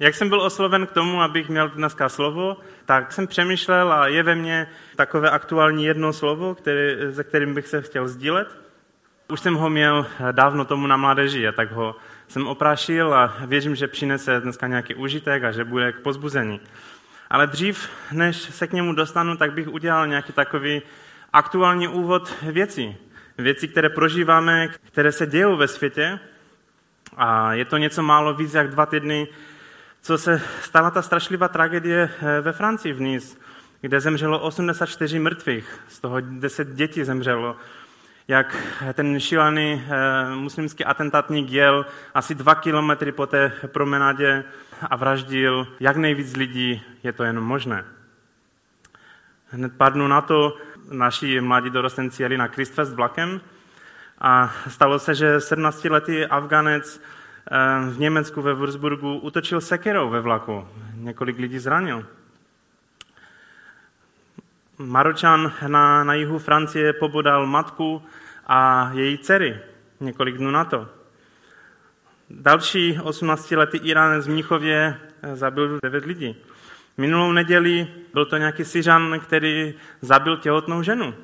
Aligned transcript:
Jak 0.00 0.14
jsem 0.14 0.28
byl 0.28 0.40
osloven 0.40 0.86
k 0.86 0.92
tomu, 0.92 1.22
abych 1.22 1.48
měl 1.48 1.68
dneska 1.68 2.08
slovo, 2.08 2.56
tak 2.84 3.12
jsem 3.12 3.26
přemýšlel 3.26 3.92
a 3.92 4.06
je 4.06 4.22
ve 4.22 4.34
mně 4.34 4.68
takové 4.96 5.30
aktuální 5.30 5.84
jedno 5.84 6.12
slovo, 6.12 6.54
který, 6.54 6.96
se 7.10 7.24
kterým 7.24 7.54
bych 7.54 7.68
se 7.68 7.82
chtěl 7.82 8.08
sdílet. 8.08 8.56
Už 9.32 9.40
jsem 9.40 9.54
ho 9.54 9.70
měl 9.70 10.06
dávno 10.32 10.64
tomu 10.64 10.86
na 10.86 10.96
mládeži 10.96 11.48
a 11.48 11.52
tak 11.52 11.72
ho 11.72 11.96
jsem 12.28 12.46
oprášil 12.46 13.14
a 13.14 13.36
věřím, 13.46 13.76
že 13.76 13.88
přinese 13.88 14.40
dneska 14.40 14.66
nějaký 14.66 14.94
užitek 14.94 15.44
a 15.44 15.52
že 15.52 15.64
bude 15.64 15.92
k 15.92 16.00
pozbuzení. 16.00 16.60
Ale 17.30 17.46
dřív, 17.46 17.88
než 18.12 18.36
se 18.36 18.66
k 18.66 18.72
němu 18.72 18.92
dostanu, 18.92 19.36
tak 19.36 19.52
bych 19.52 19.68
udělal 19.68 20.06
nějaký 20.06 20.32
takový 20.32 20.82
aktuální 21.32 21.88
úvod 21.88 22.34
věcí. 22.42 22.96
Věcí, 23.38 23.68
které 23.68 23.88
prožíváme, 23.88 24.68
které 24.68 25.12
se 25.12 25.26
dějou 25.26 25.56
ve 25.56 25.68
světě. 25.68 26.18
A 27.16 27.52
je 27.52 27.64
to 27.64 27.76
něco 27.76 28.02
málo 28.02 28.34
víc 28.34 28.54
jak 28.54 28.70
dva 28.70 28.86
týdny, 28.86 29.28
co 30.02 30.18
se 30.18 30.42
stala 30.62 30.90
ta 30.90 31.02
strašlivá 31.02 31.48
tragédie 31.48 32.10
eh, 32.10 32.40
ve 32.40 32.52
Francii 32.52 32.92
v 32.92 33.00
Nice, 33.00 33.36
kde 33.80 34.00
zemřelo 34.00 34.40
84 34.40 35.18
mrtvých, 35.18 35.80
z 35.88 36.00
toho 36.00 36.20
10 36.20 36.68
dětí 36.68 37.04
zemřelo. 37.04 37.56
Jak 38.28 38.56
ten 38.92 39.20
šílený 39.20 39.82
eh, 39.88 40.34
muslimský 40.34 40.84
atentátník 40.84 41.50
jel 41.50 41.86
asi 42.14 42.34
dva 42.34 42.54
kilometry 42.54 43.12
po 43.12 43.26
té 43.26 43.52
promenádě 43.66 44.44
a 44.90 44.96
vraždil 44.96 45.68
jak 45.80 45.96
nejvíc 45.96 46.36
lidí, 46.36 46.82
je 47.02 47.12
to 47.12 47.24
jenom 47.24 47.44
možné. 47.44 47.84
Hned 49.50 49.72
pár 49.76 49.92
dnů 49.92 50.08
na 50.08 50.20
to 50.20 50.56
naši 50.90 51.40
mladí 51.40 51.70
dorostenci 51.70 52.22
jeli 52.22 52.36
na 52.36 52.46
Christfest 52.46 52.92
vlakem 52.92 53.40
a 54.20 54.54
stalo 54.68 54.98
se, 54.98 55.14
že 55.14 55.36
17-letý 55.36 56.26
Afganec 56.26 57.00
eh, 57.00 57.17
v 57.90 57.98
Německu 57.98 58.42
ve 58.42 58.54
Würzburgu 58.54 59.18
utočil 59.18 59.60
sekerou 59.60 60.10
ve 60.10 60.20
vlaku. 60.20 60.68
Několik 60.94 61.38
lidí 61.38 61.58
zranil. 61.58 62.06
Maročan 64.78 65.52
na, 65.66 66.04
na 66.04 66.14
jihu 66.14 66.38
Francie 66.38 66.92
pobodal 66.92 67.46
matku 67.46 68.02
a 68.46 68.90
její 68.94 69.18
dcery 69.18 69.60
několik 70.00 70.36
dnů 70.36 70.50
na 70.50 70.64
to. 70.64 70.88
Další 72.30 72.98
18-letý 72.98 73.78
Iránec 73.82 74.26
v 74.26 74.30
Mnichově 74.30 75.00
eh, 75.22 75.36
zabil 75.36 75.78
9 75.82 76.04
lidí. 76.04 76.36
Minulou 76.96 77.32
neděli 77.32 77.88
byl 78.12 78.26
to 78.26 78.36
nějaký 78.36 78.64
Syřan, 78.64 79.20
který 79.20 79.74
zabil 80.00 80.36
těhotnou 80.36 80.82
ženu. 80.82 81.14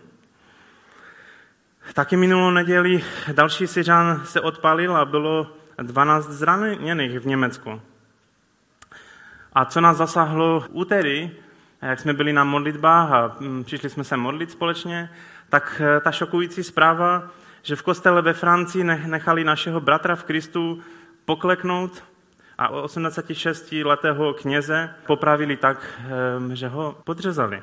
Taky 1.94 2.16
minulou 2.16 2.50
neděli 2.50 3.04
další 3.32 3.66
Syřan 3.66 4.22
se 4.24 4.40
odpalil 4.40 4.96
a 4.96 5.04
bylo 5.04 5.56
12 5.82 6.30
zraněných 6.30 7.18
v 7.18 7.26
Německu. 7.26 7.80
A 9.52 9.64
co 9.64 9.80
nás 9.80 9.96
zasáhlo 9.96 10.64
úterý, 10.70 11.30
jak 11.82 12.00
jsme 12.00 12.12
byli 12.12 12.32
na 12.32 12.44
modlitbách 12.44 13.12
a 13.12 13.36
mm, 13.40 13.64
přišli 13.64 13.90
jsme 13.90 14.04
se 14.04 14.16
modlit 14.16 14.50
společně, 14.50 15.10
tak 15.48 15.82
eh, 15.84 16.00
ta 16.00 16.12
šokující 16.12 16.62
zpráva, 16.62 17.30
že 17.62 17.76
v 17.76 17.82
kostele 17.82 18.22
ve 18.22 18.32
Francii 18.32 18.84
nechali 18.84 19.44
našeho 19.44 19.80
bratra 19.80 20.16
v 20.16 20.24
Kristu 20.24 20.82
pokleknout 21.24 22.04
a 22.58 22.72
86-letého 22.72 24.34
kněze 24.34 24.90
popravili 25.06 25.56
tak, 25.56 26.00
ehm, 26.36 26.56
že 26.56 26.68
ho 26.68 26.96
podřezali. 27.04 27.62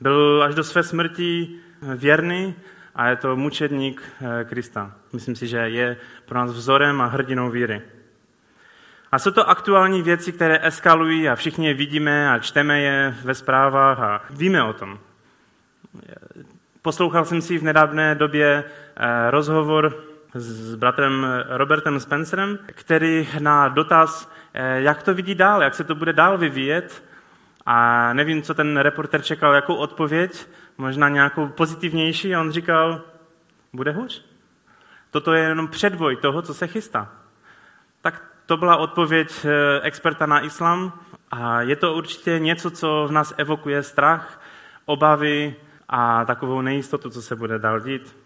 Byl 0.00 0.42
až 0.42 0.54
do 0.54 0.64
své 0.64 0.82
smrti 0.82 1.56
věrný 1.82 2.54
a 2.94 3.08
je 3.08 3.16
to 3.16 3.36
mučedník 3.36 4.02
eh, 4.02 4.44
Krista. 4.44 4.92
Myslím 5.12 5.36
si, 5.36 5.46
že 5.46 5.56
je 5.56 5.96
pro 6.26 6.38
nás 6.38 6.50
vzorem 6.50 7.00
a 7.00 7.06
hrdinou 7.06 7.50
víry. 7.50 7.82
A 9.12 9.18
jsou 9.18 9.30
to 9.30 9.48
aktuální 9.48 10.02
věci, 10.02 10.32
které 10.32 10.58
eskalují 10.62 11.28
a 11.28 11.34
všichni 11.34 11.66
je 11.66 11.74
vidíme 11.74 12.30
a 12.30 12.38
čteme 12.38 12.80
je 12.80 13.14
ve 13.24 13.34
zprávách 13.34 14.00
a 14.00 14.22
víme 14.30 14.62
o 14.62 14.72
tom. 14.72 14.98
Poslouchal 16.82 17.24
jsem 17.24 17.42
si 17.42 17.58
v 17.58 17.62
nedávné 17.62 18.14
době 18.14 18.64
eh, 18.96 19.30
rozhovor 19.30 20.04
s 20.34 20.74
bratrem 20.74 21.26
Robertem 21.48 22.00
Spencerem, 22.00 22.58
který 22.66 23.28
na 23.38 23.68
dotaz, 23.68 24.32
eh, 24.54 24.80
jak 24.80 25.02
to 25.02 25.14
vidí 25.14 25.34
dál, 25.34 25.62
jak 25.62 25.74
se 25.74 25.84
to 25.84 25.94
bude 25.94 26.12
dál 26.12 26.38
vyvíjet, 26.38 27.02
a 27.66 28.12
nevím, 28.12 28.42
co 28.42 28.54
ten 28.54 28.76
reporter 28.76 29.22
čekal, 29.22 29.54
jakou 29.54 29.74
odpověď, 29.74 30.48
možná 30.78 31.08
nějakou 31.08 31.46
pozitivnější, 31.46 32.34
a 32.34 32.40
on 32.40 32.50
říkal, 32.50 33.00
bude 33.72 33.92
hůř. 33.92 34.24
Toto 35.10 35.32
je 35.32 35.42
jenom 35.42 35.68
předvoj 35.68 36.16
toho, 36.16 36.42
co 36.42 36.54
se 36.54 36.66
chystá. 36.66 37.12
Tak 38.00 38.24
to 38.46 38.56
byla 38.56 38.76
odpověď 38.76 39.44
eh, 39.44 39.80
experta 39.82 40.26
na 40.26 40.40
islam 40.40 40.92
a 41.30 41.62
je 41.62 41.76
to 41.76 41.94
určitě 41.94 42.38
něco, 42.38 42.70
co 42.70 43.06
v 43.08 43.12
nás 43.12 43.34
evokuje 43.36 43.82
strach, 43.82 44.40
obavy 44.86 45.56
a 45.88 46.24
takovou 46.24 46.60
nejistotu, 46.60 47.10
co 47.10 47.22
se 47.22 47.36
bude 47.36 47.58
dál 47.58 47.80
dít. 47.80 48.16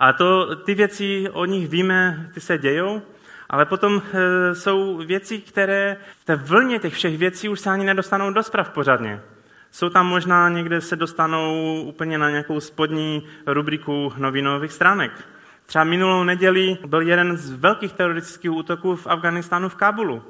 A 0.00 0.12
to, 0.12 0.56
ty 0.56 0.74
věci, 0.74 1.30
o 1.32 1.44
nich 1.44 1.68
víme, 1.68 2.30
ty 2.34 2.40
se 2.40 2.58
dějou, 2.58 3.02
ale 3.50 3.64
potom 3.64 4.02
e, 4.12 4.54
jsou 4.54 4.96
věci, 4.96 5.38
které 5.38 5.96
v 6.20 6.24
té 6.24 6.36
vlně 6.36 6.78
těch 6.78 6.94
všech 6.94 7.18
věcí 7.18 7.48
už 7.48 7.60
se 7.60 7.70
ani 7.70 7.84
nedostanou 7.84 8.32
do 8.32 8.42
zpráv 8.42 8.70
pořádně. 8.70 9.22
Jsou 9.70 9.88
tam 9.88 10.06
možná 10.06 10.48
někde 10.48 10.80
se 10.80 10.96
dostanou 10.96 11.82
úplně 11.82 12.18
na 12.18 12.30
nějakou 12.30 12.60
spodní 12.60 13.26
rubriku 13.46 14.12
novinových 14.16 14.72
stránek. 14.72 15.12
Třeba 15.66 15.84
minulou 15.84 16.24
neděli 16.24 16.78
byl 16.86 17.00
jeden 17.00 17.36
z 17.36 17.50
velkých 17.50 17.92
teroristických 17.92 18.52
útoků 18.52 18.96
v 18.96 19.06
Afganistánu 19.06 19.68
v 19.68 19.74
Kábulu. 19.74 20.22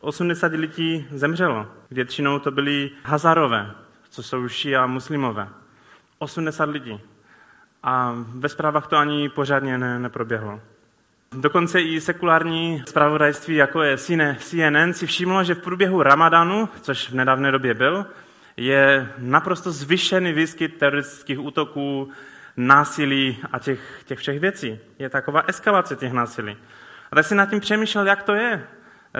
80 0.00 0.52
lidí 0.52 1.06
zemřelo. 1.10 1.66
Většinou 1.90 2.38
to 2.38 2.50
byli 2.50 2.90
Hazarové, 3.04 3.70
co 4.10 4.22
jsou 4.22 4.48
šia 4.48 4.86
muslimové. 4.86 5.48
80 6.18 6.64
lidí. 6.70 7.00
A 7.82 8.14
ve 8.16 8.48
zprávách 8.48 8.86
to 8.86 8.96
ani 8.96 9.28
pořádně 9.28 9.78
ne, 9.78 9.98
neproběhlo. 9.98 10.60
Dokonce 11.32 11.80
i 11.80 12.00
sekulární 12.00 12.82
zpravodajství, 12.88 13.54
jako 13.54 13.82
je 13.82 13.98
CNN, 13.98 14.92
si 14.92 15.06
všimlo, 15.06 15.44
že 15.44 15.54
v 15.54 15.62
průběhu 15.62 16.02
Ramadanu, 16.02 16.68
což 16.80 17.10
v 17.10 17.14
nedávné 17.14 17.52
době 17.52 17.74
byl, 17.74 18.06
je 18.56 19.12
naprosto 19.18 19.72
zvyšený 19.72 20.32
výskyt 20.32 20.78
teroristických 20.78 21.40
útoků, 21.40 22.10
násilí 22.56 23.38
a 23.52 23.58
těch, 23.58 24.02
těch 24.04 24.18
všech 24.18 24.40
věcí. 24.40 24.78
Je 24.98 25.08
taková 25.08 25.42
eskalace 25.46 25.96
těch 25.96 26.12
násilí. 26.12 26.56
A 27.12 27.16
tak 27.16 27.26
si 27.26 27.34
nad 27.34 27.50
tím 27.50 27.60
přemýšlel, 27.60 28.06
jak 28.06 28.22
to 28.22 28.34
je. 28.34 28.66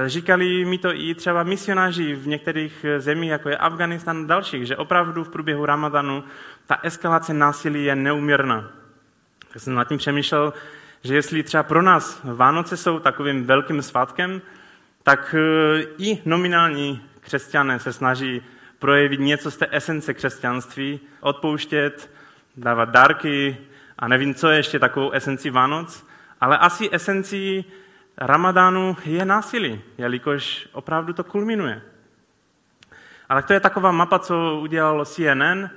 Říkali 0.06 0.64
mi 0.64 0.78
to 0.78 0.94
i 0.94 1.14
třeba 1.14 1.42
misionáři 1.42 2.14
v 2.14 2.26
některých 2.26 2.86
zemích, 2.98 3.30
jako 3.30 3.48
je 3.48 3.56
Afganistán 3.56 4.24
a 4.24 4.26
dalších, 4.26 4.66
že 4.66 4.76
opravdu 4.76 5.24
v 5.24 5.28
průběhu 5.28 5.66
Ramadanu 5.66 6.24
ta 6.66 6.78
eskalace 6.82 7.34
násilí 7.34 7.84
je 7.84 7.96
neuměrná. 7.96 8.70
Tak 9.52 9.62
jsem 9.62 9.74
nad 9.74 9.88
tím 9.88 9.98
přemýšlel, 9.98 10.52
že 11.04 11.14
jestli 11.14 11.42
třeba 11.42 11.62
pro 11.62 11.82
nás 11.82 12.20
Vánoce 12.24 12.76
jsou 12.76 12.98
takovým 12.98 13.44
velkým 13.44 13.82
svátkem, 13.82 14.42
tak 15.02 15.34
e, 15.34 15.82
i 15.98 16.18
nominální 16.24 17.02
křesťané 17.20 17.78
se 17.78 17.92
snaží 17.92 18.42
projevit 18.82 19.20
něco 19.20 19.50
z 19.50 19.56
té 19.56 19.66
esence 19.70 20.14
křesťanství, 20.14 21.00
odpouštět, 21.20 22.10
dávat 22.56 22.88
dárky 22.88 23.56
a 23.98 24.08
nevím, 24.08 24.34
co 24.34 24.48
je 24.48 24.56
ještě 24.56 24.78
takovou 24.78 25.10
esenci 25.10 25.50
Vánoc, 25.50 26.06
ale 26.40 26.58
asi 26.58 26.88
esencí 26.92 27.64
Ramadánu 28.18 28.96
je 29.04 29.24
násilí, 29.24 29.80
jelikož 29.98 30.68
opravdu 30.72 31.12
to 31.12 31.24
kulminuje. 31.24 31.82
Ale 33.28 33.42
to 33.42 33.52
je 33.52 33.60
taková 33.60 33.92
mapa, 33.92 34.18
co 34.18 34.58
udělalo 34.62 35.04
CNN, 35.04 35.70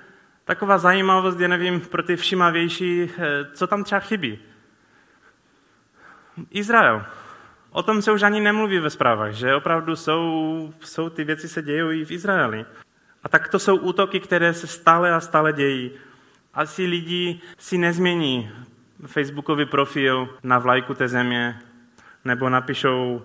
taková 0.46 0.78
zajímavost, 0.78 1.40
je 1.40 1.48
nevím, 1.48 1.82
pro 1.82 2.04
ty 2.04 2.16
všimavější, 2.16 3.04
e, 3.04 3.10
co 3.54 3.68
tam 3.68 3.84
třeba 3.84 4.00
chybí. 4.00 4.40
Izrael. 6.50 7.06
O 7.70 7.84
tom 7.84 8.02
se 8.02 8.12
už 8.12 8.24
ani 8.24 8.40
nemluví 8.40 8.80
ve 8.80 8.90
zprávách, 8.90 9.32
že 9.32 9.56
opravdu 9.56 9.96
jsou, 9.96 10.74
jsou 10.80 11.10
ty 11.10 11.24
věci 11.24 11.50
se 11.50 11.62
dějí 11.62 12.02
i 12.02 12.06
v 12.06 12.12
Izraeli. 12.12 12.66
A 13.26 13.30
tak 13.30 13.48
to 13.48 13.60
jsou 13.60 13.76
útoky, 13.76 14.20
které 14.20 14.54
se 14.54 14.68
stále 14.68 15.14
a 15.14 15.20
stále 15.20 15.54
dějí. 15.54 15.92
Asi 16.54 16.86
lidi 16.86 17.42
si 17.58 17.78
nezmění 17.78 18.52
Facebookový 19.06 19.66
profil 19.66 20.30
na 20.44 20.60
vlajku 20.60 20.94
té 20.94 21.08
země, 21.08 21.60
nebo 22.26 22.50
napíšou, 22.50 23.22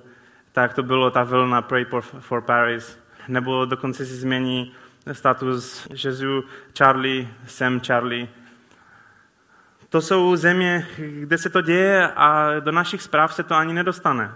tak 0.53 0.75
to 0.75 0.83
bylo 0.83 1.11
ta 1.11 1.23
vlna 1.23 1.63
Pray 1.63 1.87
for 2.21 2.41
Paris, 2.41 2.99
nebo 3.29 3.65
dokonce 3.65 4.07
si 4.07 4.15
změní 4.15 4.73
status 5.13 5.89
Jezu 6.05 6.45
Charlie, 6.79 7.29
Sam 7.47 7.81
Charlie, 7.81 8.29
to 9.89 10.01
jsou 10.01 10.37
země, 10.37 10.87
kde 10.99 11.39
se 11.39 11.51
to 11.51 11.61
děje 11.61 12.13
a 12.17 12.61
do 12.61 12.73
našich 12.73 13.03
zpráv 13.03 13.35
se 13.35 13.43
to 13.43 13.55
ani 13.55 13.73
nedostane. 13.73 14.35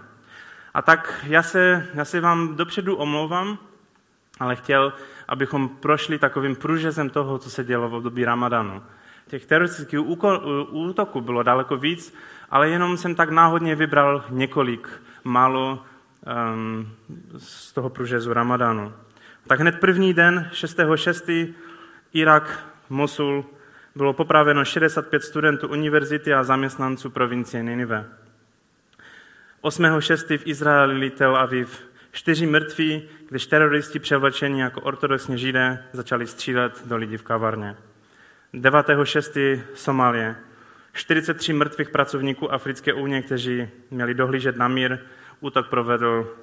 A 0.73 0.81
tak 0.81 1.25
já 1.27 1.43
se, 1.43 1.87
já 1.93 2.05
se 2.05 2.21
vám 2.21 2.55
dopředu 2.55 2.95
omlouvám, 2.95 3.57
ale 4.39 4.55
chtěl, 4.55 4.93
abychom 5.27 5.69
prošli 5.69 6.19
takovým 6.19 6.55
průřezem 6.55 7.09
toho, 7.09 7.37
co 7.37 7.49
se 7.49 7.63
dělo 7.63 7.89
v 7.89 7.93
období 7.93 8.25
Ramadanu. 8.25 8.83
Těch 9.27 9.45
teroristických 9.45 9.99
útoků 10.69 11.21
bylo 11.21 11.43
daleko 11.43 11.77
víc, 11.77 12.15
ale 12.49 12.69
jenom 12.69 12.97
jsem 12.97 13.15
tak 13.15 13.29
náhodně 13.29 13.75
vybral 13.75 14.25
několik 14.29 14.89
málo 15.23 15.83
um, 16.53 16.89
z 17.37 17.73
toho 17.73 17.89
průřezu 17.89 18.33
Ramadánu. 18.33 18.93
Tak 19.47 19.59
hned 19.59 19.79
první 19.79 20.13
den, 20.13 20.49
6.6. 20.53 21.53
Irak, 22.13 22.65
Mosul, 22.89 23.45
bylo 23.95 24.13
popraveno 24.13 24.65
65 24.65 25.23
studentů 25.23 25.67
univerzity 25.67 26.33
a 26.33 26.43
zaměstnanců 26.43 27.09
provincie 27.09 27.63
Ninive. 27.63 28.05
8.6. 29.63 30.37
v 30.37 30.47
Izraeli 30.47 31.09
Tel 31.09 31.35
Aviv 31.35 31.87
čtyři 32.15 32.45
mrtví, 32.45 33.09
když 33.29 33.47
teroristi 33.47 33.99
převlečení 33.99 34.59
jako 34.59 34.81
ortodoxní 34.81 35.37
židé 35.37 35.83
začali 35.93 36.27
střílet 36.27 36.87
do 36.87 36.97
lidí 36.97 37.17
v 37.17 37.23
kavárně. 37.23 37.75
9.6. 38.53 39.61
Somálie. 39.73 40.35
43 40.93 41.53
mrtvých 41.53 41.89
pracovníků 41.89 42.53
Africké 42.53 42.93
unie, 42.93 43.21
kteří 43.21 43.67
měli 43.91 44.13
dohlížet 44.13 44.57
na 44.57 44.67
mír, 44.67 44.97
útok 45.39 45.69
provedl 45.69 46.35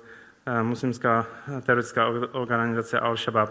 eh, 0.47 0.63
muslimská 0.63 1.27
teroristická 1.63 2.07
organizace 2.33 3.01
Al-Shabaab. 3.01 3.51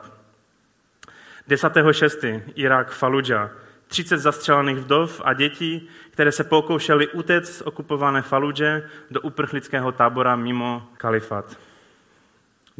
10.6. 1.50 2.42
Irak, 2.56 2.92
Fallujah. 2.92 3.52
30 3.88 4.18
zastřelených 4.18 4.78
vdov 4.78 5.22
a 5.26 5.34
dětí, 5.34 5.90
které 6.10 6.32
se 6.32 6.44
pokoušely 6.44 7.08
utéct 7.08 7.54
z 7.54 7.62
okupované 7.62 8.22
Faludže 8.22 8.90
do 9.12 9.22
uprchlického 9.22 9.92
tábora 9.92 10.36
mimo 10.36 10.88
kalifat. 10.98 11.71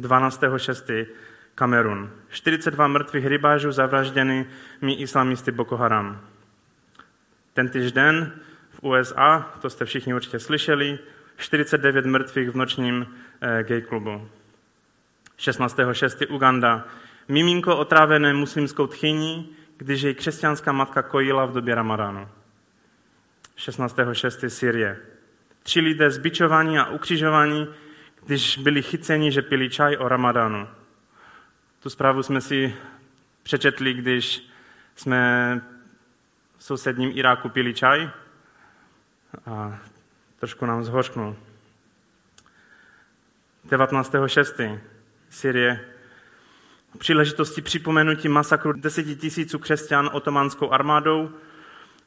12.6. 0.00 1.06
Kamerun. 1.54 2.10
42 2.30 2.86
mrtvých 2.88 3.26
rybářů 3.26 3.72
zavražděny 3.72 4.46
mi 4.80 4.94
islamisty 4.94 5.50
Boko 5.50 5.76
Haram. 5.76 6.20
Ten 7.54 7.68
týžden 7.68 8.32
v 8.70 8.82
USA, 8.82 9.52
to 9.60 9.70
jste 9.70 9.84
všichni 9.84 10.14
určitě 10.14 10.38
slyšeli, 10.38 10.98
49 11.36 12.06
mrtvých 12.06 12.50
v 12.50 12.56
nočním 12.56 13.06
eh, 13.40 13.64
gay 13.64 13.82
klubu. 13.82 14.28
16.6. 15.38 16.34
Uganda. 16.34 16.84
Miminko 17.28 17.76
otrávené 17.76 18.34
muslimskou 18.34 18.86
tchyní, 18.86 19.56
když 19.76 20.02
jej 20.02 20.14
křesťanská 20.14 20.72
matka 20.72 21.02
kojila 21.02 21.44
v 21.44 21.52
době 21.52 21.74
ramadánu. 21.74 22.28
16.6. 23.58 24.46
Syrie. 24.46 24.98
Tři 25.62 25.80
lidé 25.80 26.10
zbičovaní 26.10 26.78
a 26.78 26.90
ukřižovaní, 26.90 27.68
když 28.26 28.58
byli 28.58 28.82
chyceni, 28.82 29.32
že 29.32 29.42
pili 29.42 29.70
čaj 29.70 29.96
o 29.96 30.08
ramadánu. 30.08 30.68
Tu 31.80 31.90
zprávu 31.90 32.22
jsme 32.22 32.40
si 32.40 32.76
přečetli, 33.42 33.94
když 33.94 34.48
jsme 34.96 35.60
v 36.58 36.64
sousedním 36.64 37.10
Iráku 37.14 37.48
pili 37.48 37.74
čaj 37.74 38.10
a 39.46 39.78
trošku 40.38 40.66
nám 40.66 40.84
zhořknul. 40.84 41.36
19.6. 43.68 44.80
Syrie 45.30 45.92
příležitosti 46.98 47.62
připomenutí 47.62 48.28
masakru 48.28 48.72
deseti 48.72 49.16
tisíců 49.16 49.58
křesťan 49.58 50.10
otomanskou 50.12 50.70
armádou, 50.72 51.30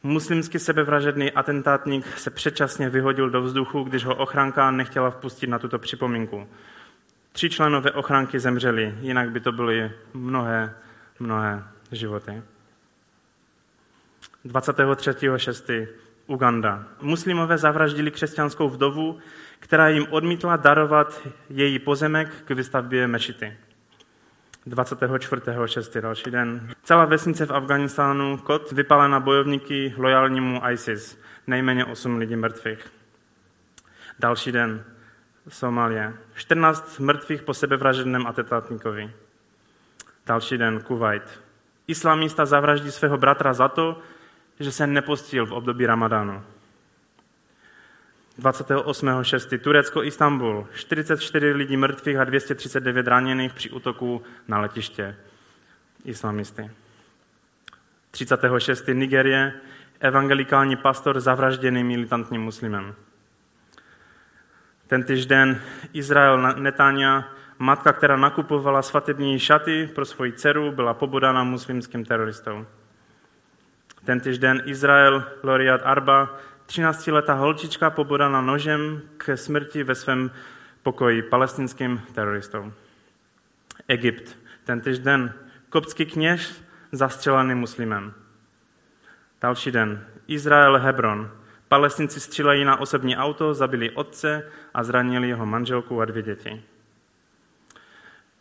muslimský 0.05 0.59
sebevražedný 0.59 1.31
atentátník 1.31 2.17
se 2.17 2.29
předčasně 2.29 2.89
vyhodil 2.89 3.29
do 3.29 3.41
vzduchu, 3.41 3.83
když 3.83 4.05
ho 4.05 4.15
ochranka 4.15 4.71
nechtěla 4.71 5.09
vpustit 5.09 5.47
na 5.47 5.59
tuto 5.59 5.79
připomínku. 5.79 6.47
Tři 7.31 7.49
členové 7.49 7.91
ochranky 7.91 8.39
zemřeli, 8.39 8.95
jinak 9.01 9.31
by 9.31 9.39
to 9.39 9.51
byly 9.51 9.91
mnohé, 10.13 10.73
mnohé 11.19 11.63
životy. 11.91 12.43
23.6. 14.45 15.87
Uganda. 16.27 16.83
Muslimové 17.01 17.57
zavraždili 17.57 18.11
křesťanskou 18.11 18.69
vdovu, 18.69 19.17
která 19.59 19.89
jim 19.89 20.07
odmítla 20.09 20.55
darovat 20.55 21.27
její 21.49 21.79
pozemek 21.79 22.29
k 22.45 22.51
vystavbě 22.51 23.07
mešity. 23.07 23.57
24.6. 24.67 26.01
další 26.01 26.31
den. 26.31 26.69
Celá 26.83 27.05
vesnice 27.05 27.45
v 27.45 27.51
Afganistánu, 27.51 28.37
kot 28.37 28.71
vypálena 28.71 29.19
bojovníky 29.19 29.93
lojálnímu 29.97 30.61
ISIS. 30.71 31.21
Nejméně 31.47 31.85
8 31.85 32.17
lidí 32.17 32.35
mrtvých. 32.35 32.91
Další 34.19 34.51
den. 34.51 34.83
Somalie. 35.49 36.13
14 36.35 36.99
mrtvých 36.99 37.41
po 37.41 37.53
sebevražedném 37.53 38.27
atentátníkovi. 38.27 39.11
Další 40.25 40.57
den. 40.57 40.79
Kuwait. 40.79 41.41
Islamista 41.87 42.45
zavraždí 42.45 42.91
svého 42.91 43.17
bratra 43.17 43.53
za 43.53 43.67
to, 43.67 44.01
že 44.59 44.71
se 44.71 44.87
nepostil 44.87 45.45
v 45.45 45.51
období 45.51 45.85
Ramadánu. 45.85 46.43
28.6. 48.39 49.59
Turecko, 49.59 50.03
Istanbul. 50.03 50.67
44 50.73 51.51
lidí 51.51 51.77
mrtvých 51.77 52.17
a 52.17 52.23
239 52.23 53.07
raněných 53.07 53.53
při 53.53 53.69
útoku 53.69 54.21
na 54.47 54.59
letiště 54.59 55.15
islamisty. 56.05 56.71
36. 58.11 58.87
Nigerie. 58.93 59.53
Evangelikální 59.99 60.75
pastor 60.75 61.19
zavražděný 61.19 61.83
militantním 61.83 62.41
muslimem. 62.41 62.95
Ten 64.87 65.03
týžden 65.03 65.61
Izrael 65.93 66.53
Netania, 66.53 67.29
matka, 67.59 67.93
která 67.93 68.17
nakupovala 68.17 68.81
svatební 68.81 69.39
šaty 69.39 69.89
pro 69.95 70.05
svoji 70.05 70.31
dceru, 70.31 70.71
byla 70.71 70.93
pobodána 70.93 71.43
muslimským 71.43 72.05
teroristou. 72.05 72.65
Ten 74.05 74.19
týžden 74.19 74.61
Izrael 74.65 75.23
Loriat 75.43 75.81
Arba, 75.83 76.37
13-letá 76.67 77.33
holčička 77.33 77.89
pobodaná 77.89 78.41
nožem 78.41 79.01
k 79.17 79.37
smrti 79.37 79.83
ve 79.83 79.95
svém 79.95 80.31
pokoji 80.83 81.21
palestinským 81.21 82.01
teroristou. 82.13 82.73
Egypt. 83.87 84.37
Ten 84.63 84.81
týžden 84.81 85.33
kopský 85.69 86.05
kněž 86.05 86.53
zastřelený 86.91 87.55
muslimem. 87.55 88.13
Další 89.41 89.71
den. 89.71 90.05
Izrael 90.27 90.79
Hebron. 90.79 91.31
Palestinci 91.67 92.19
střílejí 92.19 92.65
na 92.65 92.79
osobní 92.79 93.17
auto, 93.17 93.53
zabili 93.53 93.91
otce 93.91 94.51
a 94.73 94.83
zranili 94.83 95.27
jeho 95.27 95.45
manželku 95.45 96.01
a 96.01 96.05
dvě 96.05 96.23
děti. 96.23 96.63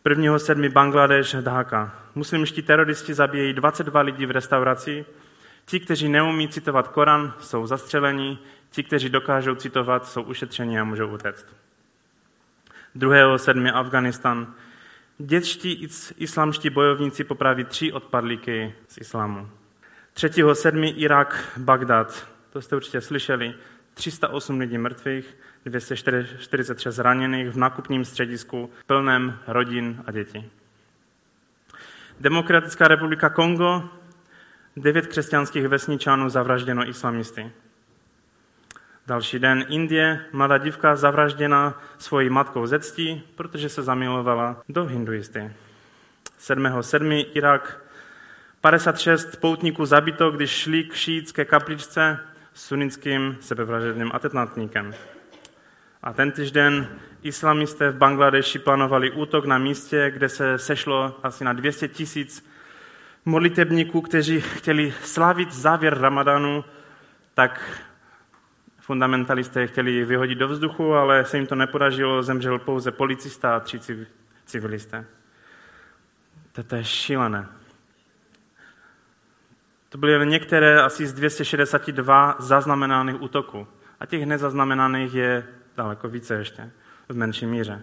1. 0.09 0.39
sedmi 0.39 0.69
Bangladeš, 0.69 1.35
Dhaka. 1.41 1.95
Muslimští 2.15 2.61
teroristi 2.61 3.13
zabíjejí 3.13 3.53
22 3.53 4.01
lidí 4.01 4.25
v 4.25 4.31
restauraci 4.31 5.05
Ti, 5.65 5.79
kteří 5.79 6.09
neumí 6.09 6.49
citovat 6.49 6.87
Koran, 6.87 7.33
jsou 7.39 7.67
zastřeleni, 7.67 8.37
ti, 8.69 8.83
kteří 8.83 9.09
dokážou 9.09 9.55
citovat, 9.55 10.07
jsou 10.07 10.21
ušetřeni 10.21 10.79
a 10.79 10.83
můžou 10.83 11.07
utéct. 11.07 11.45
2. 12.95 13.37
sedmi 13.37 13.71
Afganistan. 13.71 14.53
Dětští 15.17 15.87
islamští 16.17 16.69
bojovníci 16.69 17.23
popraví 17.23 17.63
tři 17.63 17.91
odpadlíky 17.91 18.73
z 18.87 18.97
islámu. 18.97 19.49
3. 20.13 20.29
sedmi 20.53 20.89
Irak, 20.89 21.53
Bagdad. 21.57 22.27
To 22.49 22.61
jste 22.61 22.75
určitě 22.75 23.01
slyšeli. 23.01 23.53
308 23.93 24.59
lidí 24.59 24.77
mrtvých, 24.77 25.37
243 25.65 26.91
zraněných 26.91 27.49
v 27.49 27.57
nákupním 27.57 28.05
středisku 28.05 28.69
plném 28.87 29.39
rodin 29.47 30.03
a 30.05 30.11
dětí. 30.11 30.51
Demokratická 32.19 32.87
republika 32.87 33.29
Kongo, 33.29 33.89
Devět 34.77 35.07
křesťanských 35.07 35.67
vesničanů 35.67 36.29
zavražděno 36.29 36.89
islamisty. 36.89 37.51
Další 39.07 39.39
den 39.39 39.65
Indie, 39.69 40.25
mladá 40.31 40.57
dívka 40.57 40.95
zavražděna 40.95 41.81
svojí 41.97 42.29
matkou 42.29 42.65
ze 42.65 42.79
ctí, 42.79 43.23
protože 43.35 43.69
se 43.69 43.83
zamilovala 43.83 44.63
do 44.69 44.85
hinduisty. 44.85 45.51
7.7. 46.39 47.25
Irak, 47.33 47.85
56 48.61 49.35
poutníků 49.35 49.85
zabito, 49.85 50.31
když 50.31 50.49
šli 50.51 50.83
k 50.83 50.93
šítské 50.93 51.45
kapličce 51.45 52.19
s 52.53 52.67
sunnickým 52.67 53.37
sebevražedným 53.39 54.11
atentátníkem. 54.13 54.93
A 56.03 56.13
ten 56.13 56.31
týžden 56.31 56.87
islamisté 57.23 57.91
v 57.91 57.97
Bangladeši 57.97 58.59
plánovali 58.59 59.11
útok 59.11 59.45
na 59.45 59.57
místě, 59.57 60.11
kde 60.11 60.29
se 60.29 60.57
sešlo 60.57 61.19
asi 61.23 61.43
na 61.43 61.53
200 61.53 61.87
tisíc 61.87 62.54
modlitebníků, 63.25 64.01
kteří 64.01 64.41
chtěli 64.41 64.93
slavit 65.01 65.51
závěr 65.51 65.99
Ramadanu, 65.99 66.65
tak 67.33 67.81
fundamentalisté 68.79 69.67
chtěli 69.67 70.05
vyhodit 70.05 70.37
do 70.37 70.47
vzduchu, 70.47 70.93
ale 70.93 71.25
se 71.25 71.37
jim 71.37 71.47
to 71.47 71.55
nepodařilo, 71.55 72.23
zemřel 72.23 72.59
pouze 72.59 72.91
policista 72.91 73.55
a 73.55 73.59
tři 73.59 73.79
civilisté. 74.45 75.05
To 76.67 76.75
je 76.75 76.83
šílené. 76.83 77.47
To 79.89 79.97
byly 79.97 80.27
některé 80.27 80.81
asi 80.81 81.07
z 81.07 81.13
262 81.13 82.35
zaznamenaných 82.39 83.21
útoků. 83.21 83.67
A 83.99 84.05
těch 84.05 84.25
nezaznamenaných 84.25 85.13
je 85.13 85.47
daleko 85.77 86.09
více 86.09 86.33
ještě, 86.33 86.71
v 87.09 87.15
menší 87.15 87.45
míře. 87.45 87.81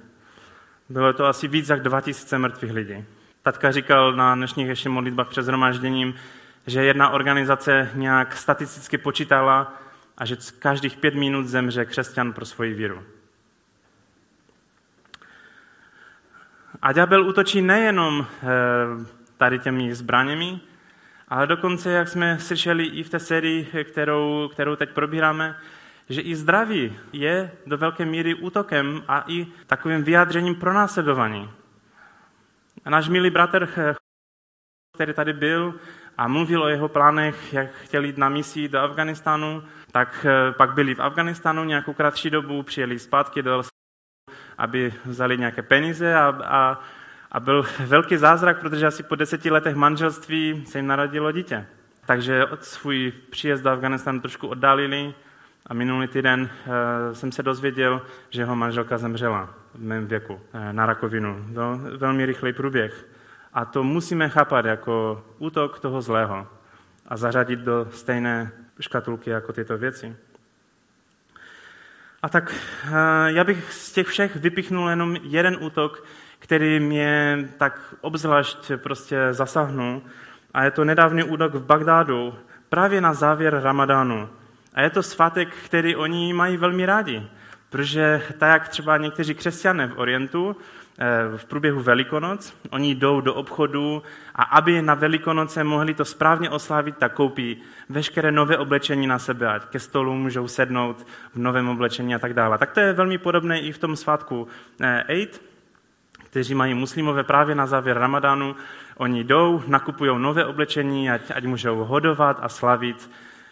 Bylo 0.88 1.12
to 1.12 1.26
asi 1.26 1.48
víc 1.48 1.68
jak 1.68 1.82
2000 1.82 2.38
mrtvých 2.38 2.72
lidí. 2.72 3.04
Tatka 3.42 3.72
říkal 3.72 4.12
na 4.12 4.34
dnešních 4.34 4.68
ještě 4.68 4.88
modlitbách 4.88 5.28
před 5.28 5.42
zhromažděním, 5.42 6.14
že 6.66 6.84
jedna 6.84 7.10
organizace 7.10 7.90
nějak 7.94 8.36
statisticky 8.36 8.98
počítala 8.98 9.74
a 10.18 10.24
že 10.24 10.36
každých 10.58 10.96
pět 10.96 11.14
minut 11.14 11.46
zemře 11.46 11.84
křesťan 11.84 12.32
pro 12.32 12.44
svoji 12.44 12.74
víru. 12.74 13.02
A 16.82 16.92
ďábel 16.92 17.28
útočí 17.28 17.62
nejenom 17.62 18.26
eh, 18.26 18.46
tady 19.36 19.58
těmi 19.58 19.94
zbraněmi, 19.94 20.60
ale 21.28 21.46
dokonce, 21.46 21.90
jak 21.90 22.08
jsme 22.08 22.38
slyšeli 22.38 22.84
i 22.84 23.02
v 23.02 23.10
té 23.10 23.18
sérii, 23.18 23.84
kterou, 23.84 24.48
kterou 24.52 24.76
teď 24.76 24.90
probíráme, 24.90 25.56
že 26.08 26.20
i 26.20 26.36
zdraví 26.36 26.96
je 27.12 27.52
do 27.66 27.78
velké 27.78 28.04
míry 28.04 28.34
útokem 28.34 29.02
a 29.08 29.24
i 29.26 29.46
takovým 29.66 30.04
vyjádřením 30.04 30.54
pro 30.54 30.72
následování. 30.72 31.50
A 32.84 32.90
náš 32.90 33.08
milý 33.08 33.30
bratr, 33.30 33.68
který 34.94 35.14
tady 35.14 35.32
byl 35.32 35.74
a 36.18 36.28
mluvil 36.28 36.62
o 36.62 36.68
jeho 36.68 36.88
plánech, 36.88 37.52
jak 37.52 37.74
chtěl 37.74 38.04
jít 38.04 38.18
na 38.18 38.28
misi 38.28 38.68
do 38.68 38.78
Afganistánu, 38.78 39.62
tak 39.92 40.26
eh, 40.28 40.52
pak 40.52 40.74
byli 40.74 40.94
v 40.94 41.00
Afganistánu 41.00 41.64
nějakou 41.64 41.92
kratší 41.92 42.30
dobu, 42.30 42.62
přijeli 42.62 42.98
zpátky 42.98 43.42
do 43.42 43.62
aby 44.58 44.94
vzali 45.04 45.38
nějaké 45.38 45.62
peníze 45.62 46.14
a, 46.14 46.26
a, 46.44 46.80
a 47.32 47.40
byl 47.40 47.66
velký 47.86 48.16
zázrak, 48.16 48.60
protože 48.60 48.86
asi 48.86 49.02
po 49.02 49.14
deseti 49.14 49.50
letech 49.50 49.74
manželství 49.74 50.66
se 50.66 50.78
jim 50.78 50.86
narodilo 50.86 51.32
dítě. 51.32 51.66
Takže 52.06 52.46
od 52.46 52.64
svůj 52.64 53.12
příjezd 53.30 53.64
do 53.64 53.70
Afganistánu 53.70 54.20
trošku 54.20 54.48
oddálili 54.48 55.14
a 55.66 55.74
minulý 55.74 56.08
týden 56.08 56.40
uh, 56.42 57.14
jsem 57.14 57.32
se 57.32 57.42
dozvěděl, 57.42 58.02
že 58.30 58.42
jeho 58.42 58.56
manželka 58.56 58.98
zemřela 58.98 59.54
v 59.74 59.82
mém 59.82 60.06
věku 60.06 60.34
uh, 60.34 60.40
na 60.72 60.86
rakovinu. 60.86 61.44
To 61.54 61.80
velmi 61.96 62.26
rychlý 62.26 62.52
průběh. 62.52 63.06
A 63.52 63.64
to 63.64 63.82
musíme 63.82 64.28
chápat 64.28 64.64
jako 64.64 65.24
útok 65.38 65.78
toho 65.78 66.02
zlého 66.02 66.46
a 67.06 67.16
zařadit 67.16 67.58
do 67.58 67.86
stejné 67.90 68.52
škatulky 68.80 69.30
jako 69.30 69.52
tyto 69.52 69.78
věci. 69.78 70.16
A 72.22 72.28
tak 72.28 72.54
uh, 72.84 72.94
já 73.26 73.44
bych 73.44 73.72
z 73.72 73.92
těch 73.92 74.06
všech 74.06 74.36
vypichnul 74.36 74.88
jenom 74.88 75.16
jeden 75.22 75.56
útok, 75.60 76.04
který 76.38 76.80
mě 76.80 77.38
tak 77.58 77.94
obzvlášť 78.00 78.72
prostě 78.76 79.18
zasahnul. 79.30 80.02
A 80.54 80.64
je 80.64 80.70
to 80.70 80.84
nedávný 80.84 81.22
útok 81.22 81.54
v 81.54 81.64
Bagdádu, 81.64 82.34
právě 82.68 83.00
na 83.00 83.14
závěr 83.14 83.60
Ramadánu. 83.62 84.28
A 84.74 84.82
je 84.82 84.90
to 84.90 85.02
svátek, 85.02 85.48
který 85.64 85.96
oni 85.96 86.32
mají 86.32 86.56
velmi 86.56 86.86
rádi, 86.86 87.22
protože 87.70 88.22
tak 88.38 88.48
jak 88.52 88.68
třeba 88.68 88.96
někteří 88.96 89.34
křesťané 89.34 89.86
v 89.86 89.98
Orientu, 89.98 90.56
eh, 90.98 91.36
v 91.36 91.44
průběhu 91.44 91.82
Velikonoc, 91.82 92.54
oni 92.70 92.94
jdou 92.94 93.20
do 93.20 93.34
obchodu 93.34 94.02
a 94.34 94.42
aby 94.42 94.82
na 94.82 94.94
Velikonoce 94.94 95.64
mohli 95.64 95.94
to 95.94 96.04
správně 96.04 96.50
oslávit, 96.50 96.96
tak 96.96 97.12
koupí 97.12 97.56
veškeré 97.88 98.32
nové 98.32 98.58
oblečení 98.58 99.06
na 99.06 99.18
sebe, 99.18 99.48
ať 99.48 99.64
ke 99.64 99.78
stolu 99.78 100.14
můžou 100.14 100.48
sednout 100.48 101.06
v 101.34 101.38
novém 101.38 101.68
oblečení 101.68 102.14
a 102.14 102.18
tak 102.18 102.34
dále. 102.34 102.58
Tak 102.58 102.72
to 102.72 102.80
je 102.80 102.92
velmi 102.92 103.18
podobné 103.18 103.60
i 103.60 103.72
v 103.72 103.78
tom 103.78 103.96
svátku 103.96 104.48
eh, 104.80 105.04
Eid, 105.08 105.42
kteří 106.24 106.54
mají 106.54 106.74
muslimové 106.74 107.24
právě 107.24 107.54
na 107.54 107.66
závěr 107.66 107.98
Ramadánu. 107.98 108.56
Oni 108.96 109.24
jdou, 109.24 109.62
nakupují 109.66 110.10
nové 110.18 110.44
oblečení, 110.44 111.10
ať, 111.10 111.22
ať 111.34 111.44
můžou 111.44 111.84
hodovat 111.84 112.38
a 112.42 112.48
slavit 112.48 113.10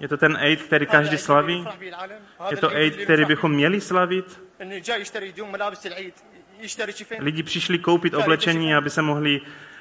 je 0.00 0.08
to 0.08 0.16
ten 0.16 0.36
Eid, 0.40 0.62
který 0.62 0.86
každý 0.86 1.18
slaví? 1.18 1.66
Je 2.50 2.56
to 2.56 2.70
Eid, 2.70 2.96
který 2.96 3.24
bychom 3.24 3.52
měli 3.52 3.80
slavit? 3.80 4.42
Lidi 7.18 7.42
přišli 7.42 7.78
koupit 7.78 8.14
oblečení, 8.14 8.74
aby 8.74 8.90
se 8.90 9.02
mohli 9.02 9.40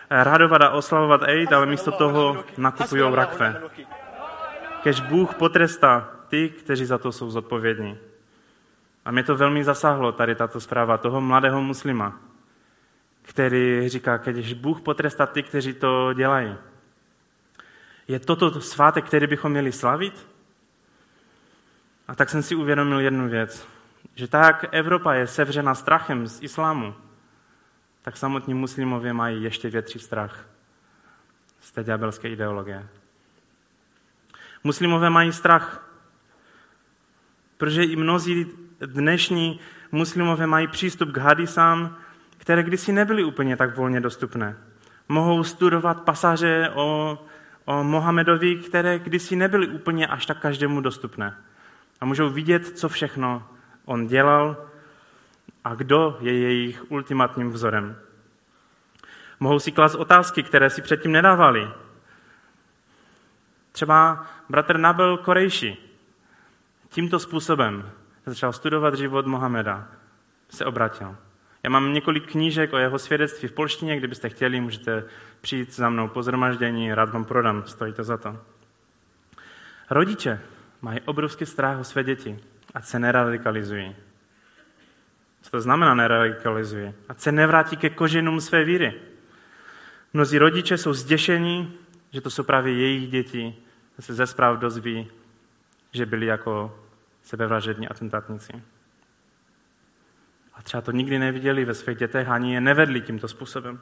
eh, 0.09 0.23
radovat 0.23 0.61
a 0.61 0.69
oslavovat 0.69 1.21
Eid, 1.23 1.53
ale 1.53 1.65
místo 1.65 1.91
toho 1.91 2.45
nakupují 2.57 3.03
rakve. 3.13 3.61
Kež 4.83 4.99
Bůh 4.99 5.35
potrestá 5.35 6.11
ty, 6.27 6.49
kteří 6.49 6.85
za 6.85 6.97
to 6.97 7.11
jsou 7.11 7.31
zodpovědní. 7.31 7.97
A 9.05 9.11
mě 9.11 9.23
to 9.23 9.35
velmi 9.35 9.63
zasáhlo, 9.63 10.11
tady 10.11 10.35
tato 10.35 10.59
zpráva 10.59 10.97
toho 10.97 11.21
mladého 11.21 11.61
muslima, 11.61 12.19
který 13.21 13.89
říká, 13.89 14.17
když 14.17 14.53
Bůh 14.53 14.81
potrestá 14.81 15.25
ty, 15.25 15.43
kteří 15.43 15.73
to 15.73 16.13
dělají. 16.13 16.55
Je 18.07 18.19
toto 18.19 18.61
svátek, 18.61 19.05
který 19.05 19.27
bychom 19.27 19.51
měli 19.51 19.71
slavit? 19.71 20.27
A 22.07 22.15
tak 22.15 22.29
jsem 22.29 22.43
si 22.43 22.55
uvědomil 22.55 22.99
jednu 22.99 23.29
věc, 23.29 23.67
že 24.15 24.27
tak 24.27 24.65
Evropa 24.71 25.13
je 25.13 25.27
sevřena 25.27 25.75
strachem 25.75 26.27
z 26.27 26.43
islámu, 26.43 26.95
tak 28.01 28.17
samotní 28.17 28.53
muslimové 28.53 29.13
mají 29.13 29.43
ještě 29.43 29.69
větší 29.69 29.99
strach 29.99 30.45
z 31.59 31.71
té 31.71 31.83
ďábelské 31.83 32.29
ideologie. 32.29 32.87
Muslimové 34.63 35.09
mají 35.09 35.33
strach, 35.33 35.89
protože 37.57 37.83
i 37.83 37.95
mnozí 37.95 38.47
dnešní 38.79 39.59
muslimové 39.91 40.47
mají 40.47 40.67
přístup 40.67 41.11
k 41.11 41.17
hadisám, 41.17 41.97
které 42.37 42.63
kdysi 42.63 42.91
nebyly 42.91 43.23
úplně 43.23 43.57
tak 43.57 43.75
volně 43.75 44.01
dostupné. 44.01 44.57
Mohou 45.09 45.43
studovat 45.43 46.01
pasáže 46.01 46.69
o 46.73 47.17
o 47.67 47.83
Mohamedovi, 47.83 48.55
které 48.55 48.99
kdysi 48.99 49.35
nebyly 49.35 49.67
úplně 49.67 50.07
až 50.07 50.25
tak 50.25 50.39
každému 50.39 50.81
dostupné. 50.81 51.37
A 52.01 52.05
můžou 52.05 52.29
vidět, 52.29 52.77
co 52.77 52.89
všechno 52.89 53.47
on 53.85 54.07
dělal 54.07 54.57
a 55.63 55.75
kdo 55.75 56.17
je 56.21 56.39
jejich 56.39 56.91
ultimátním 56.91 57.51
vzorem. 57.51 57.95
Mohou 59.39 59.59
si 59.59 59.71
klást 59.71 59.95
otázky, 59.95 60.43
které 60.43 60.69
si 60.69 60.81
předtím 60.81 61.11
nedávali. 61.11 61.69
Třeba 63.71 64.25
bratr 64.49 64.77
Nabel 64.77 65.17
Korejši 65.17 65.77
tímto 66.89 67.19
způsobem 67.19 67.91
začal 68.25 68.53
studovat 68.53 68.95
život 68.95 69.25
Mohameda, 69.25 69.87
se 70.49 70.65
obratil. 70.65 71.15
Já 71.67 71.71
mám 71.71 71.93
několik 71.93 72.31
knížek 72.31 72.73
o 72.73 72.77
jeho 72.77 72.99
svědectví 72.99 73.47
v 73.47 73.51
polštině, 73.51 73.97
kdybyste 73.97 74.29
chtěli, 74.29 74.61
můžete 74.61 75.03
přijít 75.41 75.75
za 75.75 75.89
mnou 75.89 76.07
po 76.07 76.23
zhromaždění, 76.23 76.93
rád 76.93 77.09
vám 77.09 77.25
prodám, 77.25 77.63
stojí 77.65 77.93
to 77.93 78.03
za 78.03 78.17
to. 78.17 78.39
Rodiče 79.89 80.39
mají 80.81 80.99
obrovský 81.01 81.45
strach 81.45 81.79
o 81.79 81.83
své 81.83 82.03
děti, 82.03 82.39
ať 82.73 82.85
se 82.85 82.99
neradikalizují. 82.99 83.95
Co 85.41 85.51
to 85.51 85.61
znamená 85.61 85.93
neradikalizují? 85.95 86.93
Ať 87.09 87.19
se 87.19 87.31
nevrátí 87.31 87.77
ke 87.77 87.89
koženům 87.89 88.41
své 88.41 88.63
víry. 88.63 88.93
Mnozí 90.13 90.37
rodiče 90.37 90.77
jsou 90.77 90.93
zděšení, 90.93 91.73
že 92.11 92.21
to 92.21 92.29
jsou 92.29 92.43
právě 92.43 92.73
jejich 92.73 93.07
děti, 93.09 93.55
se 93.99 94.13
ze 94.13 94.27
zpráv 94.27 94.59
dozví, 94.59 95.07
že 95.91 96.05
byli 96.05 96.25
jako 96.25 96.79
sebevražední 97.23 97.87
atentátníci. 97.87 98.76
A 100.57 100.61
třeba 100.61 100.81
to 100.81 100.91
nikdy 100.91 101.19
neviděli 101.19 101.65
ve 101.65 101.73
svých 101.73 101.97
dětech, 101.97 102.29
ani 102.29 102.53
je 102.53 102.61
nevedli 102.61 103.01
tímto 103.01 103.27
způsobem. 103.27 103.79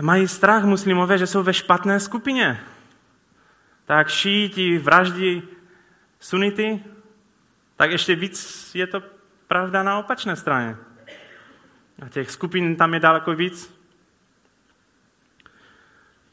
Mají 0.00 0.28
strach 0.28 0.64
muslimové, 0.64 1.18
že 1.18 1.26
jsou 1.26 1.42
ve 1.42 1.54
špatné 1.54 2.00
skupině. 2.00 2.60
Tak 3.84 4.08
šíti 4.08 4.78
vraždí 4.78 5.42
sunity, 6.20 6.84
tak 7.76 7.90
ještě 7.90 8.14
víc 8.14 8.70
je 8.74 8.86
to 8.86 9.02
pravda 9.48 9.82
na 9.82 9.98
opačné 9.98 10.36
straně. 10.36 10.76
A 12.02 12.08
těch 12.08 12.30
skupin 12.30 12.76
tam 12.76 12.94
je 12.94 13.00
daleko 13.00 13.34
víc. 13.34 13.80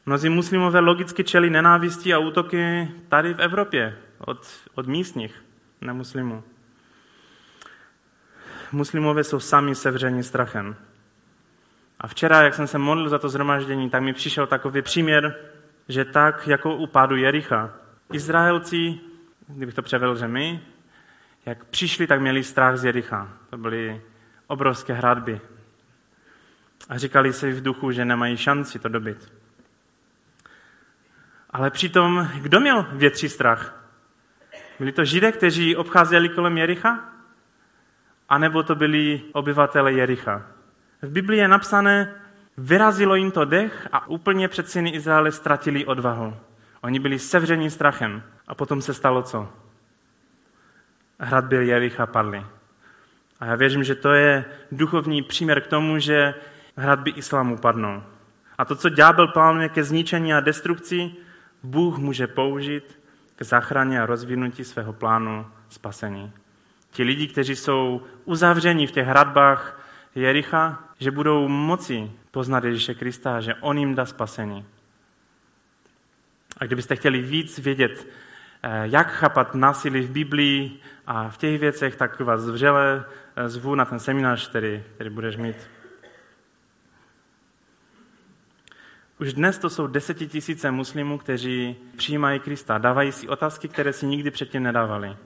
Mnozí 0.06 0.28
muslimové 0.28 0.80
logicky 0.80 1.24
čelí 1.24 1.50
nenávistí 1.50 2.14
a 2.14 2.18
útoky 2.18 2.90
tady 3.08 3.34
v 3.34 3.40
Evropě 3.40 3.98
od, 4.18 4.46
od 4.74 4.86
místních 4.86 5.44
nemuslimů 5.80 6.44
muslimové 8.72 9.24
jsou 9.24 9.40
sami 9.40 9.74
sevřeni 9.74 10.22
strachem. 10.22 10.76
A 12.00 12.06
včera, 12.06 12.42
jak 12.42 12.54
jsem 12.54 12.66
se 12.66 12.78
modlil 12.78 13.08
za 13.08 13.18
to 13.18 13.28
zhromaždění, 13.28 13.90
tak 13.90 14.02
mi 14.02 14.12
přišel 14.12 14.46
takový 14.46 14.82
příměr, 14.82 15.36
že 15.88 16.04
tak, 16.04 16.48
jako 16.48 16.76
u 16.76 16.86
pádu 16.86 17.16
Jericha, 17.16 17.70
Izraelci, 18.12 19.00
kdybych 19.48 19.74
to 19.74 19.82
převedl, 19.82 20.16
že 20.16 20.28
my, 20.28 20.60
jak 21.46 21.64
přišli, 21.64 22.06
tak 22.06 22.20
měli 22.20 22.44
strach 22.44 22.76
z 22.76 22.84
Jericha. 22.84 23.28
To 23.50 23.56
byly 23.56 24.02
obrovské 24.46 24.92
hradby. 24.92 25.40
A 26.88 26.98
říkali 26.98 27.32
si 27.32 27.52
v 27.52 27.62
duchu, 27.62 27.90
že 27.90 28.04
nemají 28.04 28.36
šanci 28.36 28.78
to 28.78 28.88
dobit. 28.88 29.32
Ale 31.50 31.70
přitom, 31.70 32.28
kdo 32.40 32.60
měl 32.60 32.86
větší 32.92 33.28
strach? 33.28 33.86
Byli 34.78 34.92
to 34.92 35.04
židé, 35.04 35.32
kteří 35.32 35.76
obcházeli 35.76 36.28
kolem 36.28 36.58
Jericha? 36.58 37.11
Anebo 38.32 38.62
to 38.62 38.74
byli 38.74 39.20
obyvatele 39.32 39.92
Jericha. 39.92 40.42
V 41.02 41.10
Biblii 41.10 41.40
je 41.40 41.48
napsané, 41.48 42.14
vyrazilo 42.56 43.14
jim 43.14 43.30
to 43.30 43.44
dech 43.44 43.88
a 43.92 44.08
úplně 44.08 44.48
před 44.48 44.68
syny 44.68 44.90
Izraele 44.90 45.32
ztratili 45.32 45.86
odvahu. 45.86 46.36
Oni 46.80 46.98
byli 46.98 47.18
sevřeni 47.18 47.70
strachem. 47.70 48.22
A 48.48 48.54
potom 48.54 48.82
se 48.82 48.94
stalo 48.94 49.22
co? 49.22 49.48
Hrad 51.20 51.44
byl 51.44 51.62
Jericha 51.62 52.06
padly. 52.06 52.46
A 53.40 53.46
já 53.46 53.54
věřím, 53.54 53.84
že 53.84 53.94
to 53.94 54.12
je 54.12 54.44
duchovní 54.72 55.22
příměr 55.22 55.60
k 55.60 55.66
tomu, 55.66 55.98
že 55.98 56.34
hradby 56.76 57.10
islámu 57.10 57.56
padnou. 57.56 58.02
A 58.58 58.64
to, 58.64 58.76
co 58.76 58.88
ďábel 58.88 59.28
plánuje 59.28 59.68
ke 59.68 59.84
zničení 59.84 60.34
a 60.34 60.40
destrukci, 60.40 61.10
Bůh 61.62 61.98
může 61.98 62.26
použít 62.26 62.98
k 63.36 63.42
záchraně 63.42 64.02
a 64.02 64.06
rozvinutí 64.06 64.64
svého 64.64 64.92
plánu 64.92 65.46
spasení. 65.68 66.32
Ti 66.92 67.02
lidi, 67.02 67.26
kteří 67.26 67.56
jsou 67.56 68.02
uzavřeni 68.24 68.86
v 68.86 68.90
těch 68.90 69.06
hradbách 69.06 69.88
Jericha, 70.14 70.84
že 70.98 71.10
budou 71.10 71.48
moci 71.48 72.10
poznat 72.30 72.64
Ježíše 72.64 72.94
Krista, 72.94 73.40
že 73.40 73.54
On 73.54 73.78
jim 73.78 73.94
dá 73.94 74.06
spasení. 74.06 74.64
A 76.58 76.64
kdybyste 76.64 76.96
chtěli 76.96 77.20
víc 77.20 77.58
vědět, 77.58 78.06
eh, 78.62 78.82
jak 78.84 79.10
chápat 79.10 79.54
násilí 79.54 80.00
v 80.00 80.10
Biblii 80.10 80.80
a 81.06 81.28
v 81.28 81.36
těch 81.36 81.60
věcech, 81.60 81.96
tak 81.96 82.20
vás 82.20 82.48
vřele 82.48 83.04
eh, 83.36 83.48
zvu 83.48 83.74
na 83.74 83.84
ten 83.84 83.98
seminář, 83.98 84.48
který, 84.48 84.82
který 84.94 85.10
budeš 85.10 85.36
mít. 85.36 85.56
Už 89.20 89.32
dnes 89.32 89.58
to 89.58 89.70
jsou 89.70 89.86
desetitisíce 89.86 90.70
muslimů, 90.70 91.18
kteří 91.18 91.76
přijímají 91.96 92.40
Krista, 92.40 92.78
dávají 92.78 93.12
si 93.12 93.28
otázky, 93.28 93.68
které 93.68 93.92
si 93.92 94.06
nikdy 94.06 94.30
předtím 94.30 94.62
nedávali. 94.62 95.16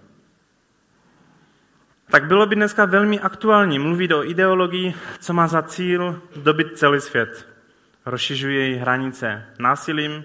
Tak 2.11 2.27
bylo 2.27 2.47
by 2.47 2.55
dneska 2.55 2.85
velmi 2.85 3.21
aktuální 3.21 3.79
mluvit 3.79 4.13
o 4.13 4.25
ideologii, 4.25 4.95
co 5.21 5.33
má 5.33 5.47
za 5.47 5.63
cíl 5.63 6.23
dobit 6.37 6.79
celý 6.79 7.01
svět. 7.01 7.49
Rozšiřuje 8.07 8.61
její 8.61 8.77
hranice 8.77 9.47
násilím, 9.59 10.25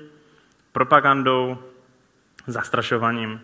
propagandou, 0.72 1.58
zastrašováním. 2.48 3.42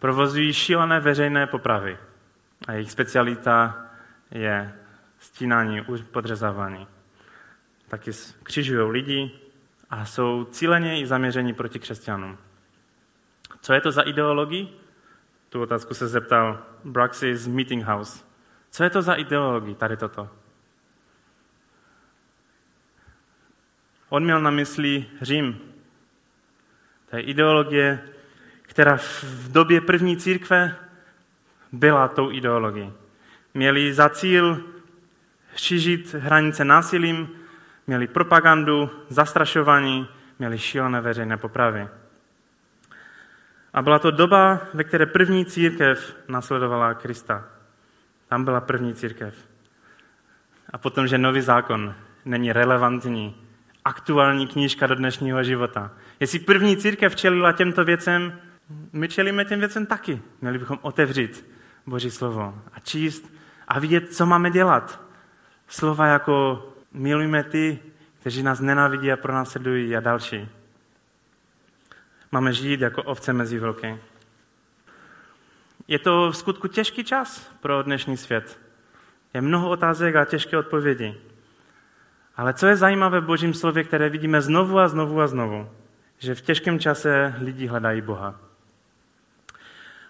Provozují 0.00 0.52
šílené 0.52 1.00
veřejné 1.00 1.46
popravy 1.46 1.98
a 2.66 2.72
jejich 2.72 2.90
specialita 2.90 3.86
je 4.30 4.72
stínání, 5.18 5.84
podřezávání. 6.10 6.86
Taky 7.88 8.10
křižují 8.42 8.90
lidi 8.90 9.30
a 9.90 10.04
jsou 10.04 10.44
cíleně 10.44 11.00
i 11.00 11.06
zaměření 11.06 11.54
proti 11.54 11.78
křesťanům. 11.78 12.38
Co 13.60 13.72
je 13.72 13.80
to 13.80 13.92
za 13.92 14.02
ideologii? 14.02 14.83
Tu 15.54 15.62
otázku 15.62 15.94
se 15.94 16.08
zeptal 16.08 16.58
Braxis 16.84 17.46
Meeting 17.46 17.84
House. 17.84 18.24
Co 18.70 18.84
je 18.84 18.90
to 18.90 19.02
za 19.02 19.14
ideologii, 19.14 19.74
tady 19.74 19.96
toto? 19.96 20.28
On 24.08 24.24
měl 24.24 24.40
na 24.40 24.50
mysli 24.50 25.06
Řím. 25.22 25.60
To 27.10 27.16
je 27.16 27.22
ideologie, 27.22 28.08
která 28.62 28.96
v 29.22 29.52
době 29.52 29.80
první 29.80 30.16
církve 30.16 30.76
byla 31.72 32.08
tou 32.08 32.30
ideologií. 32.30 32.92
Měli 33.54 33.94
za 33.94 34.08
cíl 34.08 34.64
šířit 35.56 36.14
hranice 36.14 36.64
násilím, 36.64 37.28
měli 37.86 38.06
propagandu, 38.06 38.90
zastrašování, 39.08 40.08
měli 40.38 40.58
šílené 40.58 41.00
veřejné 41.00 41.36
popravy. 41.36 41.88
A 43.74 43.82
byla 43.82 43.98
to 43.98 44.10
doba, 44.10 44.60
ve 44.74 44.84
které 44.84 45.06
první 45.06 45.44
církev 45.44 46.16
nasledovala 46.28 46.94
Krista. 46.94 47.44
Tam 48.28 48.44
byla 48.44 48.60
první 48.60 48.94
církev. 48.94 49.34
A 50.70 50.78
potom, 50.78 51.06
že 51.06 51.18
nový 51.18 51.40
zákon 51.40 51.94
není 52.24 52.52
relevantní, 52.52 53.36
aktuální 53.84 54.46
knížka 54.46 54.86
do 54.86 54.94
dnešního 54.94 55.42
života. 55.42 55.90
Jestli 56.20 56.38
první 56.38 56.76
církev 56.76 57.16
čelila 57.16 57.52
těmto 57.52 57.84
věcem, 57.84 58.32
my 58.92 59.08
čelíme 59.08 59.44
těm 59.44 59.58
věcem 59.58 59.86
taky. 59.86 60.22
Měli 60.40 60.58
bychom 60.58 60.78
otevřít 60.82 61.50
Boží 61.86 62.10
slovo 62.10 62.62
a 62.72 62.80
číst 62.80 63.34
a 63.68 63.78
vidět, 63.78 64.14
co 64.14 64.26
máme 64.26 64.50
dělat. 64.50 65.04
Slova 65.68 66.06
jako 66.06 66.66
milujme 66.92 67.42
ty, 67.42 67.78
kteří 68.20 68.42
nás 68.42 68.60
nenávidí 68.60 69.12
a 69.12 69.16
pronásledují 69.16 69.96
a 69.96 70.00
další. 70.00 70.48
Máme 72.34 72.52
žít 72.52 72.80
jako 72.80 73.02
ovce 73.02 73.32
mezi 73.32 73.58
vlky. 73.58 73.98
Je 75.88 75.98
to 75.98 76.30
v 76.30 76.36
skutku 76.36 76.68
těžký 76.68 77.04
čas 77.04 77.50
pro 77.60 77.82
dnešní 77.82 78.16
svět. 78.16 78.58
Je 79.34 79.40
mnoho 79.40 79.70
otázek 79.70 80.16
a 80.16 80.24
těžké 80.24 80.58
odpovědi. 80.58 81.14
Ale 82.36 82.54
co 82.54 82.66
je 82.66 82.76
zajímavé 82.76 83.20
v 83.20 83.24
Božím 83.24 83.54
slově, 83.54 83.84
které 83.84 84.08
vidíme 84.08 84.40
znovu 84.40 84.78
a 84.78 84.88
znovu 84.88 85.20
a 85.20 85.26
znovu, 85.26 85.70
že 86.18 86.34
v 86.34 86.40
těžkém 86.40 86.78
čase 86.78 87.34
lidi 87.38 87.66
hledají 87.66 88.00
Boha. 88.00 88.40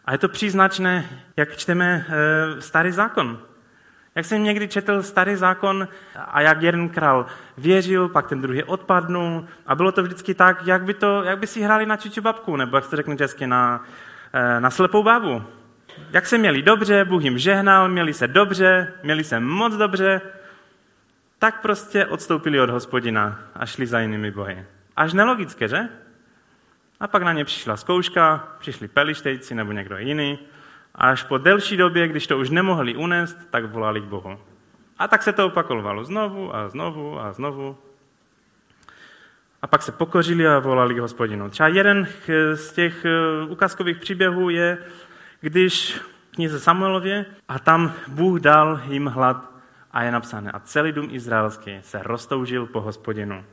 A 0.05 0.13
je 0.13 0.19
to 0.19 0.29
příznačné, 0.29 1.23
jak 1.37 1.57
čteme 1.57 2.07
e, 2.09 2.61
starý 2.61 2.93
zákon. 2.93 3.43
Jak 4.15 4.27
jsem 4.27 4.43
někdy 4.43 4.69
četl 4.69 5.03
starý 5.03 5.37
zákon 5.37 5.89
a 6.17 6.41
jak 6.41 6.63
jeden 6.63 6.89
král 6.89 7.27
věřil, 7.59 8.09
pak 8.09 8.29
ten 8.29 8.41
druhý 8.41 8.63
odpadnul 8.63 9.47
a 9.67 9.75
bylo 9.75 9.93
to 9.93 10.03
vždycky 10.03 10.35
tak, 10.35 10.67
jak 10.67 10.85
by, 10.85 10.95
to, 10.95 11.23
jak 11.23 11.39
by 11.39 11.47
si 11.47 11.63
hráli 11.63 11.87
na 11.87 11.97
čuču 11.97 12.23
babku, 12.23 12.57
nebo 12.57 12.77
jak 12.77 12.85
se 12.85 12.97
řekne 12.97 13.17
česky, 13.17 13.47
na, 13.47 13.85
eh, 14.33 14.61
na 14.61 14.71
slepou 14.71 15.03
babu. 15.03 15.43
Jak 16.11 16.27
se 16.27 16.39
měli 16.39 16.63
dobře, 16.63 17.05
Bůh 17.05 17.25
jim 17.25 17.39
žehnal, 17.39 17.89
měli 17.89 18.13
se 18.13 18.29
dobře, 18.29 18.93
měli 19.03 19.25
se 19.25 19.41
moc 19.41 19.75
dobře, 19.75 20.21
tak 21.39 21.63
prostě 21.63 22.07
odstoupili 22.07 22.61
od 22.61 22.71
hospodina 22.71 23.41
a 23.55 23.67
šli 23.67 23.87
za 23.87 24.01
jinými 24.01 24.31
bohy. 24.31 24.65
Až 24.97 25.13
nelogické, 25.13 25.69
že? 25.69 25.89
A 27.01 27.09
pak 27.09 27.23
na 27.23 27.33
ně 27.33 27.45
přišla 27.45 27.77
zkouška, 27.77 28.49
přišli 28.59 28.89
pelištejci 28.89 29.55
nebo 29.55 29.73
někdo 29.73 29.99
jiný 29.99 30.39
a 30.95 31.11
až 31.11 31.23
po 31.23 31.39
delší 31.39 31.77
době, 31.77 32.09
když 32.09 32.27
to 32.27 32.39
už 32.39 32.51
nemohli 32.51 32.97
unést, 32.97 33.39
tak 33.51 33.65
volali 33.65 34.01
k 34.01 34.05
Bohu. 34.05 34.39
A 34.99 35.09
tak 35.09 35.23
se 35.23 35.33
to 35.33 35.47
opakovalo 35.47 36.05
znovu 36.05 36.57
a 36.57 36.69
znovu 36.69 37.21
a 37.21 37.33
znovu. 37.33 37.79
A 39.63 39.67
pak 39.67 39.83
se 39.83 39.93
pokořili 39.93 40.49
a 40.49 40.59
volali 40.59 40.95
k 40.95 40.99
hospodinu. 40.99 41.51
Třeba 41.51 41.69
jeden 41.69 42.09
z 42.55 42.73
těch 42.73 43.05
eh, 43.05 43.11
ukázkových 43.49 43.99
příběhů 43.99 44.51
je, 44.51 44.79
když 45.41 45.99
v 45.99 46.35
knize 46.35 46.61
Samuelově 46.61 47.27
a 47.49 47.59
tam 47.59 47.93
Bůh 48.09 48.41
dal 48.41 48.81
jim 48.89 49.07
hlad 49.07 49.51
a 49.93 50.03
je 50.03 50.13
napsané. 50.13 50.53
A 50.53 50.61
celý 50.61 50.93
dům 50.93 51.09
izraelský 51.11 51.79
se 51.81 52.03
roztoužil 52.03 52.67
po 52.67 52.81
hospodinu. 52.81 53.45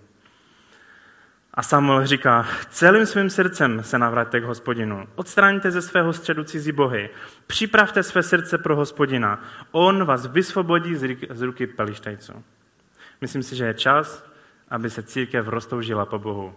A 1.53 1.63
Samuel 1.63 2.05
říká, 2.07 2.45
celým 2.69 3.05
svým 3.05 3.29
srdcem 3.29 3.83
se 3.83 3.99
navraťte 3.99 4.39
k 4.39 4.43
hospodinu. 4.43 5.07
Odstraňte 5.15 5.71
ze 5.71 5.81
svého 5.81 6.13
středu 6.13 6.43
cizí 6.43 6.71
bohy. 6.71 7.09
Připravte 7.47 8.03
své 8.03 8.23
srdce 8.23 8.57
pro 8.57 8.75
hospodina. 8.75 9.43
On 9.71 10.03
vás 10.05 10.25
vysvobodí 10.25 10.95
z 11.29 11.41
ruky 11.41 11.67
pelištajců. 11.67 12.43
Myslím 13.21 13.43
si, 13.43 13.55
že 13.55 13.65
je 13.65 13.73
čas, 13.73 14.31
aby 14.69 14.89
se 14.89 15.03
církev 15.03 15.47
roztoužila 15.47 16.05
po 16.05 16.19
Bohu. 16.19 16.55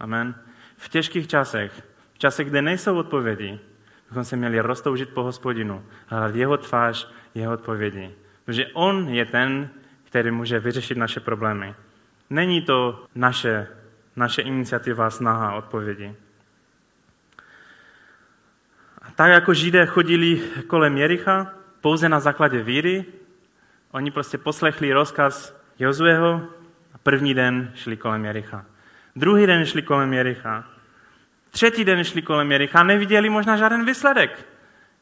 Amen. 0.00 0.34
V 0.76 0.88
těžkých 0.88 1.28
časech, 1.28 1.82
v 2.12 2.18
časech, 2.18 2.48
kde 2.48 2.62
nejsou 2.62 2.96
odpovědi, 2.96 3.60
bychom 4.08 4.24
se 4.24 4.36
měli 4.36 4.60
roztoužit 4.60 5.08
po 5.08 5.22
hospodinu, 5.22 5.84
hledat 6.06 6.34
jeho 6.34 6.56
tvář, 6.56 7.12
jeho 7.34 7.52
odpovědi. 7.54 8.14
Protože 8.44 8.66
on 8.66 9.08
je 9.08 9.26
ten, 9.26 9.70
který 10.04 10.30
může 10.30 10.60
vyřešit 10.60 10.98
naše 10.98 11.20
problémy. 11.20 11.74
Není 12.30 12.62
to 12.62 13.04
naše 13.14 13.66
naše 14.18 14.42
iniciativa, 14.42 15.10
snaha, 15.10 15.54
odpovědi. 15.54 16.14
Tak 19.14 19.30
jako 19.30 19.54
Židé 19.54 19.86
chodili 19.86 20.42
kolem 20.66 20.96
Jericha 20.96 21.54
pouze 21.80 22.08
na 22.08 22.20
základě 22.20 22.62
víry, 22.62 23.04
oni 23.90 24.10
prostě 24.10 24.38
poslechli 24.38 24.92
rozkaz 24.92 25.62
Jozueho 25.78 26.42
a 26.94 26.98
první 27.02 27.34
den 27.34 27.72
šli 27.74 27.96
kolem 27.96 28.24
Jericha. 28.24 28.64
Druhý 29.16 29.46
den 29.46 29.66
šli 29.66 29.82
kolem 29.82 30.12
Jericha. 30.12 30.64
Třetí 31.50 31.84
den 31.84 32.04
šli 32.04 32.22
kolem 32.22 32.52
Jericha 32.52 32.80
a 32.80 32.82
neviděli 32.82 33.30
možná 33.30 33.56
žádný 33.56 33.84
výsledek. 33.84 34.46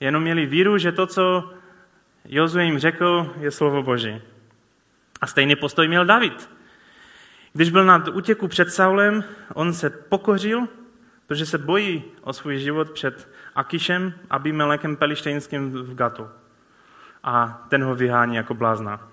Jenom 0.01 0.23
měli 0.23 0.47
víru, 0.47 0.79
že 0.79 0.93
to, 0.93 1.07
co 1.07 1.53
Jozue 2.25 2.65
jim 2.65 2.79
řekl, 2.79 3.35
je 3.41 3.51
slovo 3.51 3.83
Boží. 3.83 4.23
A 5.21 5.27
stejný 5.27 5.57
postoj 5.57 5.89
měl 5.89 6.05
David. 6.05 6.56
Když 7.57 7.71
byl 7.71 7.85
na 7.85 8.05
útěku 8.13 8.49
před 8.49 8.73
Saulem, 8.73 9.25
on 9.55 9.73
se 9.73 9.91
pokořil, 9.91 10.69
protože 11.27 11.47
se 11.47 11.59
bojí 11.59 12.05
o 12.21 12.33
svůj 12.33 12.59
život 12.59 12.91
před 12.91 13.29
Akišem, 13.55 14.13
Abimelekem 14.31 14.97
Pelištejnským 14.97 15.73
v 15.73 15.95
Gatu. 15.95 16.29
A 17.25 17.65
ten 17.69 17.85
ho 17.85 17.95
vyhání 17.95 18.37
jako 18.37 18.55
blázna. 18.55 19.09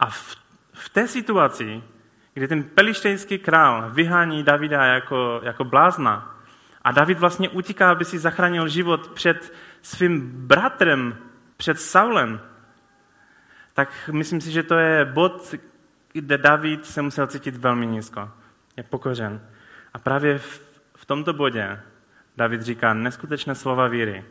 A 0.00 0.06
v, 0.06 0.36
v 0.72 0.88
té 0.88 1.08
situaci, 1.08 1.82
kdy 2.34 2.48
ten 2.48 2.62
pelištejský 2.62 3.38
král 3.38 3.90
vyhání 3.90 4.42
Davida 4.42 4.84
jako, 4.84 5.40
jako 5.42 5.64
blázna 5.64 6.36
a 6.82 6.92
David 6.92 7.18
vlastně 7.18 7.48
utíká, 7.48 7.90
aby 7.90 8.04
si 8.04 8.18
zachránil 8.18 8.68
život 8.68 9.08
před 9.08 9.52
svým 9.82 10.46
bratrem, 10.46 11.16
před 11.56 11.80
Saulem, 11.80 12.40
tak 13.72 14.10
myslím 14.12 14.40
si, 14.40 14.50
že 14.50 14.62
to 14.62 14.74
je 14.74 15.04
bod, 15.04 15.54
kde 16.20 16.38
David 16.38 16.86
se 16.86 17.02
musel 17.02 17.26
cítit 17.26 17.56
velmi 17.56 17.86
nízko. 17.86 18.30
Je 18.76 18.82
pokořen. 18.82 19.40
A 19.94 19.98
právě 19.98 20.38
v, 20.38 20.62
v 20.96 21.04
tomto 21.04 21.32
bodě 21.32 21.80
David 22.36 22.62
říká 22.62 22.94
neskutečné 22.94 23.54
slova 23.54 23.88
víry, 23.88 24.24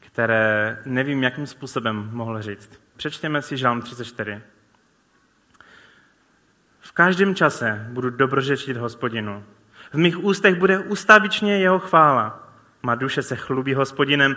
které 0.00 0.78
nevím, 0.84 1.22
jakým 1.22 1.46
způsobem 1.46 2.08
mohl 2.12 2.42
říct. 2.42 2.80
Přečtěme 2.96 3.42
si 3.42 3.56
Žalm 3.56 3.82
34. 3.82 4.40
V 6.80 6.92
každém 6.92 7.34
čase 7.34 7.86
budu 7.90 8.10
dobrořečit 8.10 8.76
hospodinu. 8.76 9.44
V 9.92 9.98
mých 9.98 10.24
ústech 10.24 10.54
bude 10.54 10.78
ustavičně 10.78 11.58
jeho 11.58 11.78
chvála. 11.78 12.48
Má 12.82 12.94
duše 12.94 13.22
se 13.22 13.36
chlubí 13.36 13.74
hospodinem, 13.74 14.36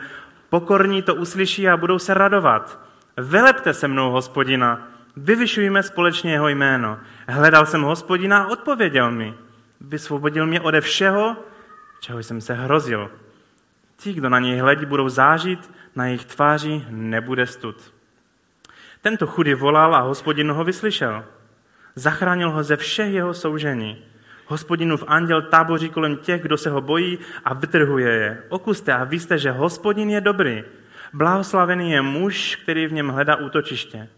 pokorní 0.50 1.02
to 1.02 1.16
uslyší 1.16 1.70
a 1.70 1.78
budou 1.78 2.00
se 2.00 2.14
radovat. 2.14 2.80
Velepte 3.18 3.74
se 3.74 3.88
mnou 3.88 4.12
hospodina, 4.12 4.88
vyvyšujme 5.18 5.84
společně 5.84 6.32
jeho 6.32 6.50
jméno. 6.50 7.00
Hledal 7.28 7.66
jsem 7.66 7.82
hospodina 7.82 8.38
a 8.38 8.48
odpověděl 8.48 9.12
mi. 9.12 9.34
Vysvobodil 9.82 10.48
mě 10.48 10.62
ode 10.62 10.82
všeho, 10.82 11.36
čeho 12.00 12.20
jsem 12.20 12.42
se 12.42 12.54
hrozil. 12.54 13.12
Ti, 13.98 14.14
kdo 14.14 14.30
na 14.30 14.40
něj 14.40 14.60
hledí, 14.60 14.86
budou 14.86 15.10
zážit, 15.10 15.72
na 15.96 16.06
jejich 16.06 16.26
tváři 16.26 16.86
nebude 16.90 17.48
stud. 17.48 17.94
Tento 19.02 19.28
chudý 19.28 19.54
volal 19.54 19.96
a 19.96 20.00
hospodin 20.00 20.52
ho 20.52 20.64
vyslyšel. 20.64 21.26
Zachránil 21.96 22.52
ho 22.52 22.64
ze 22.64 22.78
všech 22.78 23.14
jeho 23.14 23.34
soužení. 23.34 24.04
Hospodinův 24.46 25.04
anděl 25.08 25.42
táboří 25.42 25.90
kolem 25.90 26.18
těch, 26.18 26.42
kdo 26.42 26.58
se 26.58 26.70
ho 26.70 26.82
bojí 26.82 27.20
a 27.46 27.54
vytrhuje 27.54 28.12
je. 28.12 28.44
Okuste 28.50 28.94
a 28.94 29.04
víste, 29.04 29.38
že 29.38 29.52
hospodin 29.52 30.10
je 30.10 30.22
dobrý. 30.22 30.64
Blahoslavený 31.14 31.92
je 31.92 32.02
muž, 32.02 32.56
který 32.56 32.88
v 32.88 32.94
něm 32.94 33.10
hledá 33.10 33.36
útočiště. 33.36 34.10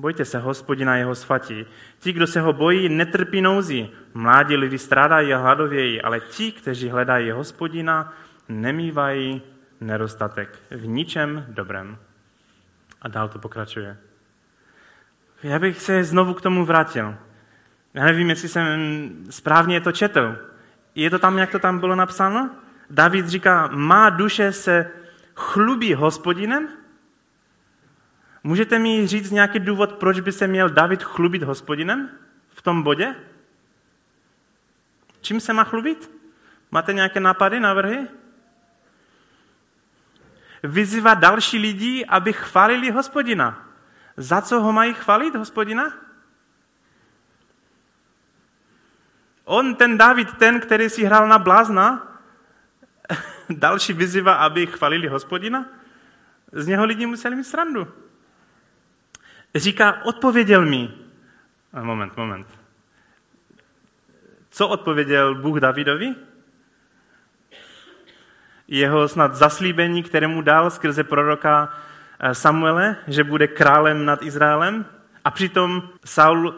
Bojte 0.00 0.24
se 0.24 0.38
hospodina 0.38 0.96
jeho 0.96 1.14
svatí. 1.14 1.66
Ti, 1.98 2.12
kdo 2.12 2.26
se 2.26 2.40
ho 2.40 2.52
bojí, 2.52 2.88
netrpí 2.88 3.40
nouzí. 3.40 3.90
Mládí 4.14 4.56
lidi 4.56 4.78
strádají 4.78 5.34
a 5.34 5.38
hladovějí, 5.38 6.02
ale 6.02 6.20
ti, 6.20 6.52
kteří 6.52 6.88
hledají 6.88 7.30
hospodina, 7.30 8.12
nemývají 8.48 9.42
nedostatek 9.80 10.58
v 10.70 10.86
ničem 10.86 11.46
dobrem. 11.48 11.98
A 13.02 13.08
dál 13.08 13.28
to 13.28 13.38
pokračuje. 13.38 13.96
Já 15.42 15.58
bych 15.58 15.80
se 15.80 16.04
znovu 16.04 16.34
k 16.34 16.40
tomu 16.40 16.64
vrátil. 16.64 17.14
Já 17.94 18.04
nevím, 18.04 18.30
jestli 18.30 18.48
jsem 18.48 18.68
správně 19.30 19.80
to 19.80 19.92
četl. 19.92 20.36
Je 20.94 21.10
to 21.10 21.18
tam, 21.18 21.38
jak 21.38 21.50
to 21.50 21.58
tam 21.58 21.78
bylo 21.78 21.94
napsáno? 21.94 22.50
David 22.90 23.28
říká, 23.28 23.68
má 23.72 24.10
duše 24.10 24.52
se 24.52 24.90
chlubí 25.34 25.94
hospodinem? 25.94 26.68
Můžete 28.44 28.78
mi 28.78 29.06
říct 29.06 29.30
nějaký 29.30 29.58
důvod, 29.58 29.92
proč 29.92 30.20
by 30.20 30.32
se 30.32 30.46
měl 30.46 30.68
David 30.68 31.02
chlubit 31.02 31.42
hospodinem 31.42 32.10
v 32.50 32.62
tom 32.62 32.82
bodě? 32.82 33.14
Čím 35.20 35.40
se 35.40 35.52
má 35.52 35.64
chlubit? 35.64 36.10
Máte 36.70 36.92
nějaké 36.92 37.20
nápady, 37.20 37.60
návrhy? 37.60 38.06
Vyzývá 40.62 41.14
další 41.14 41.58
lidi, 41.58 42.06
aby 42.06 42.32
chválili 42.32 42.90
hospodina. 42.90 43.68
Za 44.16 44.42
co 44.42 44.60
ho 44.60 44.72
mají 44.72 44.94
chválit 44.94 45.34
hospodina? 45.34 45.92
On, 49.44 49.74
ten 49.74 49.98
David, 49.98 50.32
ten, 50.32 50.60
který 50.60 50.90
si 50.90 51.04
hrál 51.04 51.28
na 51.28 51.38
blázna, 51.38 52.18
další 53.50 53.92
vyzývá, 53.92 54.34
aby 54.34 54.66
chvalili 54.66 55.08
hospodina, 55.08 55.66
z 56.52 56.66
něho 56.66 56.84
lidi 56.84 57.06
museli 57.06 57.36
mít 57.36 57.44
srandu. 57.44 57.88
Říká, 59.58 60.04
odpověděl 60.04 60.66
mi. 60.66 60.90
Moment, 61.82 62.16
moment. 62.16 62.46
Co 64.50 64.68
odpověděl 64.68 65.34
Bůh 65.34 65.60
Davidovi? 65.60 66.14
Jeho 68.68 69.08
snad 69.08 69.34
zaslíbení, 69.34 70.02
kterému 70.02 70.42
dal 70.42 70.70
skrze 70.70 71.04
proroka 71.04 71.72
eh, 72.20 72.34
Samuele, 72.34 72.96
že 73.06 73.24
bude 73.24 73.46
králem 73.46 74.04
nad 74.04 74.22
Izraelem. 74.22 74.86
A 75.24 75.30
přitom 75.30 75.82
Saul 76.04 76.54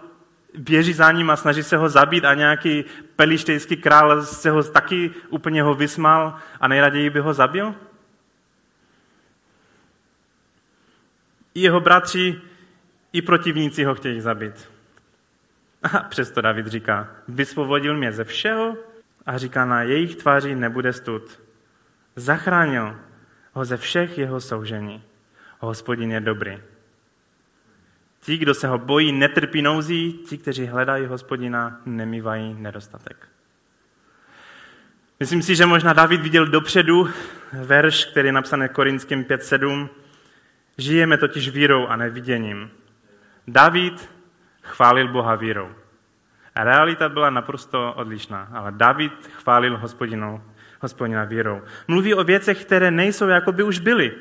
běží 0.54 0.92
za 0.92 1.12
ním 1.12 1.30
a 1.30 1.36
snaží 1.36 1.62
se 1.62 1.76
ho 1.76 1.88
zabít 1.88 2.24
a 2.24 2.34
nějaký 2.34 2.84
pelištejský 3.16 3.76
král 3.76 4.22
se 4.22 4.50
ho 4.50 4.62
taky 4.62 5.10
úplně 5.28 5.62
ho 5.62 5.74
vysmal 5.74 6.36
a 6.60 6.68
nejraději 6.68 7.10
by 7.10 7.20
ho 7.20 7.34
zabil? 7.34 7.74
Jeho 11.54 11.80
bratři, 11.80 12.40
i 13.12 13.22
protivníci 13.22 13.84
ho 13.84 13.94
chtějí 13.94 14.20
zabít. 14.20 14.70
A 15.82 15.98
přesto 15.98 16.40
David 16.40 16.66
říká, 16.66 17.08
vysvobodil 17.28 17.96
mě 17.96 18.12
ze 18.12 18.24
všeho 18.24 18.76
a 19.26 19.38
říká, 19.38 19.64
na 19.64 19.82
jejich 19.82 20.16
tváři 20.16 20.54
nebude 20.54 20.92
stud. 20.92 21.40
Zachránil 22.16 22.96
ho 23.52 23.64
ze 23.64 23.76
všech 23.76 24.18
jeho 24.18 24.40
soužení. 24.40 25.02
Hospodin 25.58 26.12
je 26.12 26.20
dobrý. 26.20 26.58
Ti, 28.20 28.36
kdo 28.36 28.54
se 28.54 28.68
ho 28.68 28.78
bojí, 28.78 29.12
netrpí 29.12 29.62
nouzí, 29.62 30.12
ti, 30.12 30.38
kteří 30.38 30.66
hledají 30.66 31.06
hospodina, 31.06 31.80
nemývají 31.86 32.54
nedostatek. 32.54 33.28
Myslím 35.20 35.42
si, 35.42 35.56
že 35.56 35.66
možná 35.66 35.92
David 35.92 36.20
viděl 36.20 36.46
dopředu 36.46 37.08
verš, 37.52 38.04
který 38.04 38.28
je 38.28 38.32
napsaný 38.32 38.68
Korinským 38.68 39.24
5.7. 39.24 39.88
Žijeme 40.78 41.18
totiž 41.18 41.48
vírou 41.48 41.86
a 41.86 41.96
neviděním. 41.96 42.70
David 43.50 44.08
chválil 44.62 45.08
Boha 45.08 45.34
vírou. 45.34 45.68
A 46.54 46.64
realita 46.64 47.08
byla 47.08 47.30
naprosto 47.30 47.92
odlišná, 47.96 48.48
ale 48.52 48.72
David 48.72 49.30
chválil 49.42 49.76
hospodinu, 49.76 50.42
hospodina 50.80 51.24
vírou. 51.24 51.62
Mluví 51.88 52.14
o 52.14 52.24
věcech, 52.24 52.64
které 52.64 52.90
nejsou, 52.90 53.28
jako 53.28 53.52
by 53.52 53.62
už 53.62 53.78
byly. 53.78 54.12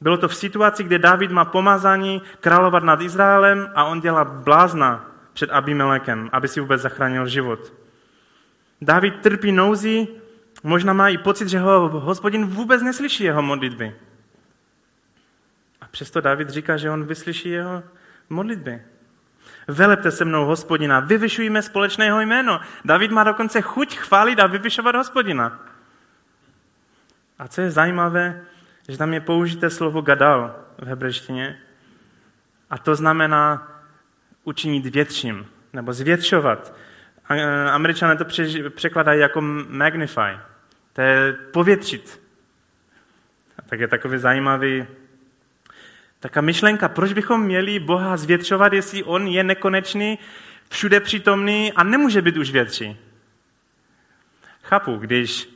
Bylo 0.00 0.16
to 0.16 0.28
v 0.28 0.34
situaci, 0.34 0.84
kde 0.84 0.98
David 0.98 1.30
má 1.30 1.44
pomazání 1.44 2.22
královat 2.40 2.82
nad 2.82 3.00
Izraelem 3.00 3.72
a 3.74 3.84
on 3.84 4.00
dělá 4.00 4.24
blázna 4.24 5.10
před 5.32 5.50
Abimelekem, 5.50 6.28
aby 6.32 6.48
si 6.48 6.60
vůbec 6.60 6.80
zachránil 6.80 7.26
život. 7.26 7.72
David 8.80 9.20
trpí 9.20 9.52
nouzí, 9.52 10.08
možná 10.62 10.92
má 10.92 11.08
i 11.08 11.18
pocit, 11.18 11.48
že 11.48 11.58
ho 11.58 11.88
hospodin 11.88 12.46
vůbec 12.46 12.82
neslyší 12.82 13.24
jeho 13.24 13.42
modlitby. 13.42 13.96
A 15.80 15.86
přesto 15.90 16.20
David 16.20 16.50
říká, 16.50 16.76
že 16.76 16.90
on 16.90 17.04
vyslyší 17.04 17.48
jeho 17.48 17.82
modlitby. 18.30 18.82
Velepte 19.68 20.10
se 20.10 20.24
mnou 20.24 20.46
hospodina, 20.46 21.00
vyvyšujme 21.00 21.62
společného 21.62 22.20
jméno. 22.20 22.60
David 22.84 23.10
má 23.10 23.24
dokonce 23.24 23.60
chuť 23.60 23.96
chválit 23.96 24.40
a 24.40 24.46
vyvyšovat 24.46 24.94
hospodina. 24.94 25.60
A 27.38 27.48
co 27.48 27.60
je 27.60 27.70
zajímavé, 27.70 28.44
že 28.88 28.98
tam 28.98 29.14
je 29.14 29.20
použité 29.20 29.70
slovo 29.70 30.00
gadal 30.00 30.56
v 30.78 30.86
hebrejštině 30.86 31.58
a 32.70 32.78
to 32.78 32.94
znamená 32.94 33.68
učinit 34.44 34.86
větším 34.86 35.46
nebo 35.72 35.92
zvětšovat. 35.92 36.74
Američané 37.70 38.16
to 38.16 38.24
překladají 38.70 39.20
jako 39.20 39.40
magnify. 39.68 40.38
To 40.92 41.00
je 41.00 41.32
povětřit. 41.32 42.22
A 43.58 43.62
tak 43.62 43.80
je 43.80 43.88
takový 43.88 44.18
zajímavý 44.18 44.86
Taká 46.20 46.40
myšlenka, 46.40 46.88
proč 46.88 47.12
bychom 47.12 47.42
měli 47.42 47.78
Boha 47.78 48.16
zvětšovat, 48.16 48.72
jestli 48.72 49.04
On 49.04 49.26
je 49.26 49.44
nekonečný, 49.44 50.18
všude 50.68 51.00
přítomný 51.00 51.72
a 51.72 51.82
nemůže 51.82 52.22
být 52.22 52.36
už 52.36 52.50
větší. 52.50 52.96
Chápu, 54.62 54.96
když, 54.96 55.48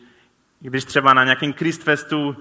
když 0.61 0.85
třeba 0.85 1.15
na 1.15 1.25
nějakém 1.25 1.53
Christfestu 1.53 2.37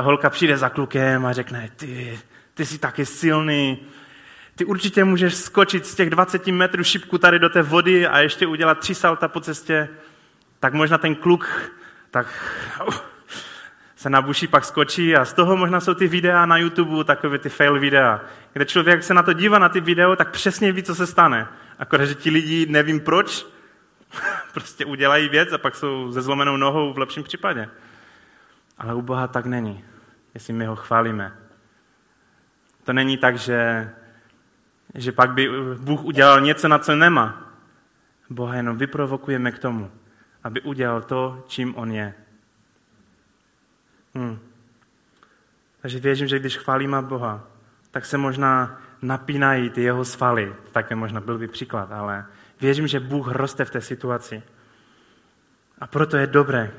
holka 0.00 0.30
přijde 0.30 0.56
za 0.56 0.68
klukem 0.68 1.26
a 1.26 1.32
řekne, 1.32 1.70
ty, 1.76 2.20
ty 2.54 2.66
jsi 2.66 2.78
taky 2.78 3.06
silný, 3.06 3.78
ty 4.54 4.64
určitě 4.64 5.04
můžeš 5.04 5.34
skočit 5.34 5.86
z 5.86 5.94
těch 5.94 6.10
20 6.10 6.46
metrů 6.46 6.84
šipku 6.84 7.18
tady 7.18 7.38
do 7.38 7.48
té 7.48 7.62
vody 7.62 8.06
a 8.06 8.18
ještě 8.18 8.46
udělat 8.46 8.78
tři 8.78 8.94
salta 8.94 9.28
po 9.28 9.40
cestě, 9.40 9.88
tak 10.60 10.74
možná 10.74 10.98
ten 10.98 11.14
kluk 11.14 11.72
tak 12.10 12.26
uh, 12.88 12.94
se 13.98 14.10
na 14.10 14.22
buši 14.22 14.46
pak 14.46 14.64
skočí 14.64 15.16
a 15.16 15.24
z 15.24 15.32
toho 15.32 15.56
možná 15.56 15.80
jsou 15.80 15.94
ty 15.94 16.08
videa 16.08 16.46
na 16.46 16.56
YouTube, 16.56 17.04
takové 17.04 17.38
ty 17.38 17.48
fail 17.48 17.80
videa, 17.80 18.20
kde 18.52 18.64
člověk 18.64 19.02
se 19.02 19.14
na 19.14 19.22
to 19.22 19.32
dívá 19.32 19.58
na 19.58 19.68
ty 19.68 19.80
video, 19.80 20.16
tak 20.16 20.30
přesně 20.30 20.72
ví, 20.72 20.82
co 20.82 20.94
se 20.94 21.06
stane. 21.06 21.48
Akorát, 21.78 22.04
že 22.04 22.14
ti 22.14 22.30
lidi 22.30 22.66
nevím 22.66 23.00
proč, 23.00 23.46
prostě 24.52 24.84
udělají 24.84 25.28
věc 25.28 25.52
a 25.52 25.58
pak 25.58 25.76
jsou 25.76 26.12
ze 26.12 26.22
zlomenou 26.22 26.56
nohou 26.56 26.92
v 26.92 26.98
lepším 26.98 27.22
případě. 27.22 27.68
Ale 28.78 28.94
u 28.94 29.02
Boha 29.02 29.26
tak 29.26 29.46
není, 29.46 29.84
jestli 30.34 30.52
my 30.52 30.66
ho 30.66 30.76
chválíme. 30.76 31.32
To 32.84 32.92
není 32.92 33.16
tak, 33.16 33.38
že, 33.38 33.90
že 34.94 35.12
pak 35.12 35.30
by 35.30 35.48
Bůh 35.78 36.04
udělal 36.04 36.40
něco, 36.40 36.68
na 36.68 36.78
co 36.78 36.96
nemá. 36.96 37.52
Boha 38.30 38.54
jenom 38.54 38.76
vyprovokujeme 38.76 39.52
k 39.52 39.58
tomu, 39.58 39.90
aby 40.44 40.60
udělal 40.60 41.02
to, 41.02 41.44
čím 41.48 41.76
on 41.76 41.92
je. 41.92 42.14
Hmm. 44.14 44.38
Takže 45.82 45.98
věřím, 45.98 46.28
že 46.28 46.38
když 46.38 46.56
chválíme 46.56 47.02
Boha, 47.02 47.46
tak 47.90 48.06
se 48.06 48.18
možná 48.18 48.80
napínají 49.02 49.70
ty 49.70 49.82
jeho 49.82 50.04
svaly. 50.04 50.54
Také 50.72 50.94
možná 50.94 51.20
byl 51.20 51.38
by 51.38 51.48
příklad, 51.48 51.92
ale 51.92 52.26
věřím, 52.60 52.86
že 52.86 53.00
Bůh 53.00 53.28
roste 53.28 53.64
v 53.64 53.70
té 53.70 53.80
situaci. 53.80 54.42
A 55.78 55.86
proto 55.86 56.16
je 56.16 56.26
dobré 56.26 56.72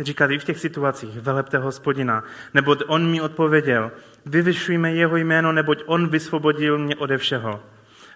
říkat 0.00 0.30
i 0.30 0.38
v 0.38 0.44
těch 0.44 0.58
situacích, 0.58 1.20
velepte 1.20 1.58
hospodina, 1.58 2.24
neboť 2.54 2.82
on 2.86 3.10
mi 3.10 3.20
odpověděl, 3.20 3.92
vyvyšujme 4.26 4.92
jeho 4.92 5.16
jméno, 5.16 5.52
neboť 5.52 5.82
on 5.86 6.08
vysvobodil 6.08 6.78
mě 6.78 6.96
ode 6.96 7.18
všeho. 7.18 7.62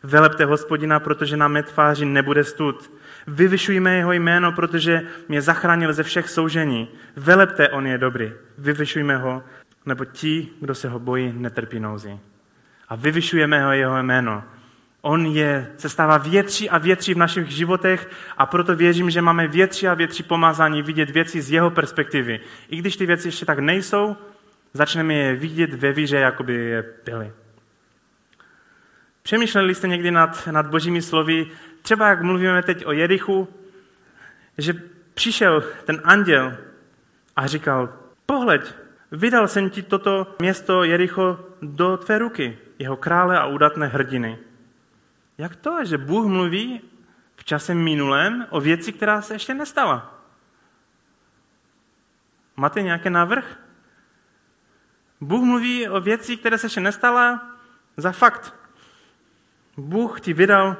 Velepte 0.02 0.44
hospodina, 0.44 1.00
protože 1.00 1.36
na 1.36 1.48
mé 1.48 1.62
tváři 1.62 2.04
nebude 2.04 2.44
stud. 2.44 2.92
Vyvyšujme 3.26 3.96
jeho 3.96 4.12
jméno, 4.12 4.52
protože 4.52 5.02
mě 5.28 5.42
zachránil 5.42 5.92
ze 5.92 6.02
všech 6.02 6.28
soužení. 6.28 6.88
Velepte, 7.16 7.68
on 7.68 7.86
je 7.86 7.98
dobrý. 7.98 8.32
Vyvyšujme 8.58 9.16
ho, 9.16 9.42
nebo 9.86 10.04
ti, 10.04 10.48
kdo 10.60 10.74
se 10.74 10.88
ho 10.88 10.98
bojí, 10.98 11.34
netrpí 11.36 11.80
nouzi. 11.80 12.18
A 12.88 12.96
vyvyšujeme 12.96 13.64
ho 13.64 13.72
jeho 13.72 14.02
jméno. 14.02 14.44
On 15.00 15.26
je, 15.26 15.66
se 15.76 15.88
stává 15.88 16.18
větší 16.18 16.70
a 16.70 16.78
větší 16.78 17.14
v 17.14 17.18
našich 17.18 17.48
životech 17.48 18.10
a 18.36 18.46
proto 18.46 18.76
věřím, 18.76 19.10
že 19.10 19.22
máme 19.22 19.48
větší 19.48 19.88
a 19.88 19.94
větší 19.94 20.22
pomazání 20.22 20.82
vidět 20.82 21.10
věci 21.10 21.42
z 21.42 21.50
jeho 21.50 21.70
perspektivy. 21.70 22.40
I 22.68 22.76
když 22.76 22.96
ty 22.96 23.06
věci 23.06 23.28
ještě 23.28 23.46
tak 23.46 23.58
nejsou, 23.58 24.16
začneme 24.72 25.14
je 25.14 25.34
vidět 25.34 25.74
ve 25.74 25.92
víře, 25.92 26.16
jako 26.16 26.42
by 26.42 26.54
je 26.54 26.84
byly. 27.04 27.32
Přemýšleli 29.28 29.74
jste 29.74 29.88
někdy 29.88 30.10
nad, 30.10 30.46
nad 30.46 30.66
božími 30.66 31.02
slovy, 31.02 31.50
třeba 31.82 32.08
jak 32.08 32.22
mluvíme 32.22 32.62
teď 32.62 32.86
o 32.86 32.92
Jerichu, 32.92 33.48
že 34.58 34.72
přišel 35.14 35.64
ten 35.84 36.00
anděl 36.04 36.56
a 37.36 37.46
říkal, 37.46 37.98
pohleď, 38.26 38.74
vydal 39.12 39.48
jsem 39.48 39.70
ti 39.70 39.82
toto 39.82 40.36
město 40.38 40.84
Jericho 40.84 41.40
do 41.62 41.96
tvé 41.96 42.18
ruky, 42.18 42.58
jeho 42.78 42.96
krále 42.96 43.38
a 43.38 43.46
udatné 43.46 43.86
hrdiny. 43.86 44.38
Jak 45.38 45.56
to, 45.56 45.84
že 45.84 45.98
Bůh 45.98 46.26
mluví 46.26 46.80
v 47.36 47.44
čase 47.44 47.74
minulém 47.74 48.46
o 48.50 48.60
věci, 48.60 48.92
která 48.92 49.22
se 49.22 49.34
ještě 49.34 49.54
nestala? 49.54 50.24
Máte 52.56 52.82
nějaký 52.82 53.10
návrh? 53.10 53.58
Bůh 55.20 55.44
mluví 55.44 55.88
o 55.88 56.00
věci, 56.00 56.36
které 56.36 56.58
se 56.58 56.66
ještě 56.66 56.80
nestala 56.80 57.56
za 57.96 58.12
fakt. 58.12 58.57
Bůh 59.78 60.20
ti 60.20 60.32
vydal, 60.32 60.76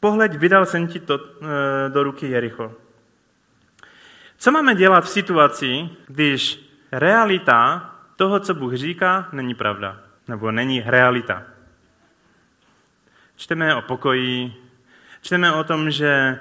pohleď, 0.00 0.34
vydal 0.34 0.66
jsem 0.66 0.86
ti 0.86 1.00
to 1.00 1.14
e, 1.14 1.88
do 1.88 2.02
ruky 2.02 2.26
Jericho. 2.26 2.72
Co 4.38 4.52
máme 4.52 4.74
dělat 4.74 5.04
v 5.04 5.08
situaci, 5.08 5.88
když 6.06 6.70
realita 6.92 7.90
toho, 8.16 8.40
co 8.40 8.54
Bůh 8.54 8.74
říká, 8.74 9.28
není 9.32 9.54
pravda? 9.54 10.00
Nebo 10.28 10.50
není 10.50 10.82
realita? 10.86 11.42
Čteme 13.36 13.74
o 13.74 13.82
pokoji, 13.82 14.54
čteme 15.22 15.52
o 15.52 15.64
tom, 15.64 15.90
že, 15.90 16.38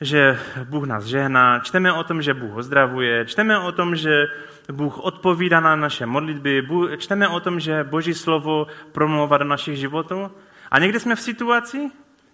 že 0.00 0.38
Bůh 0.64 0.86
nás 0.86 1.04
žehná, 1.04 1.60
čteme 1.60 1.92
o 1.92 2.04
tom, 2.04 2.22
že 2.22 2.34
Bůh 2.34 2.56
ozdravuje, 2.56 3.26
čteme 3.26 3.58
o 3.58 3.72
tom, 3.72 3.96
že 3.96 4.26
Bůh 4.72 4.98
odpovídá 4.98 5.60
na 5.60 5.76
naše 5.76 6.06
modlitby, 6.06 6.68
čteme 6.98 7.28
o 7.28 7.40
tom, 7.40 7.60
že 7.60 7.84
Boží 7.84 8.14
slovo 8.14 8.66
promlouvá 8.92 9.38
do 9.38 9.44
našich 9.44 9.76
životů. 9.76 10.30
A 10.70 10.78
někdy 10.78 11.00
jsme 11.00 11.16
v 11.16 11.20
situaci, 11.20 11.90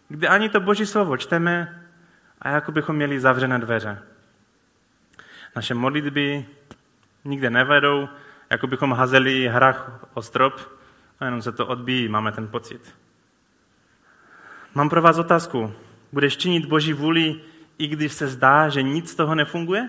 kde 0.09 0.29
ani 0.29 0.49
to 0.49 0.61
Boží 0.61 0.87
slovo 0.87 1.16
čteme 1.16 1.83
a 2.40 2.49
jako 2.49 2.73
bychom 2.73 2.97
měli 2.97 3.20
zavřené 3.20 3.59
dveře. 3.59 4.03
Naše 5.57 5.75
modlitby 5.75 6.47
nikde 7.25 7.51
nevedou, 7.51 8.09
jako 8.51 8.66
bychom 8.66 8.92
hazeli 8.92 9.49
hrach 9.49 10.07
o 10.14 10.23
strop 10.23 10.61
a 11.20 11.25
jenom 11.25 11.42
se 11.42 11.53
to 11.53 11.66
odbíjí, 11.66 12.09
máme 12.09 12.33
ten 12.33 12.49
pocit. 12.49 12.94
Mám 14.75 14.90
pro 14.90 15.03
vás 15.03 15.18
otázku. 15.18 15.73
Budeš 16.12 16.37
činit 16.37 16.66
Boží 16.66 16.92
vůli, 16.92 17.40
i 17.79 17.87
když 17.87 18.12
se 18.12 18.27
zdá, 18.27 18.68
že 18.68 18.83
nic 18.83 19.11
z 19.11 19.14
toho 19.14 19.35
nefunguje? 19.35 19.88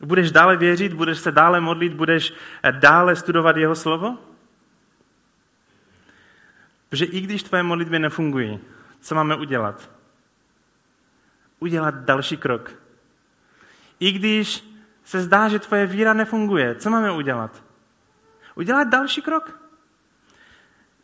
Budeš 0.00 0.30
dále 0.30 0.56
věřit, 0.56 0.92
budeš 0.92 1.18
se 1.18 1.32
dále 1.32 1.60
modlit, 1.60 1.92
budeš 1.92 2.32
dále 2.70 3.16
studovat 3.16 3.56
jeho 3.56 3.74
slovo? 3.74 4.18
Protože 6.94 7.04
i 7.04 7.20
když 7.20 7.42
tvoje 7.42 7.62
modlitby 7.62 7.98
nefungují, 7.98 8.60
co 9.00 9.14
máme 9.14 9.36
udělat? 9.36 9.90
Udělat 11.58 11.94
další 11.94 12.36
krok. 12.36 12.70
I 14.00 14.12
když 14.12 14.64
se 15.04 15.20
zdá, 15.20 15.48
že 15.48 15.58
tvoje 15.58 15.86
víra 15.86 16.12
nefunguje, 16.12 16.74
co 16.74 16.90
máme 16.90 17.12
udělat? 17.12 17.62
Udělat 18.54 18.88
další 18.88 19.22
krok. 19.22 19.58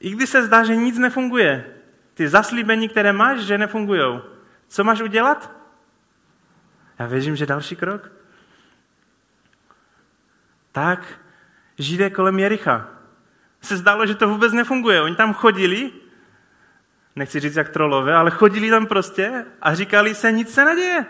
I 0.01 0.11
když 0.11 0.31
se 0.31 0.43
zdá, 0.47 0.65
že 0.65 0.77
nic 0.77 0.99
nefunguje, 0.99 1.75
ty 2.15 2.29
zaslíbení, 2.29 2.89
které 2.89 3.13
máš, 3.13 3.41
že 3.41 3.59
nefungují, 3.59 4.21
co 4.69 4.85
máš 4.85 5.01
udělat? 5.01 5.51
Já 6.99 7.07
věřím, 7.07 7.37
že 7.37 7.47
další 7.47 7.77
krok. 7.77 8.13
Tak 10.73 11.21
židé 11.79 12.11
kolem 12.11 12.39
Jericha 12.39 13.00
se 13.61 13.77
zdálo, 13.77 14.07
že 14.07 14.15
to 14.15 14.29
vůbec 14.29 14.53
nefunguje. 14.53 15.03
Oni 15.03 15.17
tam 15.17 15.35
chodili, 15.35 15.93
nechci 17.17 17.41
říct 17.41 17.57
jak 17.57 17.69
trolové, 17.69 18.15
ale 18.15 18.31
chodili 18.31 18.71
tam 18.71 18.87
prostě 18.87 19.47
a 19.63 19.75
říkali 19.75 20.15
se, 20.15 20.33
nic 20.33 20.55
se 20.55 20.65
neděje. 20.65 21.07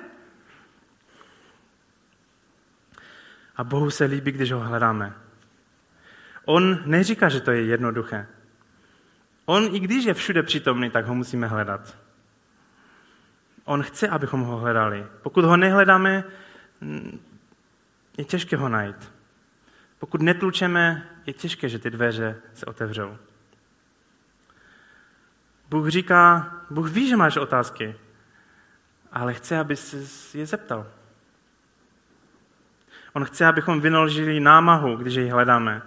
A 3.56 3.64
Bohu 3.64 3.90
se 3.90 4.04
líbí, 4.04 4.32
když 4.32 4.52
ho 4.52 4.60
hledáme. 4.60 5.12
On 6.44 6.78
neříká, 6.86 7.28
že 7.28 7.40
to 7.40 7.50
je 7.50 7.62
jednoduché. 7.62 8.26
On, 9.44 9.74
i 9.74 9.80
když 9.80 10.04
je 10.04 10.14
všude 10.14 10.42
přítomný, 10.42 10.90
tak 10.90 11.06
ho 11.06 11.14
musíme 11.14 11.46
hledat. 11.46 11.96
On 13.64 13.82
chce, 13.82 14.08
abychom 14.08 14.40
ho 14.40 14.56
hledali. 14.56 15.06
Pokud 15.22 15.44
ho 15.44 15.56
nehledáme, 15.56 16.24
je 18.18 18.24
těžké 18.24 18.56
ho 18.56 18.68
najít. 18.68 19.12
Pokud 19.98 20.22
netlučeme, 20.22 21.09
je 21.30 21.34
těžké, 21.34 21.68
že 21.68 21.78
ty 21.78 21.90
dveře 21.90 22.36
se 22.54 22.66
otevřou. 22.66 23.18
Bůh 25.68 25.88
říká, 25.88 26.52
Bůh 26.70 26.90
ví, 26.90 27.08
že 27.08 27.16
máš 27.16 27.36
otázky, 27.36 27.96
ale 29.12 29.34
chce, 29.34 29.58
aby 29.58 29.76
se 29.76 30.38
je 30.38 30.46
zeptal. 30.46 30.86
On 33.12 33.24
chce, 33.24 33.46
abychom 33.46 33.80
vynaložili 33.80 34.40
námahu, 34.40 34.96
když 34.96 35.14
jej 35.14 35.28
hledáme. 35.28 35.82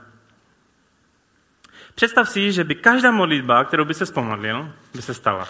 Představ 1.96 2.30
si, 2.30 2.52
že 2.52 2.64
by 2.64 2.76
každá 2.76 3.12
modlitba, 3.12 3.64
kterou 3.64 3.86
by 3.86 3.94
se 3.94 4.06
zpomodlil, 4.06 4.74
by 4.96 5.02
se 5.02 5.14
stala. 5.14 5.48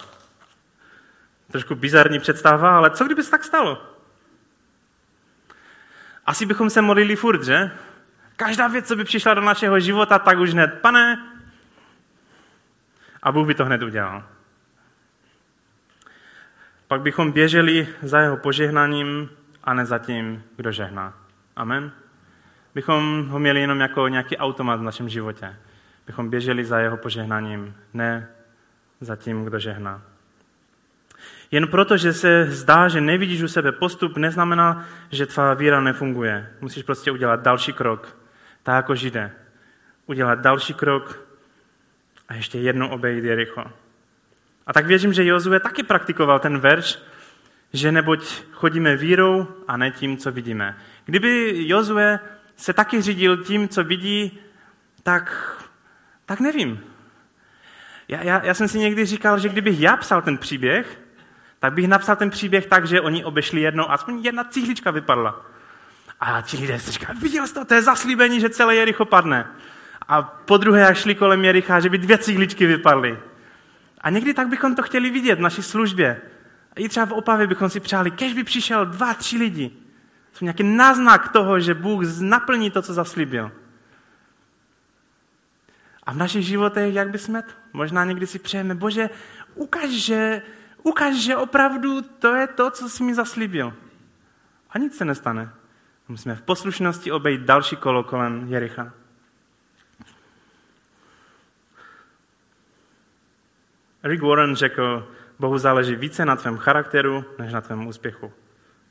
Trošku 1.50 1.74
bizarní 1.74 2.18
představa, 2.18 2.76
ale 2.76 2.90
co 2.90 3.04
kdyby 3.04 3.22
se 3.22 3.30
tak 3.30 3.44
stalo? 3.44 3.82
Asi 6.26 6.46
bychom 6.46 6.70
se 6.70 6.82
modlili 6.82 7.16
furt, 7.16 7.44
že? 7.44 7.70
Každá 8.36 8.68
věc, 8.68 8.88
co 8.88 8.96
by 8.96 9.04
přišla 9.04 9.34
do 9.34 9.40
našeho 9.40 9.80
života, 9.80 10.18
tak 10.18 10.38
už 10.38 10.52
hned, 10.52 10.78
pane, 10.80 11.34
a 13.24 13.32
Bůh 13.32 13.46
by 13.46 13.54
to 13.54 13.64
hned 13.64 13.82
udělal. 13.82 14.24
Pak 16.88 17.00
bychom 17.00 17.32
běželi 17.32 17.88
za 18.02 18.20
jeho 18.20 18.36
požehnaním 18.36 19.30
a 19.64 19.74
ne 19.74 19.86
za 19.86 19.98
tím, 19.98 20.44
kdo 20.56 20.72
žehná. 20.72 21.14
Amen. 21.56 21.92
Bychom 22.74 23.28
ho 23.28 23.38
měli 23.38 23.60
jenom 23.60 23.80
jako 23.80 24.08
nějaký 24.08 24.36
automat 24.36 24.80
v 24.80 24.82
našem 24.82 25.08
životě. 25.08 25.56
Bychom 26.06 26.30
běželi 26.30 26.64
za 26.64 26.78
jeho 26.78 26.96
požehnaním, 26.96 27.74
ne 27.94 28.28
za 29.00 29.16
tím, 29.16 29.44
kdo 29.44 29.58
žehná. 29.58 30.02
Jen 31.50 31.68
proto, 31.68 31.96
že 31.96 32.12
se 32.12 32.46
zdá, 32.50 32.88
že 32.88 33.00
nevidíš 33.00 33.42
u 33.42 33.48
sebe 33.48 33.72
postup, 33.72 34.16
neznamená, 34.16 34.84
že 35.10 35.26
tvá 35.26 35.54
víra 35.54 35.80
nefunguje. 35.80 36.50
Musíš 36.60 36.82
prostě 36.82 37.10
udělat 37.10 37.42
další 37.42 37.72
krok 37.72 38.23
tak 38.64 38.74
jako 38.74 38.94
židé. 38.94 39.32
Udělat 40.06 40.38
další 40.38 40.74
krok 40.74 41.26
a 42.28 42.34
ještě 42.34 42.58
jednou 42.58 42.88
obejít 42.88 43.24
Jericho. 43.24 43.64
A 44.66 44.72
tak 44.72 44.86
věřím, 44.86 45.12
že 45.12 45.24
Jozue 45.24 45.60
taky 45.60 45.82
praktikoval 45.82 46.38
ten 46.38 46.58
verš, 46.58 46.98
že 47.72 47.92
neboť 47.92 48.42
chodíme 48.52 48.96
vírou 48.96 49.46
a 49.68 49.76
ne 49.76 49.90
tím, 49.90 50.16
co 50.16 50.32
vidíme. 50.32 50.78
Kdyby 51.04 51.54
Jozue 51.68 52.20
se 52.56 52.72
taky 52.72 53.02
řídil 53.02 53.36
tím, 53.36 53.68
co 53.68 53.84
vidí, 53.84 54.40
tak, 55.02 55.56
tak 56.26 56.40
nevím. 56.40 56.84
Já, 58.08 58.22
já, 58.22 58.44
já 58.44 58.54
jsem 58.54 58.68
si 58.68 58.78
někdy 58.78 59.04
říkal, 59.04 59.38
že 59.38 59.48
kdybych 59.48 59.80
já 59.80 59.96
psal 59.96 60.22
ten 60.22 60.38
příběh, 60.38 61.00
tak 61.58 61.72
bych 61.72 61.88
napsal 61.88 62.16
ten 62.16 62.30
příběh 62.30 62.66
tak, 62.66 62.86
že 62.86 63.00
oni 63.00 63.24
obešli 63.24 63.60
jednou, 63.60 63.90
aspoň 63.90 64.24
jedna 64.24 64.44
cihlička 64.44 64.90
vypadla. 64.90 65.53
A 66.24 66.40
ti 66.40 66.56
lidé 66.56 66.80
si 66.80 66.90
říkají, 66.90 67.18
viděl 67.18 67.46
jsi 67.46 67.54
to, 67.54 67.64
to 67.64 67.74
je 67.74 67.82
zaslíbení, 67.82 68.40
že 68.40 68.50
celé 68.50 68.76
Jericho 68.76 69.04
padne. 69.04 69.46
A 70.08 70.22
po 70.22 70.56
druhé, 70.56 70.80
jak 70.80 70.96
šli 70.96 71.14
kolem 71.14 71.44
Jericha, 71.44 71.80
že 71.80 71.88
by 71.88 71.98
dvě 71.98 72.18
cigličky 72.18 72.66
vypadly. 72.66 73.18
A 74.00 74.10
někdy 74.10 74.34
tak 74.34 74.48
bychom 74.48 74.74
to 74.74 74.82
chtěli 74.82 75.10
vidět 75.10 75.38
v 75.38 75.42
naší 75.42 75.62
službě. 75.62 76.20
I 76.76 76.88
třeba 76.88 77.06
v 77.06 77.12
Opavě 77.12 77.46
bychom 77.46 77.70
si 77.70 77.80
přáli, 77.80 78.10
kež 78.10 78.32
by 78.32 78.44
přišel 78.44 78.86
dva, 78.86 79.14
tři 79.14 79.38
lidi. 79.38 79.70
To 80.38 80.44
nějaký 80.44 80.62
náznak 80.62 81.28
toho, 81.28 81.60
že 81.60 81.74
Bůh 81.74 82.02
naplní 82.20 82.70
to, 82.70 82.82
co 82.82 82.94
zaslíbil. 82.94 83.52
A 86.02 86.12
v 86.12 86.16
našich 86.16 86.46
životech, 86.46 86.94
jak 86.94 87.10
by 87.10 87.18
jsme 87.18 87.42
to? 87.42 87.52
Možná 87.72 88.04
někdy 88.04 88.26
si 88.26 88.38
přejeme, 88.38 88.74
bože, 88.74 89.10
ukaž, 89.54 89.90
že, 89.90 90.42
ukaž, 90.82 91.14
že 91.14 91.36
opravdu 91.36 92.02
to 92.02 92.34
je 92.34 92.46
to, 92.46 92.70
co 92.70 92.88
jsi 92.88 93.02
mi 93.02 93.14
zaslíbil. 93.14 93.74
A 94.70 94.78
nic 94.78 94.96
se 94.96 95.04
nestane. 95.04 95.63
Musíme 96.08 96.34
v 96.34 96.42
poslušnosti 96.42 97.12
obejít 97.12 97.40
další 97.40 97.76
kolo 97.76 98.04
kolem 98.04 98.52
Jericha. 98.52 98.92
Rick 104.02 104.22
Warren 104.22 104.56
řekl, 104.56 105.08
Bohu 105.38 105.58
záleží 105.58 105.94
více 105.94 106.24
na 106.24 106.36
tvém 106.36 106.56
charakteru, 106.58 107.24
než 107.38 107.52
na 107.52 107.60
tvém 107.60 107.86
úspěchu. 107.86 108.32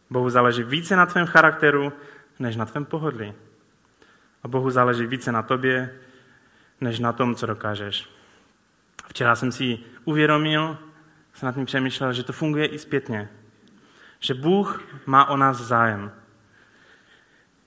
Bohu 0.10 0.30
záleží 0.30 0.64
více 0.64 0.96
na 0.96 1.06
tvém 1.06 1.26
charakteru, 1.26 1.94
než 2.40 2.56
na 2.56 2.66
tvém 2.66 2.86
pohodlí. 2.86 3.34
A 4.44 4.48
Bohu 4.48 4.70
záleží 4.70 5.06
více 5.06 5.32
na 5.32 5.42
tobě, 5.42 6.00
než 6.82 7.00
na 7.00 7.14
tom, 7.14 7.36
co 7.36 7.46
dokážeš. 7.46 8.10
Včera 9.08 9.36
jsem 9.36 9.52
si 9.52 9.80
uvědomil, 10.06 10.78
jsem 11.34 11.48
nad 11.48 11.56
tím 11.56 11.66
přemýšlel, 11.66 12.14
že 12.14 12.24
to 12.24 12.34
funguje 12.34 12.66
i 12.66 12.80
zpětně. 12.80 13.30
Že 14.20 14.34
Bůh 14.34 14.84
má 15.06 15.30
o 15.30 15.38
nás 15.38 15.58
zájem. 15.58 16.12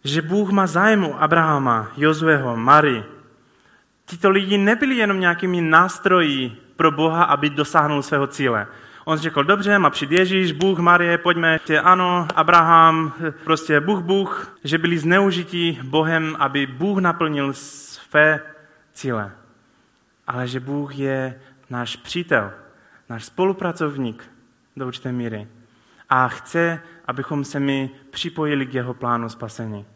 Že 0.07 0.23
Bůh 0.23 0.51
má 0.51 0.67
zájem 0.67 1.05
o 1.05 1.23
Abrahama, 1.23 1.91
Jozueho, 1.97 2.57
Mary. 2.57 3.05
Tito 4.05 4.31
lidi 4.31 4.59
nebyli 4.59 4.97
jenom 4.97 5.21
nějakými 5.21 5.61
nástroji 5.61 6.57
pro 6.77 6.91
Boha, 6.91 7.25
aby 7.25 7.51
dosáhnul 7.51 8.03
svého 8.03 8.27
cíle. 8.27 8.67
On 9.05 9.19
řekl, 9.19 9.45
dobře, 9.45 9.79
má 9.79 9.91
přijít 9.91 10.13
Ježíš, 10.13 10.53
Bůh, 10.53 10.79
Marie, 10.79 11.19
pojďme. 11.19 11.59
Ano, 11.83 12.29
Abraham, 12.35 13.13
prostě 13.45 13.81
Bůh, 13.81 14.01
Bůh, 14.01 14.59
že 14.65 14.79
byli 14.79 14.99
zneužití 14.99 15.81
Bohem, 15.83 16.37
aby 16.39 16.67
Bůh 16.67 16.99
naplnil 16.99 17.53
své 17.53 18.41
cíle. 18.93 19.33
Ale 20.27 20.49
že 20.49 20.61
Bůh 20.61 20.99
je 20.99 21.41
náš 21.71 21.97
přítel, 21.97 22.51
náš 23.09 23.25
spolupracovník 23.25 24.31
do 24.77 24.87
určité 24.87 25.13
míry. 25.13 25.49
A 26.09 26.29
chce, 26.29 26.81
abychom 27.07 27.45
se 27.45 27.61
my 27.61 27.91
připojili 28.11 28.67
k 28.67 28.75
jeho 28.75 28.95
plánu 28.95 29.29
spasení. 29.29 29.87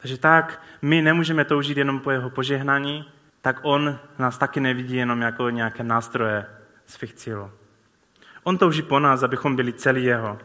Takže 0.00 0.18
tak, 0.18 0.62
my 0.82 1.02
nemůžeme 1.02 1.44
toužit 1.44 1.76
jenom 1.76 2.00
po 2.00 2.10
jeho 2.10 2.30
požehnání, 2.30 3.08
tak 3.42 3.60
on 3.62 3.98
nás 4.18 4.38
taky 4.38 4.60
nevidí 4.60 4.96
jenom 4.96 5.20
jako 5.20 5.50
nějaké 5.50 5.82
nástroje 5.82 6.46
svých 6.86 7.14
cílů. 7.14 7.50
On 8.42 8.58
touží 8.58 8.82
po 8.82 8.98
nás, 8.98 9.22
abychom 9.22 9.56
byli 9.56 9.72
celý 9.72 10.04
jeho. 10.04 10.38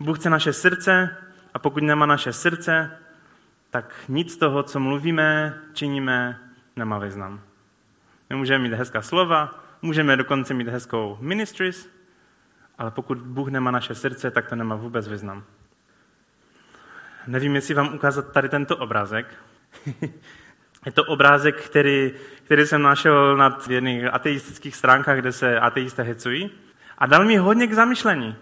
Bůh 0.00 0.18
chce 0.18 0.30
naše 0.30 0.52
srdce 0.52 1.16
a 1.54 1.58
pokud 1.58 1.82
nemá 1.82 2.06
naše 2.06 2.32
srdce, 2.32 2.98
tak 3.70 3.94
nic 4.08 4.32
z 4.32 4.36
toho, 4.36 4.62
co 4.62 4.80
mluvíme, 4.80 5.58
činíme, 5.72 6.38
nemá 6.76 6.98
význam. 6.98 7.40
My 8.30 8.36
můžeme 8.36 8.62
mít 8.62 8.72
hezká 8.72 9.02
slova, 9.02 9.64
můžeme 9.82 10.16
dokonce 10.16 10.54
mít 10.54 10.68
hezkou 10.68 11.18
ministries, 11.20 11.88
ale 12.78 12.90
pokud 12.90 13.18
Bůh 13.18 13.48
nemá 13.48 13.70
naše 13.70 13.94
srdce, 13.94 14.30
tak 14.30 14.48
to 14.48 14.56
nemá 14.56 14.76
vůbec 14.76 15.08
význam. 15.08 15.44
Nevím, 17.26 17.54
jestli 17.54 17.74
vám 17.74 17.94
ukázat 17.94 18.32
tady 18.32 18.48
tento 18.48 18.76
obrázek. 18.76 19.26
Je 20.86 20.92
to 20.92 21.04
obrázek, 21.04 21.62
který, 21.62 22.12
který 22.44 22.66
jsem 22.66 22.82
našel 22.82 23.36
na 23.36 23.58
jedných 23.68 24.04
ateistických 24.04 24.76
stránkách, 24.76 25.18
kde 25.18 25.32
se 25.32 25.60
ateisté 25.60 26.02
hecují. 26.02 26.50
A 26.98 27.06
dal 27.06 27.24
mi 27.24 27.36
hodně 27.36 27.66
k 27.66 27.72
zamyšlení. 27.72 28.36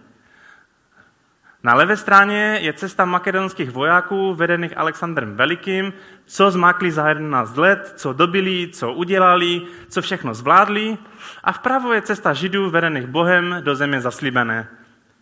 Na 1.62 1.74
levé 1.74 1.96
straně 1.96 2.58
je 2.60 2.72
cesta 2.72 3.04
makedonských 3.04 3.70
vojáků 3.70 4.34
vedených 4.34 4.78
Alexandrem 4.78 5.36
Velikým, 5.36 5.92
co 6.26 6.50
zmákli 6.50 6.90
za 6.90 7.08
11 7.08 7.56
let, 7.56 7.92
co 7.96 8.12
dobili, 8.12 8.68
co 8.72 8.92
udělali, 8.92 9.62
co 9.88 10.02
všechno 10.02 10.34
zvládli. 10.34 10.98
A 11.44 11.52
vpravo 11.52 11.92
je 11.92 12.02
cesta 12.02 12.32
židů 12.32 12.70
vedených 12.70 13.06
Bohem 13.06 13.56
do 13.60 13.74
země 13.74 14.00
zaslíbené 14.00 14.68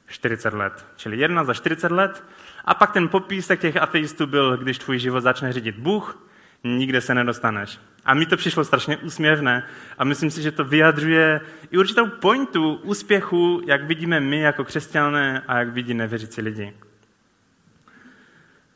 40 0.06 0.54
let. 0.54 0.86
Čili 0.96 1.18
jedna 1.18 1.44
za 1.44 1.54
40 1.54 1.90
let. 1.90 2.24
A 2.68 2.74
pak 2.74 2.92
ten 2.92 3.08
popísek 3.08 3.60
těch 3.60 3.76
ateistů 3.76 4.26
byl, 4.26 4.56
když 4.56 4.78
tvůj 4.78 4.98
život 4.98 5.20
začne 5.20 5.52
řídit 5.52 5.78
Bůh, 5.78 6.28
nikde 6.64 7.00
se 7.00 7.14
nedostaneš. 7.14 7.80
A 8.04 8.14
mi 8.14 8.26
to 8.26 8.36
přišlo 8.36 8.64
strašně 8.64 8.96
úsměvné 8.96 9.66
a 9.98 10.04
myslím 10.04 10.30
si, 10.30 10.42
že 10.42 10.52
to 10.52 10.64
vyjadřuje 10.64 11.40
i 11.70 11.78
určitou 11.78 12.06
pointu 12.06 12.74
úspěchu, 12.74 13.62
jak 13.66 13.84
vidíme 13.84 14.20
my 14.20 14.40
jako 14.40 14.64
křesťané 14.64 15.42
a 15.48 15.58
jak 15.58 15.68
vidí 15.68 15.94
nevěřící 15.94 16.42
lidi. 16.42 16.76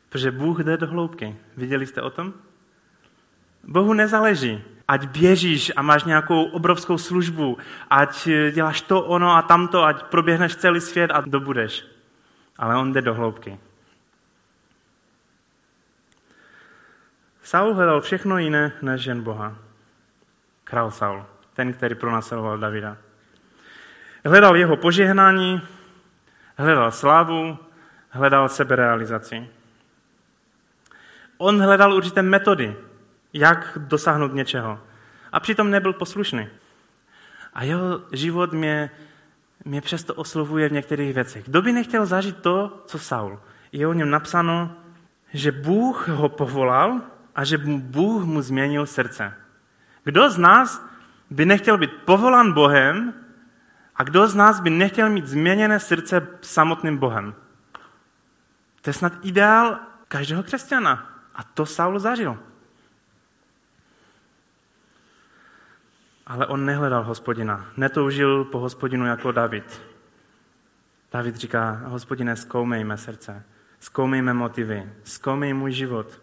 Protože 0.09 0.31
Bůh 0.31 0.59
jde 0.63 0.77
do 0.77 0.87
hloubky. 0.87 1.35
Viděli 1.57 1.87
jste 1.87 2.01
o 2.01 2.09
tom? 2.09 2.33
Bohu 3.63 3.93
nezáleží, 3.93 4.63
ať 4.87 5.07
běžíš 5.07 5.71
a 5.75 5.81
máš 5.81 6.03
nějakou 6.03 6.43
obrovskou 6.43 6.97
službu, 6.97 7.57
ať 7.89 8.27
děláš 8.51 8.81
to, 8.81 9.01
ono 9.01 9.31
a 9.31 9.41
tamto, 9.41 9.83
ať 9.83 10.03
proběhneš 10.03 10.55
celý 10.55 10.81
svět 10.81 11.11
a 11.11 11.21
dobudeš. 11.21 11.85
Ale 12.57 12.75
on 12.75 12.93
jde 12.93 13.01
do 13.01 13.13
hloubky. 13.13 13.59
Saul 17.43 17.73
hledal 17.73 18.01
všechno 18.01 18.37
jiné 18.37 18.71
než 18.81 19.01
žen 19.01 19.21
Boha. 19.21 19.55
Král 20.63 20.91
Saul, 20.91 21.25
ten, 21.53 21.73
který 21.73 21.95
pronásledoval 21.95 22.57
Davida. 22.57 22.97
Hledal 24.25 24.55
jeho 24.55 24.77
požehnání, 24.77 25.61
hledal 26.57 26.91
slávu, 26.91 27.57
hledal 28.09 28.49
seberealizaci. 28.49 29.49
On 31.37 31.61
hledal 31.61 31.93
určité 31.93 32.21
metody, 32.21 32.75
jak 33.33 33.77
dosáhnout 33.81 34.33
něčeho. 34.33 34.79
A 35.31 35.39
přitom 35.39 35.71
nebyl 35.71 35.93
poslušný. 35.93 36.47
A 37.53 37.63
jeho 37.63 38.01
život 38.11 38.53
mě, 38.53 38.89
mě 39.65 39.81
přesto 39.81 40.13
oslovuje 40.13 40.69
v 40.69 40.71
některých 40.71 41.13
věcech. 41.13 41.45
Kdo 41.45 41.61
by 41.61 41.73
nechtěl 41.73 42.05
zažít 42.05 42.37
to, 42.37 42.83
co 42.85 42.99
Saul? 42.99 43.39
Je 43.71 43.87
o 43.87 43.93
něm 43.93 44.09
napsáno, 44.09 44.75
že 45.33 45.51
Bůh 45.51 46.07
ho 46.07 46.29
povolal 46.29 47.01
a 47.35 47.43
že 47.43 47.57
Bůh 47.57 48.23
mu 48.23 48.41
změnil 48.41 48.85
srdce. 48.85 49.33
Kdo 50.03 50.29
z 50.29 50.37
nás 50.37 50.85
by 51.29 51.45
nechtěl 51.45 51.77
být 51.77 51.91
povolán 52.05 52.53
Bohem 52.53 53.13
a 53.95 54.03
kdo 54.03 54.27
z 54.27 54.35
nás 54.35 54.59
by 54.59 54.69
nechtěl 54.69 55.09
mít 55.09 55.27
změněné 55.27 55.79
srdce 55.79 56.27
samotným 56.41 56.97
Bohem? 56.97 57.35
To 58.81 58.89
je 58.89 58.93
snad 58.93 59.13
ideál 59.21 59.79
každého 60.07 60.43
křesťana. 60.43 61.09
A 61.35 61.43
to 61.43 61.65
Saul 61.65 61.99
zažil. 61.99 62.39
Ale 66.27 66.47
on 66.47 66.65
nehledal 66.65 67.03
hospodina. 67.03 67.65
Netoužil 67.77 68.43
po 68.43 68.59
hospodinu 68.59 69.05
jako 69.05 69.31
David. 69.31 69.81
David 71.11 71.35
říká, 71.35 71.81
hospodine, 71.85 72.35
zkoumej 72.35 72.83
mé 72.83 72.97
srdce. 72.97 73.43
Zkoumej 73.79 74.21
mé 74.21 74.33
motivy. 74.33 74.93
Zkoumej 75.03 75.53
můj 75.53 75.71
život. 75.71 76.21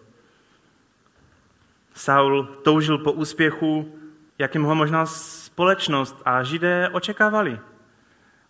Saul 1.94 2.44
toužil 2.44 2.98
po 2.98 3.12
úspěchu, 3.12 3.94
jakým 4.38 4.62
ho 4.62 4.74
možná 4.74 5.06
společnost 5.06 6.22
a 6.24 6.42
židé 6.42 6.88
očekávali. 6.92 7.60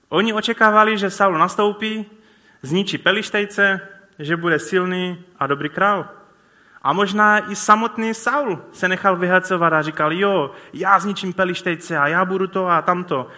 Oni 0.09 0.33
očekávali, 0.33 0.99
že 0.99 1.11
Saul 1.11 1.39
nastoupí, 1.39 2.07
zničí 2.63 2.99
pelištejce, 2.99 3.81
že 4.19 4.37
bude 4.37 4.59
silný 4.59 5.25
a 5.39 5.47
dobrý 5.47 5.69
král. 5.69 6.09
A 6.83 6.93
možná 6.93 7.51
i 7.51 7.57
samotný 7.57 8.15
Saul 8.15 8.63
se 8.73 8.89
nechal 8.89 9.17
vyhacovat 9.17 9.73
a 9.73 9.83
říkal, 9.83 10.13
jo, 10.13 10.51
já 10.73 10.99
zničím 10.99 11.33
pelištejce 11.33 11.99
a 11.99 12.09
já 12.09 12.25
budu 12.25 12.47
to 12.47 12.69
a 12.69 12.83
tamto. 12.83 13.29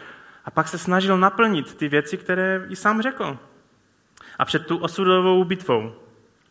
A 0.45 0.51
pak 0.51 0.69
se 0.69 0.79
snažil 0.79 1.19
naplnit 1.19 1.75
ty 1.75 1.89
věci, 1.89 2.19
které 2.19 2.67
i 2.69 2.77
sám 2.77 3.03
řekl. 3.03 3.39
A 4.39 4.45
před 4.45 4.67
tu 4.67 4.77
osudovou 4.77 5.45
bitvou, 5.45 5.93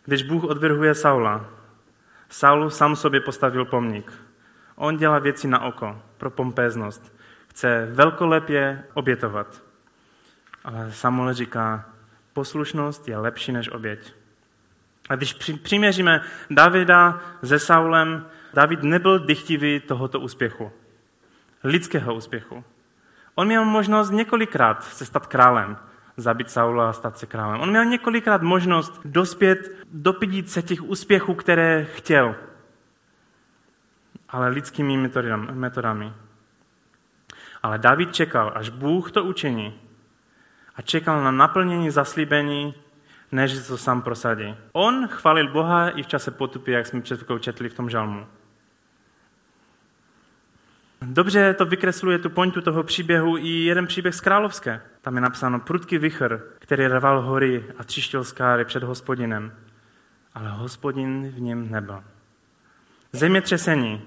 když 0.05 0.23
Bůh 0.23 0.43
odvrhuje 0.43 0.95
Saula, 0.95 1.45
Saul 2.32 2.69
sám 2.69 2.95
sobě 2.95 3.21
postavil 3.21 3.65
pomník. 3.65 4.13
On 4.75 4.97
dělá 4.97 5.19
věci 5.19 5.47
na 5.47 5.59
oko, 5.59 6.01
pro 6.17 6.29
pompéznost. 6.29 7.15
Chce 7.47 7.88
velkolepě 7.91 8.84
obětovat. 8.93 9.63
Ale 10.63 10.91
Samuel 10.91 11.34
říká, 11.34 11.86
poslušnost 12.34 13.07
je 13.07 13.17
lepší 13.17 13.51
než 13.51 13.71
oběť. 13.71 14.13
A 15.09 15.15
když 15.15 15.34
přiměříme 15.63 16.21
Davida 16.49 17.21
se 17.43 17.59
Saulem, 17.59 18.25
David 18.53 18.84
nebyl 18.84 19.19
dychtivý 19.19 19.79
tohoto 19.79 20.19
úspěchu. 20.19 20.71
Lidského 21.63 22.15
úspěchu. 22.15 22.63
On 23.36 23.47
měl 23.47 23.65
možnost 23.65 24.09
několikrát 24.09 24.84
se 24.84 25.05
stát 25.05 25.27
králem 25.27 25.77
zabít 26.22 26.49
Saula 26.49 26.89
a 26.89 26.93
stát 26.93 27.17
se 27.17 27.26
králem. 27.26 27.61
On 27.61 27.69
měl 27.69 27.86
několikrát 27.86 28.41
možnost 28.41 29.01
dospět, 29.05 29.72
dopidít 29.93 30.49
se 30.49 30.61
těch 30.61 30.82
úspěchů, 30.84 31.34
které 31.34 31.86
chtěl. 31.86 32.36
Ale 34.30 34.49
lidskými 34.49 35.09
metodami. 35.51 36.13
Ale 37.63 37.78
David 37.78 38.15
čekal, 38.15 38.51
až 38.55 38.69
Bůh 38.69 39.11
to 39.11 39.24
učení. 39.24 39.74
A 40.76 40.82
čekal 40.82 41.24
na 41.24 41.32
naplnění 41.32 41.89
zaslíbení, 41.89 42.76
než 43.32 43.67
to 43.67 43.78
sám 43.78 44.01
prosadí. 44.01 44.55
On 44.72 45.07
chválil 45.07 45.51
Boha 45.51 45.89
i 45.89 46.03
v 46.03 46.07
čase 46.07 46.32
potupy, 46.32 46.72
jak 46.72 46.88
jsme 46.88 47.01
před 47.01 47.26
četli 47.39 47.69
v 47.69 47.74
tom 47.74 47.89
žalmu. 47.89 48.28
Dobře 51.06 51.54
to 51.54 51.66
vykresluje 51.66 52.20
tu 52.20 52.30
pointu 52.30 52.62
toho 52.62 52.84
příběhu 52.84 53.38
i 53.38 53.47
jeden 53.47 53.88
příběh 53.88 54.16
z 54.16 54.22
Královské. 54.22 54.82
Tam 55.02 55.16
je 55.16 55.22
napsáno 55.22 55.60
prudký 55.60 55.97
vichr, 55.97 56.41
který 56.60 56.88
rval 56.88 57.22
hory 57.22 57.66
a 57.78 57.84
třištil 57.84 58.24
skáry 58.24 58.66
před 58.66 58.84
hospodinem. 58.84 59.54
Ale 60.34 60.49
hospodin 60.49 61.30
v 61.30 61.41
něm 61.41 61.72
nebyl. 61.72 62.04
Zemětřesení, 63.14 64.02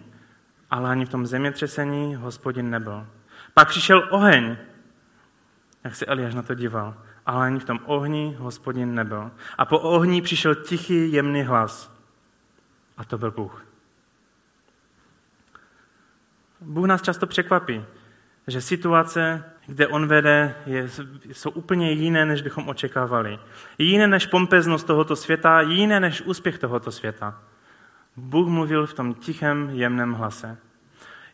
ale 0.70 0.90
ani 0.90 1.06
v 1.06 1.08
tom 1.08 1.26
zemětřesení 1.26 2.14
hospodin 2.14 2.70
nebyl. 2.70 3.06
Pak 3.54 3.68
přišel 3.68 4.08
oheň, 4.10 4.56
jak 5.84 5.94
se 5.94 6.06
Eliáš 6.06 6.34
na 6.34 6.42
to 6.42 6.54
díval, 6.54 6.94
ale 7.26 7.46
ani 7.46 7.60
v 7.60 7.64
tom 7.64 7.78
ohni 7.84 8.36
hospodin 8.38 8.94
nebyl. 8.94 9.30
A 9.58 9.64
po 9.64 9.78
ohni 9.78 10.22
přišel 10.22 10.54
tichý, 10.54 11.12
jemný 11.12 11.42
hlas. 11.42 11.98
A 12.96 13.04
to 13.04 13.18
byl 13.18 13.30
Bůh. 13.30 13.73
Bůh 16.66 16.86
nás 16.86 17.02
často 17.02 17.26
překvapí, 17.26 17.84
že 18.46 18.60
situace, 18.60 19.44
kde 19.66 19.86
on 19.86 20.06
vede, 20.06 20.54
je, 20.66 20.88
jsou 21.32 21.50
úplně 21.50 21.92
jiné, 21.92 22.26
než 22.26 22.42
bychom 22.42 22.68
očekávali. 22.68 23.38
Jiné 23.78 24.06
než 24.06 24.26
pompeznost 24.26 24.86
tohoto 24.86 25.16
světa, 25.16 25.60
jiné 25.60 26.00
než 26.00 26.22
úspěch 26.22 26.58
tohoto 26.58 26.92
světa. 26.92 27.40
Bůh 28.16 28.48
mluvil 28.48 28.86
v 28.86 28.94
tom 28.94 29.14
tichém, 29.14 29.70
jemném 29.72 30.12
hlase. 30.12 30.56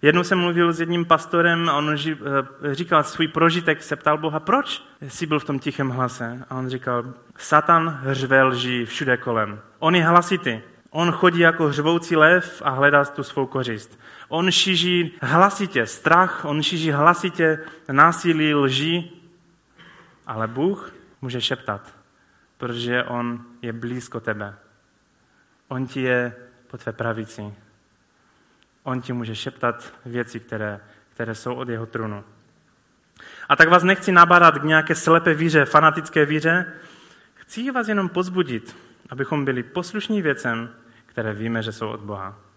Jednou 0.03 0.24
jsem 0.24 0.39
mluvil 0.39 0.72
s 0.72 0.81
jedním 0.81 1.05
pastorem 1.05 1.68
a 1.68 1.76
on 1.76 1.95
eh, 1.95 2.74
říkal 2.74 3.05
svůj 3.05 3.28
prožitek, 3.28 3.83
se 3.83 3.97
ptal 3.97 4.18
Boha, 4.18 4.41
proč 4.41 4.83
jsi 5.09 5.26
byl 5.26 5.41
v 5.41 5.45
tom 5.45 5.59
tichém 5.59 5.91
hlase? 5.91 6.45
A 6.51 6.55
on 6.55 6.68
říkal, 6.68 7.05
Satan 7.39 8.01
hřve 8.03 8.43
lží 8.43 8.85
všude 8.85 9.16
kolem. 9.16 9.61
On 9.78 9.95
je 9.95 10.05
hlasitý. 10.05 10.61
On 10.91 11.12
chodí 11.12 11.41
jako 11.41 11.68
hřvoucí 11.68 12.16
lev 12.16 12.62
a 12.64 12.70
hledá 12.70 13.05
tu 13.05 13.22
svou 13.22 13.47
kořist. 13.47 14.01
On 14.31 14.51
šíří 14.51 15.18
hlasitě 15.22 15.87
strach, 15.87 16.45
on 16.45 16.62
šíří 16.62 16.91
hlasitě 16.91 17.59
násilí, 17.93 18.55
lži, 18.55 19.11
ale 20.26 20.49
Bůh 20.49 20.95
může 21.20 21.41
šeptat, 21.41 21.95
protože 22.59 23.05
On 23.05 23.45
je 23.62 23.72
blízko 23.72 24.20
tebe. 24.20 24.55
On 25.68 25.87
ti 25.87 26.03
je 26.03 26.37
po 26.66 26.78
tvé 26.78 26.93
pravici. 26.93 27.55
On 28.83 29.01
ti 29.01 29.12
může 29.12 29.35
šeptat 29.35 29.93
věci, 30.07 30.41
které, 30.41 30.81
které 31.14 31.35
jsou 31.35 31.55
od 31.55 31.68
jeho 31.68 31.87
trůnu. 31.87 32.24
A 33.49 33.57
tak 33.57 33.68
vás 33.68 33.83
nechci 33.83 34.12
nabádat 34.12 34.59
k 34.59 34.64
nějaké 34.64 34.95
slepé 34.95 35.35
víře, 35.35 35.64
fanatické 35.64 36.26
víře. 36.26 36.72
Chci 37.35 37.70
vás 37.70 37.89
jenom 37.89 38.09
pozbudit, 38.09 38.76
abychom 39.09 39.45
byli 39.45 39.62
poslušní 39.62 40.22
věcem, 40.22 40.70
které 41.07 41.33
víme, 41.35 41.62
že 41.62 41.72
jsou 41.72 41.89
od 41.89 42.01
Boha. 42.01 42.49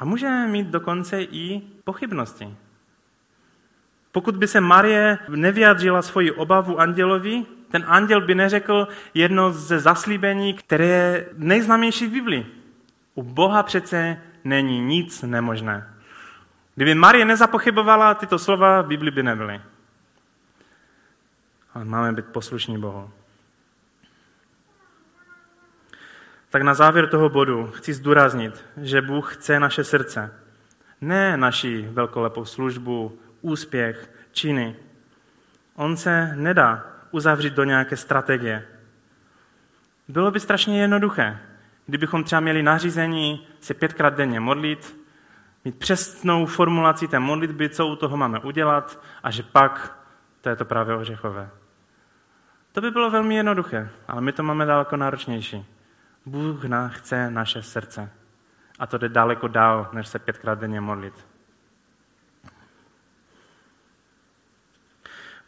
A 0.00 0.04
můžeme 0.04 0.46
mít 0.46 0.66
dokonce 0.66 1.22
i 1.22 1.62
pochybnosti. 1.84 2.56
Pokud 4.12 4.36
by 4.36 4.48
se 4.48 4.60
Marie 4.60 5.18
nevyjadřila 5.28 6.02
svoji 6.02 6.32
obavu 6.32 6.80
andělovi, 6.80 7.44
ten 7.70 7.84
anděl 7.88 8.20
by 8.20 8.34
neřekl 8.34 8.88
jedno 9.14 9.52
ze 9.52 9.80
zaslíbení, 9.80 10.54
které 10.54 10.86
je 10.86 11.28
nejznámější 11.36 12.06
v 12.06 12.12
Biblii. 12.12 12.46
U 13.14 13.22
Boha 13.22 13.62
přece 13.62 14.20
není 14.44 14.80
nic 14.80 15.22
nemožné. 15.22 15.94
Kdyby 16.74 16.94
Marie 16.94 17.24
nezapochybovala 17.24 18.14
tyto 18.14 18.38
slova, 18.38 18.82
v 18.82 18.86
Bibli 18.86 19.10
by 19.10 19.22
nebyly. 19.22 19.60
Ale 21.74 21.84
máme 21.84 22.12
být 22.12 22.26
poslušní 22.26 22.78
Bohu. 22.78 23.10
Tak 26.50 26.62
na 26.62 26.74
závěr 26.74 27.08
toho 27.08 27.28
bodu 27.28 27.66
chci 27.66 27.94
zdůraznit, 27.94 28.64
že 28.76 29.02
Bůh 29.02 29.34
chce 29.34 29.60
naše 29.60 29.84
srdce. 29.84 30.34
Ne 31.00 31.36
naši 31.36 31.88
velkolepou 31.92 32.44
službu, 32.44 33.18
úspěch, 33.40 34.10
činy. 34.32 34.76
On 35.74 35.96
se 35.96 36.32
nedá 36.36 36.86
uzavřít 37.10 37.54
do 37.54 37.64
nějaké 37.64 37.96
strategie. 37.96 38.66
Bylo 40.08 40.30
by 40.30 40.40
strašně 40.40 40.80
jednoduché, 40.80 41.38
kdybychom 41.86 42.24
třeba 42.24 42.40
měli 42.40 42.62
nařízení 42.62 43.46
se 43.60 43.74
pětkrát 43.74 44.14
denně 44.14 44.40
modlit, 44.40 44.96
mít 45.64 45.78
přesnou 45.78 46.46
formulaci 46.46 47.08
té 47.08 47.18
modlitby, 47.18 47.68
co 47.68 47.86
u 47.86 47.96
toho 47.96 48.16
máme 48.16 48.38
udělat 48.38 49.00
a 49.22 49.30
že 49.30 49.42
pak 49.42 49.98
to 50.40 50.48
je 50.48 50.56
to 50.56 50.64
právě 50.64 50.94
ořechové. 50.94 51.50
To 52.72 52.80
by 52.80 52.90
bylo 52.90 53.10
velmi 53.10 53.34
jednoduché, 53.34 53.90
ale 54.08 54.20
my 54.20 54.32
to 54.32 54.42
máme 54.42 54.66
daleko 54.66 54.96
náročnější. 54.96 55.66
Bůh 56.26 56.64
chce 56.88 57.30
naše 57.30 57.62
srdce. 57.62 58.10
A 58.78 58.86
to 58.86 58.98
jde 58.98 59.08
daleko 59.08 59.48
dál, 59.48 59.88
než 59.92 60.08
se 60.08 60.18
pětkrát 60.18 60.58
denně 60.58 60.80
modlit. 60.80 61.26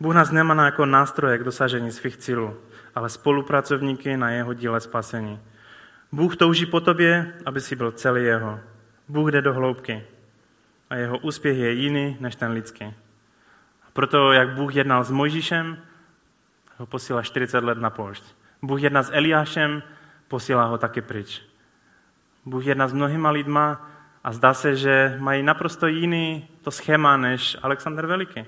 Bůh 0.01 0.15
nás 0.15 0.31
nemá 0.31 0.65
jako 0.65 0.87
nástroje 0.87 1.39
k 1.39 1.45
dosažení 1.45 1.93
svých 1.93 2.17
cílů, 2.17 2.57
ale 2.95 3.09
spolupracovníky 3.09 4.17
na 4.17 4.31
jeho 4.31 4.55
díle 4.55 4.81
spasení. 4.81 5.41
Bůh 6.13 6.37
touží 6.37 6.67
po 6.67 6.81
tobě, 6.81 7.35
aby 7.47 7.61
si 7.61 7.77
byl 7.77 7.93
celý 7.93 8.25
jeho. 8.25 8.61
Bůh 9.09 9.31
jde 9.31 9.43
do 9.43 9.55
hloubky 9.55 10.05
a 10.91 10.95
jeho 10.95 11.19
úspěch 11.19 11.59
je 11.59 11.73
jiný 11.73 12.17
než 12.21 12.37
ten 12.37 12.53
lidský. 12.53 12.95
Proto, 13.93 14.33
jak 14.33 14.55
Bůh 14.55 14.75
jednal 14.75 15.05
s 15.05 15.11
Mojžíšem, 15.11 15.79
ho 16.77 16.87
posílá 16.87 17.23
40 17.23 17.65
let 17.65 17.79
na 17.79 17.91
poušť. 17.91 18.25
Bůh 18.63 18.83
jedná 18.83 19.03
s 19.03 19.13
Eliášem, 19.13 19.83
posílá 20.33 20.65
ho 20.65 20.79
taky 20.79 21.01
pryč. 21.01 21.43
Bůh 22.45 22.67
jedná 22.67 22.89
s 22.89 22.93
mnohýma 22.93 23.31
lidma 23.31 23.91
a 24.25 24.33
zdá 24.33 24.55
se, 24.55 24.77
že 24.77 25.17
mají 25.21 25.43
naprosto 25.43 25.87
jiný 25.87 26.49
to 26.63 26.71
schéma 26.71 27.17
než 27.17 27.57
Alexander 27.63 28.07
Veliký. 28.07 28.45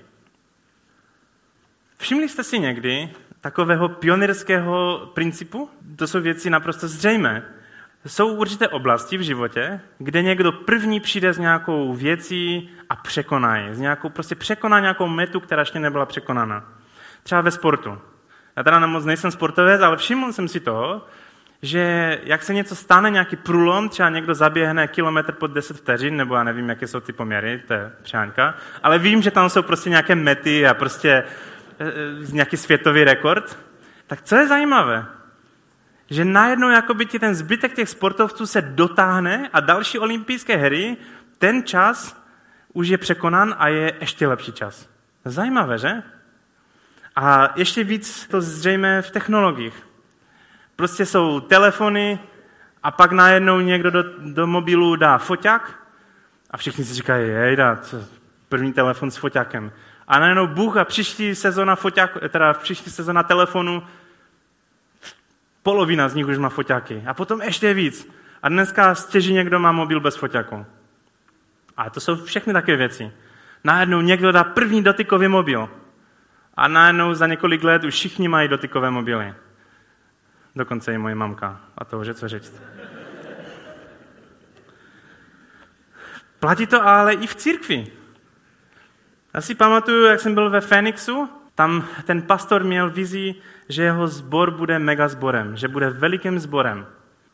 Všimli 1.97 2.29
jste 2.29 2.43
si 2.43 2.59
někdy 2.59 3.09
takového 3.41 3.89
pionýrského 3.89 4.75
principu? 5.13 5.69
To 5.95 6.07
jsou 6.07 6.21
věci 6.21 6.49
naprosto 6.49 6.87
zřejmé. 6.87 7.43
Jsou 8.05 8.33
určité 8.33 8.67
oblasti 8.67 9.17
v 9.17 9.21
životě, 9.21 9.81
kde 9.97 10.21
někdo 10.21 10.51
první 10.51 10.99
přijde 10.99 11.33
s 11.33 11.37
nějakou 11.37 11.93
věcí 11.93 12.69
a 12.89 12.95
překoná 12.95 13.57
ji. 13.57 13.75
Z 13.75 13.79
nějakou, 13.79 14.09
prostě 14.09 14.35
překoná 14.35 14.79
nějakou 14.79 15.07
metu, 15.07 15.39
která 15.39 15.61
ještě 15.61 15.79
nebyla 15.79 16.05
překonána. 16.05 16.65
Třeba 17.23 17.41
ve 17.41 17.51
sportu. 17.51 18.01
Já 18.55 18.63
teda 18.63 18.87
moc 18.87 19.05
nejsem 19.05 19.31
sportovec, 19.31 19.81
ale 19.81 19.97
všiml 19.97 20.33
jsem 20.33 20.47
si 20.47 20.59
toho, 20.59 21.05
že 21.65 22.19
jak 22.23 22.43
se 22.43 22.53
něco 22.53 22.75
stane, 22.75 23.09
nějaký 23.09 23.35
průlom, 23.35 23.89
třeba 23.89 24.09
někdo 24.09 24.33
zaběhne 24.33 24.87
kilometr 24.87 25.31
pod 25.31 25.51
10 25.51 25.77
vteřin, 25.77 26.17
nebo 26.17 26.35
já 26.35 26.43
nevím, 26.43 26.69
jaké 26.69 26.87
jsou 26.87 26.99
ty 26.99 27.13
poměry, 27.13 27.63
to 27.67 27.73
je 27.73 27.91
přánka, 28.01 28.55
ale 28.83 28.99
vím, 28.99 29.21
že 29.21 29.31
tam 29.31 29.49
jsou 29.49 29.61
prostě 29.61 29.89
nějaké 29.89 30.15
mety 30.15 30.67
a 30.67 30.73
prostě 30.73 31.09
e, 31.09 31.23
e, 31.87 32.31
nějaký 32.31 32.57
světový 32.57 33.03
rekord. 33.03 33.57
Tak 34.07 34.21
co 34.21 34.35
je 34.35 34.47
zajímavé? 34.47 35.05
Že 36.09 36.25
najednou 36.25 36.69
jakoby 36.69 37.05
ti 37.05 37.19
ten 37.19 37.35
zbytek 37.35 37.75
těch 37.75 37.89
sportovců 37.89 38.45
se 38.45 38.61
dotáhne 38.61 39.49
a 39.53 39.59
další 39.59 39.99
olympijské 39.99 40.57
hry, 40.57 40.97
ten 41.37 41.63
čas 41.63 42.23
už 42.73 42.87
je 42.87 42.97
překonán 42.97 43.55
a 43.57 43.67
je 43.67 43.93
ještě 43.99 44.27
lepší 44.27 44.51
čas. 44.51 44.89
Zajímavé, 45.25 45.77
že? 45.77 46.03
A 47.15 47.53
ještě 47.55 47.83
víc 47.83 48.27
to 48.27 48.41
zřejmě 48.41 49.01
v 49.01 49.11
technologiích. 49.11 49.94
Prostě 50.75 51.05
jsou 51.05 51.39
telefony 51.39 52.19
a 52.83 52.91
pak 52.91 53.11
najednou 53.11 53.59
někdo 53.59 53.91
do, 53.91 54.03
do 54.19 54.47
mobilu 54.47 54.95
dá 54.95 55.17
foťák 55.17 55.79
a 56.51 56.57
všichni 56.57 56.85
si 56.85 56.93
říkají, 56.93 57.29
jejda, 57.29 57.75
co, 57.75 57.97
první 58.49 58.73
telefon 58.73 59.11
s 59.11 59.17
foťákem. 59.17 59.71
A 60.07 60.19
najednou 60.19 60.47
Bůh 60.47 60.77
a 60.77 60.85
příští 60.85 61.35
sezona 61.35 61.75
foťák, 61.75 62.17
teda 62.29 62.53
příští 62.53 62.89
sezona 62.89 63.23
telefonu, 63.23 63.83
polovina 65.63 66.09
z 66.09 66.15
nich 66.15 66.27
už 66.27 66.37
má 66.37 66.49
foťáky. 66.49 67.03
A 67.07 67.13
potom 67.13 67.41
ještě 67.41 67.73
víc. 67.73 68.11
A 68.43 68.49
dneska 68.49 68.95
stěží 68.95 69.33
někdo 69.33 69.59
má 69.59 69.71
mobil 69.71 69.99
bez 69.99 70.15
foťáku. 70.15 70.65
A 71.77 71.89
to 71.89 71.99
jsou 71.99 72.23
všechny 72.23 72.53
také 72.53 72.75
věci. 72.75 73.11
Najednou 73.63 74.01
někdo 74.01 74.31
dá 74.31 74.43
první 74.43 74.83
dotykový 74.83 75.27
mobil. 75.27 75.69
A 76.57 76.67
najednou 76.67 77.13
za 77.13 77.27
několik 77.27 77.63
let 77.63 77.83
už 77.83 77.93
všichni 77.93 78.27
mají 78.27 78.47
dotykové 78.47 78.91
mobily. 78.91 79.33
Dokonce 80.55 80.93
i 80.93 80.97
moje 80.97 81.15
mamka. 81.15 81.61
A 81.77 81.85
to 81.85 81.99
už 81.99 82.07
je 82.07 82.13
co 82.13 82.27
říct. 82.27 82.61
Platí 86.39 86.67
to 86.67 86.87
ale 86.87 87.13
i 87.13 87.27
v 87.27 87.35
církvi. 87.35 87.87
Já 89.33 89.41
si 89.41 89.55
pamatuju, 89.55 90.05
jak 90.05 90.19
jsem 90.19 90.33
byl 90.33 90.49
ve 90.49 90.61
Fénixu, 90.61 91.29
tam 91.55 91.87
ten 92.05 92.21
pastor 92.21 92.63
měl 92.63 92.89
vizi, 92.89 93.35
že 93.69 93.83
jeho 93.83 94.07
zbor 94.07 94.51
bude 94.51 94.79
mega 94.79 95.07
zborem, 95.07 95.57
že 95.57 95.67
bude 95.67 95.89
velikým 95.89 96.39
zborem. 96.39 96.85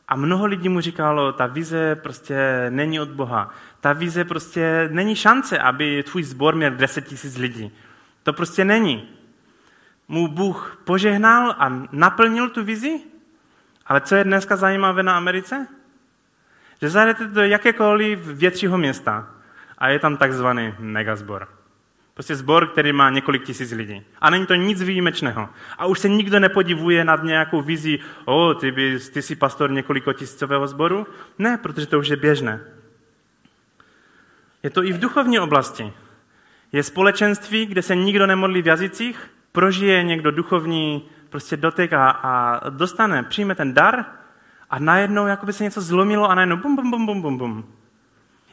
A 0.07 0.15
mnoho 0.15 0.45
lidí 0.45 0.69
mu 0.69 0.82
říkalo, 0.82 1.34
ta 1.34 1.47
vize 1.47 1.95
prostě 1.95 2.65
není 2.69 2.99
od 2.99 3.09
Boha. 3.09 3.49
Ta 3.80 3.93
vize 3.93 4.26
prostě 4.26 4.89
není 4.91 5.15
šance, 5.15 5.59
aby 5.59 6.03
tvůj 6.03 6.24
zbor 6.24 6.55
měl 6.55 6.72
10 6.72 7.07
tisíc 7.07 7.38
lidí. 7.38 7.72
To 8.24 8.34
prostě 8.34 8.65
není. 8.65 9.09
Mu 10.07 10.28
Bůh 10.28 10.82
požehnal 10.84 11.55
a 11.59 11.88
naplnil 11.91 12.49
tu 12.49 12.63
vizi 12.63 13.11
ale 13.91 14.01
co 14.01 14.15
je 14.15 14.23
dneska 14.23 14.55
zajímavé 14.55 15.03
na 15.03 15.17
Americe? 15.17 15.67
Že 16.81 16.89
zajdete 16.89 17.27
do 17.27 17.41
jakékoliv 17.41 18.19
většího 18.19 18.77
města 18.77 19.27
a 19.77 19.89
je 19.89 19.99
tam 19.99 20.17
takzvaný 20.17 20.73
megazbor. 20.79 21.47
Prostě 22.13 22.35
zbor, 22.35 22.67
který 22.67 22.93
má 22.93 23.09
několik 23.09 23.43
tisíc 23.43 23.71
lidí. 23.71 24.05
A 24.21 24.29
není 24.29 24.45
to 24.45 24.55
nic 24.55 24.81
výjimečného. 24.81 25.49
A 25.77 25.85
už 25.85 25.99
se 25.99 26.09
nikdo 26.09 26.39
nepodivuje 26.39 27.05
nad 27.05 27.23
nějakou 27.23 27.61
vizí, 27.61 27.99
o, 28.25 28.53
ty, 28.53 28.71
by, 28.71 28.99
ty 29.13 29.21
jsi 29.21 29.35
pastor 29.35 29.71
několiko 29.71 30.13
tisícového 30.13 30.67
sboru. 30.67 31.07
Ne, 31.39 31.57
protože 31.57 31.85
to 31.85 31.99
už 31.99 32.07
je 32.07 32.15
běžné. 32.15 32.59
Je 34.63 34.69
to 34.69 34.83
i 34.83 34.93
v 34.93 34.99
duchovní 34.99 35.39
oblasti. 35.39 35.93
Je 36.71 36.83
společenství, 36.83 37.65
kde 37.65 37.81
se 37.81 37.95
nikdo 37.95 38.27
nemodlí 38.27 38.61
v 38.61 38.67
jazycích, 38.67 39.31
prožije 39.51 40.03
někdo 40.03 40.31
duchovní 40.31 41.09
prostě 41.32 41.57
dotek 41.57 41.93
a, 41.93 42.09
a 42.09 42.69
dostane, 42.69 43.23
přijme 43.23 43.55
ten 43.55 43.73
dar 43.73 44.05
a 44.69 44.79
najednou 44.79 45.27
jakoby 45.27 45.53
se 45.53 45.63
něco 45.63 45.82
zlomilo 45.82 46.29
a 46.29 46.36
najednou 46.36 46.57
bum, 46.57 46.75
bum, 46.75 46.91
bum, 46.91 47.05
bum, 47.05 47.21
bum, 47.21 47.38
bum. 47.38 47.73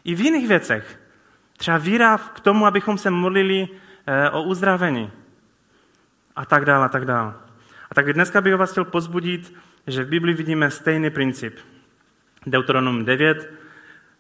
I 0.05 0.15
v 0.15 0.21
jiných 0.21 0.49
věcech. 0.49 1.01
Třeba 1.57 1.79
víra 1.79 2.19
k 2.19 2.41
tomu, 2.41 2.67
abychom 2.67 2.99
se 2.99 3.11
modlili 3.11 3.69
eh, 4.07 4.31
o 4.31 4.43
uzdravení. 4.43 5.11
A 6.37 6.47
tak 6.47 6.65
dále, 6.65 6.87
a 6.87 6.89
tak 6.89 7.05
dále. 7.05 7.35
A 7.91 7.95
tak 7.95 8.13
dneska 8.13 8.41
bych 8.41 8.55
vás 8.55 8.71
chtěl 8.71 8.85
pozbudit, 8.85 9.55
že 9.87 10.05
v 10.05 10.09
Biblii 10.09 10.35
vidíme 10.35 10.71
stejný 10.71 11.11
princip. 11.11 11.59
Deuteronom 12.47 13.05
9, 13.05 13.53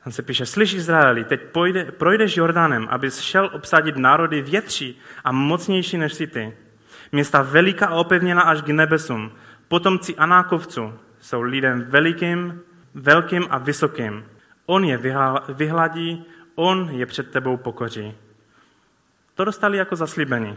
tam 0.04 0.12
se 0.12 0.22
píše, 0.22 0.46
slyš 0.46 0.74
Izraeli, 0.74 1.24
teď 1.24 1.42
pojde, 1.42 1.84
projdeš 1.84 2.36
Jordánem, 2.36 2.86
abys 2.90 3.20
šel 3.20 3.50
obsadit 3.52 3.96
národy 3.96 4.42
větší 4.42 5.00
a 5.24 5.32
mocnější 5.32 5.98
než 5.98 6.14
si 6.14 6.26
ty. 6.26 6.56
Města 7.12 7.42
veliká 7.42 7.86
a 7.86 7.94
opevněná 7.94 8.42
až 8.42 8.62
k 8.62 8.66
nebesům. 8.66 9.32
Potomci 9.68 10.16
Anákovců 10.16 10.94
jsou 11.20 11.40
lidem 11.40 11.84
velikým, 11.88 12.60
velkým 12.94 13.46
a 13.50 13.58
vysokým. 13.58 14.24
On 14.66 14.84
je 14.84 14.98
vyhladí, 15.48 16.24
on 16.54 16.88
je 16.92 17.06
před 17.06 17.30
tebou 17.30 17.56
pokoří. 17.56 18.14
To 19.34 19.44
dostali 19.44 19.78
jako 19.78 19.96
zaslíbení. 19.96 20.56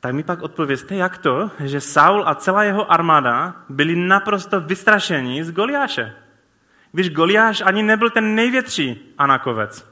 Tak 0.00 0.14
mi 0.14 0.22
pak 0.22 0.42
odpověste, 0.42 0.94
jak 0.94 1.18
to, 1.18 1.50
že 1.60 1.80
Saul 1.80 2.28
a 2.28 2.34
celá 2.34 2.64
jeho 2.64 2.92
armáda 2.92 3.54
byli 3.68 3.96
naprosto 3.96 4.60
vystrašeni 4.60 5.44
z 5.44 5.52
Goliáše. 5.52 6.14
Když 6.92 7.10
Goliáš 7.10 7.60
ani 7.60 7.82
nebyl 7.82 8.10
ten 8.10 8.34
největší 8.34 9.14
Anakovec. 9.18 9.90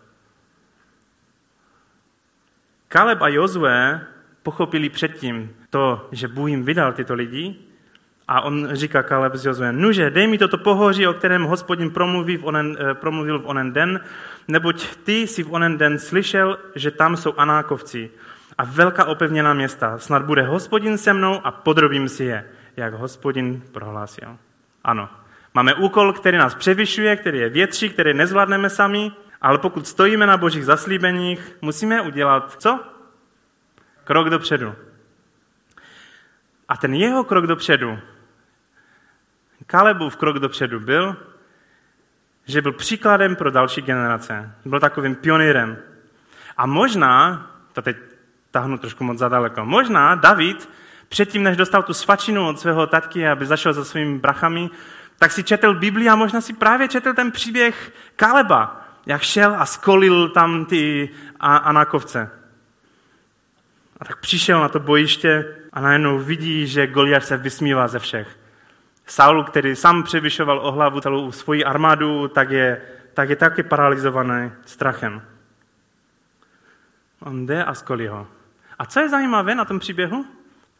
Kaleb 2.89 3.23
a 3.23 3.29
Jozue 3.29 4.07
pochopili 4.43 4.89
předtím 4.89 5.51
to, 5.71 6.09
že 6.13 6.29
Bůh 6.29 6.49
jim 6.49 6.65
vydal 6.65 6.93
tyto 6.93 7.15
lidi 7.15 7.57
a 8.29 8.41
on 8.41 8.69
říká 8.73 9.03
Kaleb 9.03 9.35
z 9.35 9.47
Jozue, 9.47 9.73
nuže, 9.73 10.11
dej 10.11 10.27
mi 10.27 10.39
toto 10.39 10.59
pohoří, 10.59 11.07
o 11.07 11.15
kterém 11.15 11.45
hospodin 11.45 11.91
promluví 11.91 12.37
v 12.37 12.45
onen, 12.45 12.77
eh, 12.81 12.95
promluvil 12.95 13.39
v 13.39 13.47
onen 13.47 13.73
den, 13.73 14.01
neboť 14.49 14.97
ty 14.97 15.27
si 15.27 15.43
v 15.43 15.53
onen 15.53 15.79
den 15.79 15.99
slyšel, 15.99 16.59
že 16.75 16.91
tam 16.91 17.17
jsou 17.17 17.35
Anákovci 17.37 18.11
a 18.59 18.65
velká 18.65 19.05
opevněná 19.05 19.55
města. 19.55 19.99
Snad 19.99 20.25
bude 20.25 20.43
hospodin 20.43 20.99
se 20.99 21.13
mnou 21.13 21.47
a 21.47 21.51
podrobím 21.51 22.09
si 22.09 22.25
je, 22.25 22.45
jak 22.77 22.95
hospodin 22.95 23.63
prohlásil. 23.73 24.37
Ano, 24.85 25.09
máme 25.55 25.75
úkol, 25.75 26.13
který 26.13 26.39
nás 26.39 26.55
převyšuje, 26.55 27.17
který 27.17 27.39
je 27.39 27.49
větší, 27.49 27.91
který 27.91 28.15
nezvládneme 28.15 28.71
sami, 28.71 29.13
ale 29.41 29.59
pokud 29.59 29.87
stojíme 29.87 30.27
na 30.27 30.37
božích 30.37 30.65
zaslíbeních, 30.65 31.57
musíme 31.63 32.01
udělat 32.01 32.57
co? 32.59 32.81
Krok 34.09 34.31
dopředu. 34.31 34.75
A 36.69 36.77
ten 36.77 36.95
jeho 36.95 37.25
krok 37.25 37.47
dopředu, 37.47 37.99
Kalebův 39.67 40.17
krok 40.17 40.39
dopředu 40.39 40.81
byl, 40.81 41.17
že 42.47 42.63
byl 42.63 42.73
příkladem 42.73 43.37
pro 43.37 43.51
další 43.51 43.83
generace. 43.83 44.55
Byl 44.65 44.81
takovým 44.81 45.15
pionýrem. 45.15 45.77
A 46.57 46.67
možná, 46.67 47.47
to 47.73 47.83
teď 47.83 47.97
tahnu 48.51 48.79
trošku 48.79 49.05
moc 49.05 49.19
zadaleko, 49.19 49.65
možná 49.65 50.15
David 50.15 50.71
předtím, 51.09 51.43
než 51.43 51.57
dostal 51.57 51.83
tu 51.83 51.95
svačinu 51.95 52.49
od 52.49 52.61
svého 52.61 52.87
tatky, 52.87 53.29
aby 53.29 53.47
zašel 53.47 53.73
za 53.73 53.85
svými 53.85 54.19
brachami, 54.19 54.71
tak 55.19 55.33
si 55.33 55.45
četl 55.45 55.75
Bibli 55.75 56.09
a 56.09 56.17
možná 56.17 56.41
si 56.41 56.53
právě 56.53 56.89
četl 56.89 57.15
ten 57.15 57.33
příběh 57.33 57.93
Kaleba, 58.17 58.89
jak 59.07 59.23
šel 59.23 59.57
a 59.59 59.67
skolil 59.67 60.29
tam 60.29 60.65
ty 60.65 61.11
Anákovce. 61.41 62.38
A 64.01 64.05
tak 64.05 64.21
přišel 64.21 64.61
na 64.61 64.69
to 64.69 64.81
bojiště 64.81 65.57
a 65.73 65.81
najednou 65.81 66.19
vidí, 66.19 66.67
že 66.67 66.87
Goliáš 66.87 67.25
se 67.25 67.37
vysmívá 67.37 67.89
ze 67.89 67.99
všech. 67.99 68.39
Saul, 69.07 69.45
který 69.45 69.77
sám 69.77 70.03
převyšoval 70.03 70.59
o 70.59 70.73
hlavu 70.73 71.01
celou 71.01 71.33
svoji 71.33 71.65
armádu, 71.65 72.29
tak 72.29 72.51
je, 72.51 72.83
tak 73.15 73.31
je 73.31 73.37
taky 73.37 73.63
paralizovaný 73.63 74.53
strachem. 74.65 75.23
On 77.21 77.47
jde 77.47 77.65
a 77.65 77.75
skolí 77.75 78.07
ho. 78.07 78.27
A 78.79 78.87
co 78.87 79.01
je 79.01 79.09
zajímavé 79.09 79.55
na 79.55 79.65
tom 79.65 79.79
příběhu? 79.79 80.27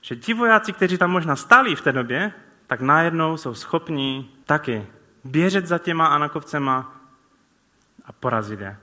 Že 0.01 0.17
ti 0.17 0.35
vojáci, 0.35 0.73
kteří 0.73 0.99
tam 0.99 1.11
možná 1.11 1.37
stáli 1.37 1.77
v 1.77 1.81
té 1.81 1.93
době, 1.93 2.33
tak 2.67 2.81
najednou 2.81 3.37
jsou 3.37 3.55
schopní 3.55 4.31
taky 4.45 4.87
běžet 5.25 5.67
za 5.67 5.79
těma 5.79 6.07
anakovcema 6.07 6.93
a 8.05 8.13
porazit 8.13 8.61
je. 8.61 8.77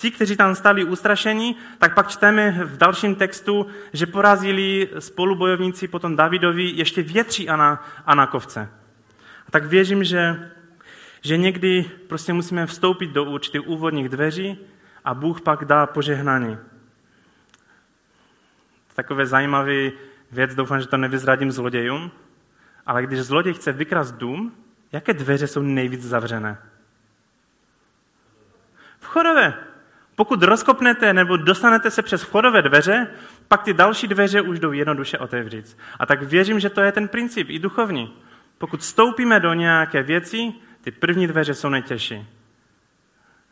Ti, 0.00 0.10
kteří 0.10 0.36
tam 0.36 0.54
stali 0.54 0.84
ustrašení, 0.84 1.56
tak 1.78 1.94
pak 1.94 2.08
čteme 2.08 2.64
v 2.64 2.76
dalším 2.76 3.14
textu, 3.14 3.66
že 3.92 4.06
porazili 4.06 4.88
spolubojovníci 4.98 5.88
potom 5.88 6.16
Davidovi 6.16 6.72
ještě 6.74 7.02
větší 7.02 7.48
anakovce. 8.06 8.68
A 9.48 9.50
tak 9.50 9.64
věřím, 9.64 10.04
že, 10.04 10.50
že 11.20 11.36
někdy 11.36 11.90
prostě 12.08 12.32
musíme 12.32 12.66
vstoupit 12.66 13.10
do 13.10 13.24
určitých 13.24 13.68
úvodních 13.68 14.08
dveří 14.08 14.58
a 15.04 15.14
Bůh 15.14 15.40
pak 15.40 15.64
dá 15.64 15.86
požehnání. 15.86 16.58
Takové 18.94 19.26
zajímavý 19.26 19.92
věc, 20.32 20.54
doufám, 20.54 20.80
že 20.80 20.86
to 20.86 20.96
nevyzradím 20.96 21.52
zlodějům, 21.52 22.10
ale 22.86 23.02
když 23.02 23.20
zloděj 23.20 23.54
chce 23.54 23.72
vykrast 23.72 24.14
dům, 24.14 24.52
jaké 24.92 25.12
dveře 25.12 25.46
jsou 25.46 25.62
nejvíc 25.62 26.02
zavřené? 26.02 26.58
Vchodové. 29.00 29.69
Pokud 30.20 30.42
rozkopnete 30.42 31.12
nebo 31.12 31.36
dostanete 31.36 31.90
se 31.90 32.02
přes 32.02 32.22
vchodové 32.22 32.62
dveře, 32.62 33.06
pak 33.48 33.62
ty 33.62 33.74
další 33.74 34.08
dveře 34.08 34.40
už 34.40 34.58
jdou 34.58 34.72
jednoduše 34.72 35.18
otevřít. 35.18 35.76
A 35.98 36.06
tak 36.06 36.22
věřím, 36.22 36.60
že 36.60 36.70
to 36.70 36.80
je 36.80 36.92
ten 36.92 37.08
princip 37.08 37.50
i 37.50 37.58
duchovní. 37.58 38.16
Pokud 38.58 38.82
stoupíme 38.82 39.40
do 39.40 39.54
nějaké 39.54 40.02
věci, 40.02 40.52
ty 40.80 40.90
první 40.90 41.26
dveře 41.26 41.54
jsou 41.54 41.68
nejtěžší. 41.68 42.28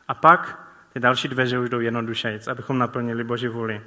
A 0.09 0.15
pak 0.15 0.69
ty 0.93 1.01
další 1.01 1.29
dveře 1.29 1.59
už 1.59 1.69
jdou 1.69 1.81
jednodušejíc, 1.81 2.49
abychom 2.49 2.79
naplnili 2.79 3.25
Boží 3.25 3.49
vůli. 3.49 3.81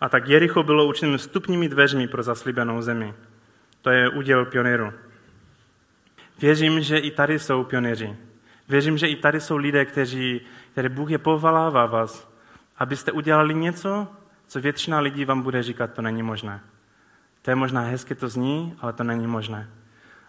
A 0.00 0.08
tak 0.08 0.28
Jericho 0.28 0.62
bylo 0.62 0.86
určeným 0.86 1.18
vstupními 1.18 1.68
dveřmi 1.68 2.08
pro 2.08 2.22
zaslíbenou 2.22 2.82
zemi. 2.82 3.14
To 3.82 3.90
je 3.90 4.08
úděl 4.08 4.44
pionýru. 4.44 4.92
Věřím, 6.38 6.80
že 6.80 6.98
i 6.98 7.10
tady 7.10 7.38
jsou 7.38 7.64
pionýři. 7.64 8.16
Věřím, 8.68 8.98
že 8.98 9.08
i 9.08 9.16
tady 9.16 9.40
jsou 9.40 9.56
lidé, 9.56 9.84
kteří, 9.84 10.40
které 10.72 10.88
Bůh 10.88 11.10
je 11.10 11.18
povolává 11.18 11.86
vás, 11.86 12.32
abyste 12.78 13.12
udělali 13.12 13.54
něco, 13.54 14.08
co 14.46 14.60
většina 14.60 15.00
lidí 15.00 15.24
vám 15.24 15.42
bude 15.42 15.62
říkat, 15.62 15.92
to 15.92 16.02
není 16.02 16.22
možné. 16.22 16.60
To 17.42 17.50
je 17.50 17.54
možná 17.54 17.80
hezky 17.80 18.14
to 18.14 18.28
zní, 18.28 18.76
ale 18.80 18.92
to 18.92 19.04
není 19.04 19.26
možné. 19.26 19.70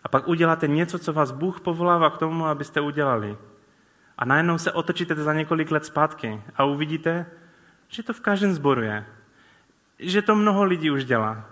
A 0.03 0.07
pak 0.07 0.27
uděláte 0.27 0.67
něco, 0.67 0.99
co 0.99 1.13
vás 1.13 1.31
Bůh 1.31 1.59
povolává 1.59 2.09
k 2.09 2.17
tomu, 2.17 2.45
abyste 2.45 2.81
udělali. 2.81 3.37
A 4.17 4.25
najednou 4.25 4.57
se 4.57 4.71
otočíte 4.71 5.15
za 5.15 5.33
několik 5.33 5.71
let 5.71 5.85
zpátky 5.85 6.41
a 6.55 6.63
uvidíte, 6.63 7.25
že 7.87 8.03
to 8.03 8.13
v 8.13 8.19
každém 8.19 8.53
zboru 8.53 8.81
je. 8.81 9.05
Že 9.99 10.21
to 10.21 10.35
mnoho 10.35 10.63
lidí 10.63 10.91
už 10.91 11.05
dělá. 11.05 11.45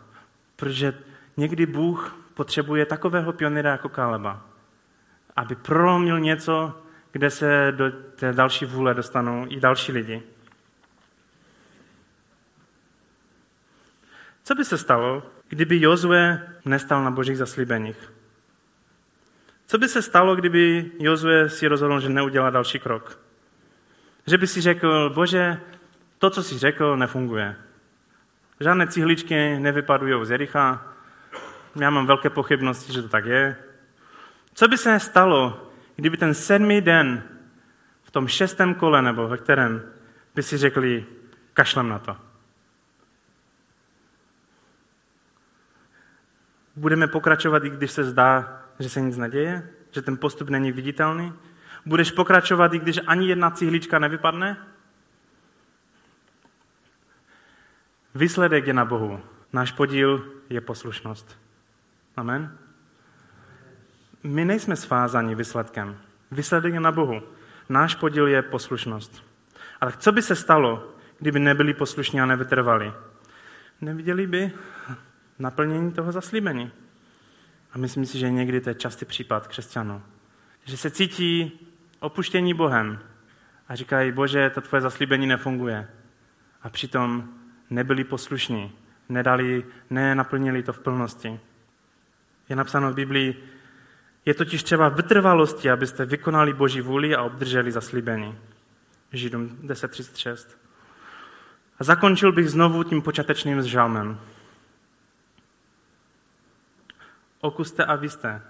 Protože 0.55 0.93
někdy 1.37 1.65
Bůh 1.65 2.22
potřebuje 2.33 2.85
takového 2.85 3.33
pionýra 3.33 3.71
jako 3.71 3.89
Kaleba, 3.89 4.45
aby 5.35 5.55
prolomil 5.55 6.19
něco, 6.19 6.81
kde 7.11 7.29
se 7.29 7.73
do 7.75 7.91
té 7.91 8.33
další 8.33 8.65
vůle 8.65 8.93
dostanou 8.93 9.45
i 9.49 9.59
další 9.59 9.91
lidi. 9.91 10.23
Co 14.43 14.55
by 14.55 14.65
se 14.65 14.77
stalo, 14.77 15.23
kdyby 15.47 15.81
Jozue 15.81 16.47
nestal 16.65 17.03
na 17.03 17.11
božích 17.11 17.37
zaslíbeních? 17.37 18.13
Co 19.65 19.77
by 19.77 19.87
se 19.87 20.01
stalo, 20.01 20.35
kdyby 20.35 20.91
Jozue 20.99 21.49
si 21.49 21.67
rozhodl, 21.67 21.99
že 21.99 22.09
neudělá 22.09 22.49
další 22.49 22.79
krok? 22.79 23.19
Že 24.27 24.37
by 24.37 24.47
si 24.47 24.61
řekl, 24.61 25.09
bože, 25.09 25.61
to, 26.17 26.29
co 26.29 26.43
si 26.43 26.57
řekl, 26.57 26.97
nefunguje. 26.97 27.55
Žádné 28.59 28.87
cihličky 28.87 29.59
nevypadují 29.59 30.25
z 30.25 30.31
Jericha, 30.31 30.92
já 31.75 31.89
mám 31.89 32.07
velké 32.07 32.29
pochybnosti, 32.29 32.93
že 32.93 33.01
to 33.01 33.09
tak 33.09 33.25
je. 33.25 33.55
Co 34.53 34.67
by 34.67 34.77
se 34.77 34.99
stalo, 34.99 35.71
kdyby 35.95 36.17
ten 36.17 36.33
sedmý 36.33 36.81
den 36.81 37.23
v 38.03 38.11
tom 38.11 38.27
šestém 38.27 38.75
kole, 38.75 39.01
nebo 39.01 39.27
ve 39.27 39.37
kterém 39.37 39.83
by 40.35 40.43
si 40.43 40.57
řekli, 40.57 41.05
kašlem 41.53 41.89
na 41.89 41.99
to. 41.99 42.17
Budeme 46.75 47.07
pokračovat, 47.07 47.63
i 47.63 47.69
když 47.69 47.91
se 47.91 48.03
zdá, 48.03 48.61
že 48.79 48.89
se 48.89 49.01
nic 49.01 49.17
neděje? 49.17 49.69
že 49.93 50.01
ten 50.01 50.17
postup 50.17 50.49
není 50.49 50.71
viditelný? 50.71 51.33
Budeš 51.85 52.11
pokračovat, 52.11 52.73
i 52.73 52.79
když 52.79 52.99
ani 53.07 53.27
jedna 53.27 53.51
cihlička 53.51 53.99
nevypadne? 53.99 54.57
Výsledek 58.15 58.67
je 58.67 58.73
na 58.73 58.85
Bohu. 58.85 59.21
Náš 59.53 59.71
podíl 59.71 60.25
je 60.49 60.61
poslušnost. 60.61 61.42
Amen. 62.15 62.57
My 64.23 64.45
nejsme 64.45 64.75
svázáni 64.75 65.35
výsledkem. 65.35 65.97
Výsledek 66.31 66.73
je 66.73 66.79
na 66.79 66.91
Bohu. 66.91 67.21
Náš 67.69 67.95
podíl 67.95 68.27
je 68.27 68.41
poslušnost. 68.41 69.23
Ale 69.81 69.93
co 69.97 70.11
by 70.11 70.21
se 70.21 70.35
stalo, 70.35 70.93
kdyby 71.19 71.39
nebyli 71.39 71.73
poslušní 71.73 72.21
a 72.21 72.25
nevytrvali? 72.25 72.93
Neviděli 73.81 74.27
by 74.27 74.51
naplnění 75.39 75.91
toho 75.91 76.11
zaslíbení. 76.11 76.71
A 77.71 77.77
myslím 77.77 78.05
si, 78.05 78.17
že 78.17 78.31
někdy 78.31 78.61
to 78.61 78.69
je 78.69 78.75
častý 78.75 79.05
případ 79.05 79.47
křesťanů. 79.47 80.01
Že 80.65 80.77
se 80.77 80.91
cítí 80.91 81.59
opuštění 81.99 82.53
Bohem 82.53 82.99
a 83.67 83.75
říkají, 83.75 84.11
bože, 84.11 84.49
to 84.49 84.61
tvoje 84.61 84.81
zaslíbení 84.81 85.27
nefunguje. 85.27 85.87
A 86.61 86.69
přitom 86.69 87.29
nebyli 87.69 88.03
poslušní, 88.03 88.71
nedali, 89.09 89.65
nenaplnili 89.89 90.63
to 90.63 90.73
v 90.73 90.79
plnosti. 90.79 91.39
Je 92.49 92.55
napsáno 92.55 92.91
v 92.91 92.95
Biblii, 92.95 93.49
je 94.25 94.33
totiž 94.33 94.63
třeba 94.63 94.89
vytrvalosti, 94.89 95.71
abyste 95.71 96.05
vykonali 96.05 96.53
Boží 96.53 96.81
vůli 96.81 97.15
a 97.15 97.23
obdrželi 97.23 97.71
zaslíbení. 97.71 98.37
Židům 99.11 99.57
10.36. 99.63 100.47
A 101.79 101.83
zakončil 101.83 102.31
bych 102.31 102.49
znovu 102.49 102.83
tím 102.83 103.01
počátečným 103.01 103.61
žalmem. 103.61 104.19
Okuste 107.41 107.85
a 107.85 107.95
víste, 107.95 108.41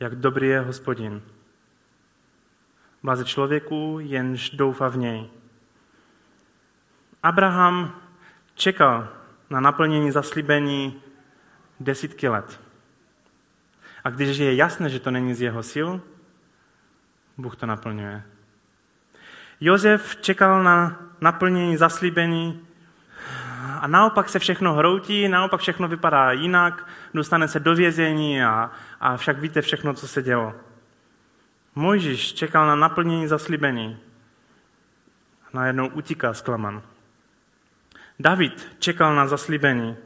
jak 0.00 0.14
dobrý 0.14 0.48
je 0.48 0.60
hospodin. 0.60 1.22
Bláze 3.02 3.24
člověku, 3.24 3.98
jenž 4.00 4.50
doufá 4.50 4.88
v 4.88 4.96
něj. 4.96 5.30
Abraham 7.22 8.00
čekal 8.54 9.08
na 9.50 9.60
naplnění 9.60 10.10
zaslíbení 10.10 11.02
desítky 11.80 12.28
let. 12.28 12.63
A 14.04 14.10
když 14.10 14.38
je 14.38 14.54
jasné, 14.54 14.88
že 14.88 15.00
to 15.00 15.10
není 15.10 15.34
z 15.34 15.40
jeho 15.40 15.62
sil, 15.72 15.88
Bůh 17.38 17.56
to 17.56 17.66
naplňuje. 17.66 18.22
Josef 19.60 20.16
čekal 20.16 20.62
na 20.62 21.00
naplnění 21.20 21.76
zaslíbení 21.76 22.66
a 23.80 23.86
naopak 23.86 24.28
se 24.28 24.38
všechno 24.38 24.74
hroutí, 24.74 25.28
naopak 25.28 25.60
všechno 25.60 25.88
vypadá 25.88 26.32
jinak, 26.32 26.88
dostane 27.14 27.48
se 27.48 27.60
do 27.60 27.74
vězení 27.74 28.42
a, 28.42 28.70
a 29.00 29.16
však 29.16 29.38
víte 29.38 29.60
všechno, 29.60 29.94
co 29.94 30.08
se 30.08 30.22
dělo. 30.22 30.54
Mojžíš 31.74 32.32
čekal 32.32 32.66
na 32.66 32.74
naplnění 32.76 33.26
zaslíbení 33.26 33.98
a 35.46 35.48
najednou 35.52 35.88
utíká 35.88 36.34
zklaman. 36.34 36.82
David 38.18 38.76
čekal 38.78 39.14
na 39.14 39.26
zaslíbení 39.26 39.96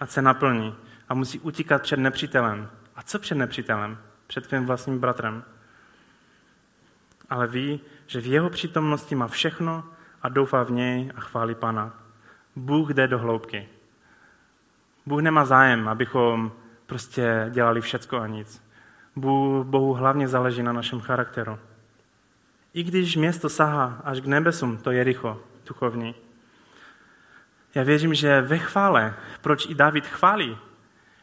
a 0.00 0.06
se 0.06 0.22
naplní 0.22 0.74
a 1.08 1.14
musí 1.14 1.40
utíkat 1.40 1.82
před 1.82 1.98
nepřítelem. 1.98 2.70
A 2.96 3.02
co 3.02 3.18
před 3.18 3.34
nepřítelem? 3.34 3.98
Před 4.26 4.46
tvým 4.46 4.66
vlastním 4.66 4.98
bratrem. 4.98 5.44
Ale 7.30 7.46
ví, 7.46 7.80
že 8.06 8.20
v 8.20 8.26
jeho 8.26 8.50
přítomnosti 8.50 9.14
má 9.14 9.28
všechno 9.28 9.84
a 10.22 10.28
doufá 10.28 10.62
v 10.62 10.70
něj 10.70 11.12
a 11.16 11.20
chválí 11.20 11.54
Pana. 11.54 11.98
Bůh 12.56 12.90
jde 12.90 13.08
do 13.08 13.18
hloubky. 13.18 13.68
Bůh 15.06 15.20
nemá 15.20 15.44
zájem, 15.44 15.88
abychom 15.88 16.52
prostě 16.86 17.46
dělali 17.50 17.80
všecko 17.80 18.16
a 18.16 18.26
nic. 18.26 18.68
Bůh, 19.16 19.66
Bohu 19.66 19.94
hlavně 19.94 20.28
záleží 20.28 20.62
na 20.62 20.72
našem 20.72 21.00
charakteru. 21.00 21.58
I 22.74 22.82
když 22.82 23.16
město 23.16 23.48
sahá 23.48 24.00
až 24.04 24.20
k 24.20 24.26
nebesům, 24.26 24.78
to 24.78 24.90
je 24.90 25.04
rycho, 25.04 25.40
duchovní. 25.68 26.14
Já 27.74 27.82
věřím, 27.82 28.14
že 28.14 28.40
ve 28.40 28.58
chvále, 28.58 29.14
proč 29.40 29.66
i 29.66 29.74
David 29.74 30.06
chválí, 30.06 30.58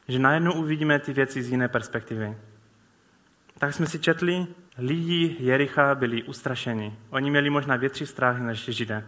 že 0.10 0.20
najednou 0.20 0.54
uvidíme 0.54 1.00
ty 1.00 1.14
věci 1.14 1.44
z 1.44 1.50
jiné 1.50 1.68
perspektivy. 1.68 2.38
Tak 3.58 3.74
jsme 3.74 3.88
si 3.88 4.00
četli, 4.00 4.48
lidi 4.78 5.36
Jericha 5.40 5.96
byli 5.96 6.24
ustrašeni. 6.24 6.98
Oni 7.10 7.30
měli 7.30 7.50
možná 7.50 7.76
větší 7.76 8.06
strach 8.06 8.40
než 8.40 8.66
Židé. 8.66 9.08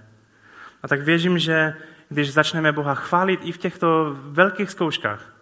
A 0.83 0.87
tak 0.87 1.01
věřím, 1.01 1.39
že 1.39 1.73
když 2.09 2.33
začneme 2.33 2.71
Boha 2.71 2.95
chválit 2.95 3.39
i 3.43 3.51
v 3.51 3.57
těchto 3.57 4.17
velkých 4.21 4.71
zkouškách, 4.71 5.35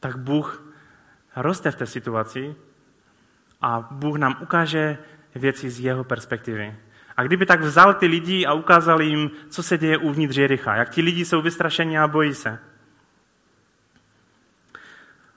tak 0.00 0.16
Bůh 0.16 0.74
roste 1.36 1.70
v 1.70 1.76
té 1.76 1.86
situaci 1.86 2.54
a 3.60 3.88
Bůh 3.90 4.18
nám 4.18 4.36
ukáže 4.40 4.98
věci 5.34 5.70
z 5.70 5.80
jeho 5.80 6.04
perspektivy. 6.04 6.76
A 7.18 7.22
kdyby 7.22 7.46
tak 7.46 7.60
vzal 7.60 7.94
ty 7.94 8.06
lidi 8.06 8.46
a 8.46 8.52
ukázal 8.52 9.02
jim, 9.02 9.30
co 9.48 9.62
se 9.62 9.78
děje 9.78 9.98
uvnitř 9.98 10.36
Jericha, 10.36 10.76
jak 10.76 10.90
ti 10.90 11.02
lidi 11.02 11.24
jsou 11.24 11.42
vystrašeni 11.42 11.98
a 11.98 12.08
bojí 12.08 12.34
se. 12.34 12.58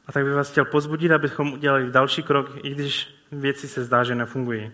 A 0.07 0.11
tak 0.11 0.23
bych 0.25 0.33
vás 0.33 0.51
chtěl 0.51 0.65
pozbudit, 0.65 1.11
abychom 1.11 1.53
udělali 1.53 1.91
další 1.91 2.23
krok, 2.23 2.51
i 2.63 2.69
když 2.69 3.15
věci 3.31 3.67
se 3.67 3.83
zdá, 3.83 4.03
že 4.03 4.15
nefungují. 4.15 4.71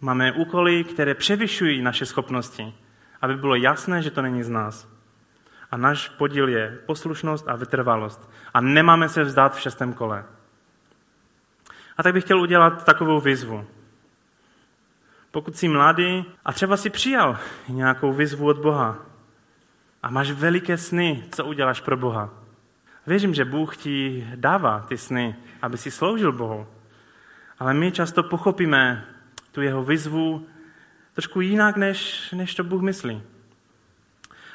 Máme 0.00 0.32
úkoly, 0.32 0.84
které 0.84 1.14
převyšují 1.14 1.82
naše 1.82 2.06
schopnosti, 2.06 2.74
aby 3.22 3.36
bylo 3.36 3.54
jasné, 3.54 4.02
že 4.02 4.10
to 4.10 4.22
není 4.22 4.42
z 4.42 4.48
nás. 4.48 4.88
A 5.70 5.76
náš 5.76 6.08
podíl 6.08 6.48
je 6.48 6.78
poslušnost 6.86 7.48
a 7.48 7.56
vytrvalost. 7.56 8.30
A 8.54 8.60
nemáme 8.60 9.08
se 9.08 9.24
vzdát 9.24 9.56
v 9.56 9.60
šestém 9.60 9.92
kole. 9.92 10.24
A 11.96 12.02
tak 12.02 12.14
bych 12.14 12.24
chtěl 12.24 12.40
udělat 12.40 12.84
takovou 12.84 13.20
výzvu. 13.20 13.66
Pokud 15.30 15.56
jsi 15.56 15.68
mladý 15.68 16.24
a 16.44 16.52
třeba 16.52 16.76
si 16.76 16.90
přijal 16.90 17.38
nějakou 17.68 18.12
výzvu 18.12 18.46
od 18.46 18.58
Boha 18.58 18.98
a 20.02 20.10
máš 20.10 20.30
veliké 20.30 20.76
sny, 20.76 21.24
co 21.30 21.44
uděláš 21.44 21.80
pro 21.80 21.96
Boha. 21.96 22.30
Věřím, 23.06 23.34
že 23.34 23.44
Bůh 23.44 23.76
ti 23.76 24.26
dává 24.36 24.80
ty 24.80 24.98
sny, 24.98 25.36
aby 25.62 25.78
si 25.78 25.90
sloužil 25.90 26.32
Bohu. 26.32 26.66
Ale 27.58 27.74
my 27.74 27.92
často 27.92 28.22
pochopíme 28.22 29.04
tu 29.52 29.62
jeho 29.62 29.82
výzvu 29.82 30.46
trošku 31.14 31.40
jinak, 31.40 31.76
než, 31.76 32.30
než 32.32 32.54
to 32.54 32.64
Bůh 32.64 32.82
myslí. 32.82 33.22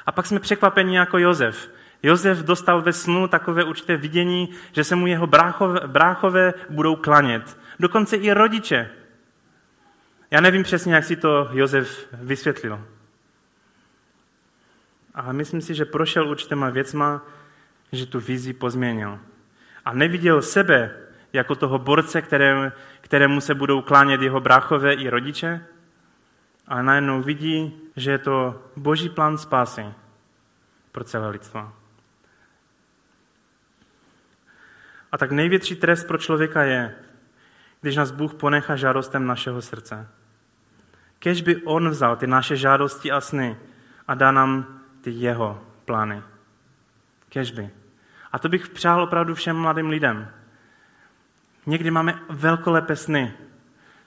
A 0.06 0.12
pak 0.12 0.26
jsme 0.26 0.40
překvapeni 0.40 0.96
jako 0.96 1.18
Jozef. 1.18 1.70
Jozef 2.02 2.38
dostal 2.38 2.82
ve 2.82 2.92
snu 2.92 3.28
takové 3.28 3.64
určité 3.64 3.96
vidění, 3.96 4.48
že 4.72 4.84
se 4.84 4.96
mu 4.96 5.06
jeho 5.06 5.26
bráchové, 5.26 5.80
bráchové 5.86 6.54
budou 6.70 6.96
klanět. 6.96 7.58
Dokonce 7.80 8.16
i 8.16 8.32
rodiče. 8.32 8.90
Já 10.34 10.40
nevím 10.40 10.62
přesně, 10.62 10.94
jak 10.94 11.04
si 11.04 11.16
to 11.16 11.48
Jozef 11.52 12.06
vysvětlil. 12.12 12.84
Ale 15.14 15.32
myslím 15.32 15.60
si, 15.60 15.74
že 15.74 15.84
prošel 15.84 16.28
určitýma 16.28 16.70
věcma, 16.70 17.22
že 17.92 18.06
tu 18.06 18.20
vizi 18.20 18.52
pozměnil. 18.52 19.18
A 19.84 19.92
neviděl 19.92 20.42
sebe 20.42 20.96
jako 21.32 21.54
toho 21.54 21.78
borce, 21.78 22.22
kterém, 22.22 22.72
kterému 23.00 23.40
se 23.40 23.54
budou 23.54 23.82
klánět 23.82 24.22
jeho 24.22 24.40
bráchové 24.40 24.94
i 24.94 25.08
rodiče, 25.08 25.66
ale 26.66 26.82
najednou 26.82 27.22
vidí, 27.22 27.80
že 27.96 28.10
je 28.10 28.18
to 28.18 28.62
boží 28.76 29.08
plán 29.08 29.38
spásy 29.38 29.84
pro 30.92 31.04
celé 31.04 31.28
lidstvo. 31.28 31.72
A 35.12 35.18
tak 35.18 35.30
největší 35.30 35.76
trest 35.76 36.04
pro 36.04 36.18
člověka 36.18 36.62
je, 36.62 36.94
když 37.80 37.96
nás 37.96 38.10
Bůh 38.10 38.34
ponechá 38.34 38.76
žádostem 38.76 39.26
našeho 39.26 39.62
srdce. 39.62 40.08
Kež 41.24 41.42
by 41.42 41.56
On 41.64 41.88
vzal 41.88 42.16
ty 42.16 42.26
naše 42.26 42.56
žádosti 42.56 43.12
a 43.12 43.20
sny 43.20 43.56
a 44.08 44.14
dá 44.14 44.32
nám 44.32 44.80
ty 45.00 45.10
jeho 45.10 45.60
plány. 45.84 46.22
Kež 47.28 47.50
by. 47.50 47.70
A 48.32 48.38
to 48.38 48.48
bych 48.48 48.68
přál 48.68 49.02
opravdu 49.02 49.34
všem 49.34 49.56
mladým 49.56 49.88
lidem. 49.88 50.28
Někdy 51.66 51.90
máme 51.90 52.20
velkolepé 52.28 52.96
sny, 52.96 53.32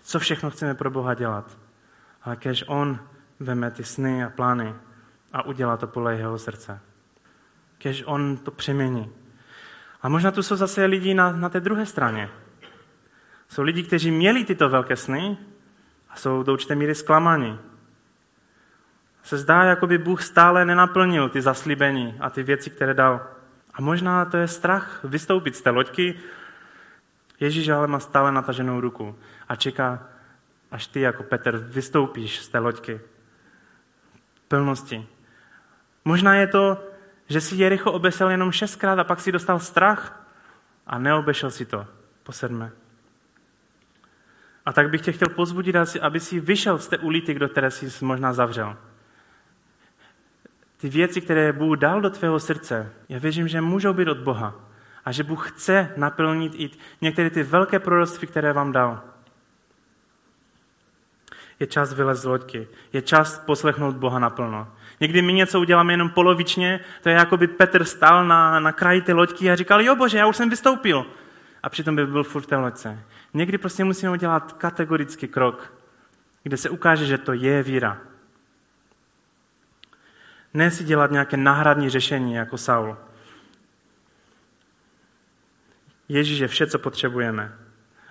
co 0.02 0.20
všechno 0.20 0.50
chceme 0.50 0.76
pro 0.76 0.92
Boha 0.92 1.14
dělat. 1.14 1.58
Ale 2.24 2.36
kež 2.36 2.64
On 2.68 3.00
veme 3.40 3.72
ty 3.72 3.84
sny 3.84 4.24
a 4.24 4.30
plány 4.30 4.76
a 5.34 5.46
udělá 5.46 5.78
to 5.78 5.88
podle 5.88 6.16
jeho 6.16 6.38
srdce. 6.38 6.80
Kež 7.78 8.04
On 8.06 8.38
to 8.38 8.52
přemění. 8.52 9.12
A 10.02 10.10
možná 10.10 10.32
tu 10.32 10.44
jsou 10.44 10.56
zase 10.56 10.86
lidi 10.86 11.14
na, 11.14 11.32
na 11.32 11.50
té 11.50 11.60
druhé 11.60 11.86
straně. 11.86 12.30
Jsou 13.50 13.64
lidi, 13.64 13.84
kteří 13.84 14.12
měli 14.12 14.46
tyto 14.46 14.70
velké 14.70 14.96
sny 14.96 15.38
a 16.10 16.16
jsou 16.16 16.44
do 16.44 16.54
určité 16.54 16.76
míry 16.76 16.96
zklamáni. 16.96 17.60
Se 19.24 19.38
zdá, 19.38 19.64
jako 19.64 19.88
by 19.88 19.98
Bůh 19.98 20.24
stále 20.24 20.66
nenaplnil 20.66 21.30
ty 21.30 21.42
zaslíbení 21.42 22.18
a 22.20 22.30
ty 22.30 22.44
věci, 22.44 22.70
které 22.70 22.94
dal. 22.94 23.28
A 23.74 23.82
možná 23.82 24.26
to 24.26 24.38
je 24.38 24.48
strach 24.48 25.00
vystoupit 25.04 25.56
z 25.56 25.62
té 25.62 25.70
loďky. 25.70 26.20
Ježíš 27.40 27.70
ale 27.70 27.88
má 27.88 28.00
stále 28.00 28.32
nataženou 28.32 28.82
ruku 28.82 29.20
a 29.50 29.56
čeká, 29.56 30.08
až 30.72 30.88
ty 30.88 31.02
jako 31.02 31.24
Petr 31.24 31.58
vystoupíš 31.58 32.40
z 32.40 32.48
té 32.50 32.60
loďky. 32.60 33.02
Plnosti. 34.48 35.08
Možná 36.06 36.36
je 36.36 36.48
to, 36.48 36.84
že 37.28 37.42
si 37.42 37.56
Jericho 37.56 37.92
obesel 37.92 38.30
jenom 38.30 38.52
šestkrát 38.52 39.00
a 39.00 39.04
pak 39.04 39.20
si 39.20 39.32
dostal 39.32 39.60
strach 39.60 40.28
a 40.88 41.00
neobešel 41.00 41.52
si 41.52 41.66
to 41.66 41.88
po 42.24 42.32
sedmé. 42.32 42.72
A 44.68 44.74
tak 44.74 44.90
bych 44.90 45.02
tě 45.02 45.12
chtěl 45.12 45.30
pozbudit, 45.30 45.76
aby 46.02 46.20
si 46.20 46.40
vyšel 46.40 46.80
z 46.80 46.88
té 46.88 46.98
ulity, 46.98 47.34
do 47.34 47.50
které 47.50 47.72
jsi 47.72 48.06
možná 48.06 48.34
zavřel. 48.34 48.78
Ty 50.78 50.90
věci, 50.90 51.22
které 51.22 51.54
Bůh 51.54 51.78
dal 51.78 52.02
do 52.02 52.10
tvého 52.10 52.40
srdce, 52.40 52.94
já 53.10 53.20
věřím, 53.20 53.48
že 53.48 53.62
můžou 53.62 53.94
být 53.94 54.08
od 54.08 54.18
Boha. 54.18 54.56
A 55.06 55.12
že 55.12 55.24
Bůh 55.24 55.52
chce 55.52 55.92
naplnit 55.98 56.54
i 56.56 56.70
některé 57.02 57.30
ty 57.30 57.44
velké 57.44 57.80
proroctví, 57.80 58.28
které 58.28 58.54
vám 58.54 58.72
dal. 58.72 59.02
Je 61.60 61.68
čas 61.68 61.94
vylez 61.94 62.20
z 62.20 62.26
loďky. 62.26 62.68
Je 62.94 63.02
čas 63.02 63.40
poslechnout 63.40 63.96
Boha 63.96 64.20
naplno. 64.20 64.68
Někdy 65.00 65.22
my 65.22 65.34
něco 65.34 65.60
uděláme 65.60 65.94
jenom 65.94 66.10
polovičně, 66.10 66.80
to 67.04 67.10
je 67.10 67.16
jako 67.16 67.38
by 67.38 67.48
Petr 67.48 67.84
stál 67.84 68.28
na, 68.28 68.60
na 68.60 68.72
kraji 68.72 69.02
té 69.02 69.14
loďky 69.14 69.52
a 69.52 69.56
říkal, 69.56 69.82
jo 69.82 69.96
bože, 69.96 70.18
já 70.18 70.28
už 70.28 70.38
jsem 70.38 70.50
vystoupil. 70.50 71.06
A 71.68 71.70
přitom 71.70 71.96
by 71.96 72.08
byl 72.08 72.24
furt 72.24 72.42
v 72.42 72.48
té 72.48 72.56
loďce. 72.56 73.04
Někdy 73.34 73.58
prostě 73.58 73.84
musíme 73.84 74.12
udělat 74.12 74.54
kategorický 74.54 75.28
krok, 75.28 75.74
kde 76.44 76.58
se 76.58 76.70
ukáže, 76.70 77.06
že 77.06 77.18
to 77.18 77.34
je 77.34 77.64
víra. 77.64 78.02
Ne 80.54 80.72
si 80.72 80.84
dělat 80.84 81.12
nějaké 81.12 81.38
náhradní 81.38 81.90
řešení 81.90 82.34
jako 82.34 82.58
Saul. 82.58 82.98
Ježíš 86.10 86.40
je 86.40 86.48
vše, 86.48 86.68
co 86.68 86.80
potřebujeme. 86.80 87.58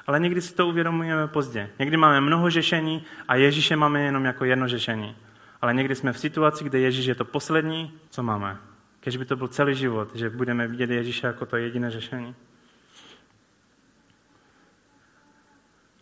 Ale 0.07 0.20
někdy 0.20 0.40
si 0.40 0.54
to 0.54 0.68
uvědomujeme 0.68 1.28
pozdě. 1.28 1.70
Někdy 1.78 1.96
máme 1.96 2.20
mnoho 2.20 2.50
řešení 2.50 3.04
a 3.28 3.34
Ježíše 3.34 3.76
máme 3.76 4.00
jenom 4.00 4.24
jako 4.24 4.44
jedno 4.44 4.68
řešení. 4.68 5.16
Ale 5.61 5.74
někdy 5.74 5.94
jsme 5.94 6.12
v 6.12 6.18
situaci, 6.18 6.64
kde 6.64 6.78
Ježíš 6.78 7.07
je 7.07 7.14
to 7.14 7.24
poslední, 7.24 7.92
co 8.11 8.22
máme. 8.22 8.57
Když 9.02 9.16
by 9.16 9.24
to 9.24 9.36
byl 9.36 9.48
celý 9.48 9.74
život, 9.74 10.14
že 10.14 10.30
budeme 10.30 10.68
vidět 10.68 10.90
Ježíše 10.90 11.26
jako 11.26 11.46
to 11.46 11.57
jediné 11.57 11.90
řešení. 11.90 12.34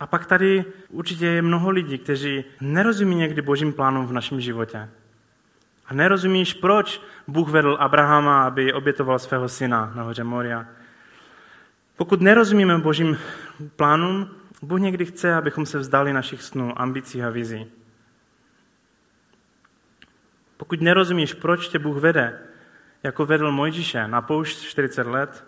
A 0.00 0.06
pak 0.06 0.26
tady 0.26 0.64
určitě 0.88 1.26
je 1.26 1.42
mnoho 1.42 1.70
lidí, 1.70 1.98
kteří 1.98 2.44
nerozumí 2.60 3.14
někdy 3.14 3.42
božím 3.42 3.72
plánům 3.72 4.06
v 4.06 4.12
našem 4.12 4.40
životě. 4.40 4.88
A 5.86 5.94
nerozumíš, 5.94 6.54
proč 6.54 7.00
Bůh 7.28 7.48
vedl 7.48 7.76
Abrahama, 7.80 8.44
aby 8.44 8.72
obětoval 8.72 9.18
svého 9.18 9.48
syna 9.48 9.92
na 9.94 10.02
hoře 10.02 10.24
Moria. 10.24 10.66
Pokud 11.96 12.20
nerozumíme 12.20 12.78
božím 12.78 13.18
plánům, 13.76 14.30
Bůh 14.62 14.80
někdy 14.80 15.06
chce, 15.06 15.34
abychom 15.34 15.66
se 15.66 15.78
vzdali 15.78 16.12
našich 16.12 16.42
snů, 16.42 16.80
ambicí 16.80 17.22
a 17.22 17.30
vizí. 17.30 17.66
Pokud 20.56 20.80
nerozumíš, 20.80 21.34
proč 21.34 21.68
tě 21.68 21.78
Bůh 21.78 21.96
vede, 21.96 22.38
jako 23.02 23.26
vedl 23.26 23.52
Mojžíše 23.52 24.08
na 24.08 24.22
poušť 24.22 24.62
40 24.62 25.06
let, 25.06 25.44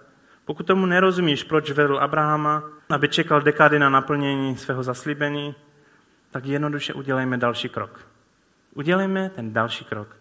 pokud 0.47 0.66
tomu 0.66 0.86
nerozumíš, 0.86 1.44
proč 1.44 1.70
vedl 1.70 1.99
Abrahama, 1.99 2.62
aby 2.90 3.09
čekal 3.09 3.40
dekády 3.40 3.78
na 3.78 3.90
naplnění 3.90 4.57
svého 4.57 4.82
zaslíbení, 4.82 5.55
tak 6.30 6.47
jednoduše 6.47 6.94
udělejme 6.94 7.36
další 7.36 7.68
krok. 7.68 8.09
Udělejme 8.74 9.30
ten 9.30 9.53
další 9.53 9.84
krok. 9.84 10.16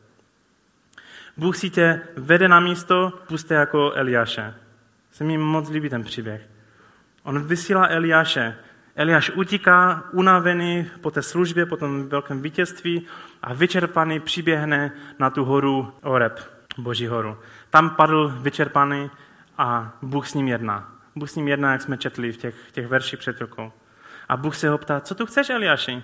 Bůh 1.37 1.57
si 1.57 1.69
tě 1.69 2.01
vede 2.17 2.47
na 2.47 2.59
místo, 2.59 3.13
puste 3.27 3.55
jako 3.55 3.91
Eliáše. 3.91 4.53
Se 5.11 5.23
mi 5.23 5.37
moc 5.37 5.69
líbí 5.69 5.89
ten 5.89 6.03
příběh. 6.03 6.49
On 7.23 7.43
vysílá 7.43 7.87
Eliáše. 7.87 8.55
Eliáš 8.95 9.29
utíká, 9.29 10.03
unavený 10.11 10.89
po 11.01 11.11
té 11.11 11.21
službě, 11.21 11.65
po 11.65 11.77
tom 11.77 12.09
velkém 12.09 12.41
vítězství 12.41 13.05
a 13.43 13.53
vyčerpaný 13.53 14.19
přiběhne 14.19 14.91
na 15.19 15.29
tu 15.29 15.45
horu 15.45 15.93
Oreb, 16.03 16.39
Boží 16.77 17.07
horu. 17.07 17.37
Tam 17.69 17.89
padl 17.89 18.33
vyčerpaný 18.39 19.11
a 19.57 19.97
Bůh 20.01 20.27
s 20.27 20.33
ním 20.33 20.47
jedná. 20.47 20.95
Bůh 21.15 21.29
s 21.29 21.35
ním 21.35 21.47
jedná, 21.47 21.71
jak 21.71 21.81
jsme 21.81 21.97
četli 21.97 22.31
v 22.31 22.37
těch, 22.37 22.55
těch 22.71 22.87
verších 22.87 23.19
před 23.19 23.41
rokou. 23.41 23.71
A 24.29 24.37
Bůh 24.37 24.55
se 24.55 24.69
ho 24.69 24.77
ptá, 24.77 24.99
co 24.99 25.15
tu 25.15 25.25
chceš, 25.25 25.49
Eliáši? 25.49 26.03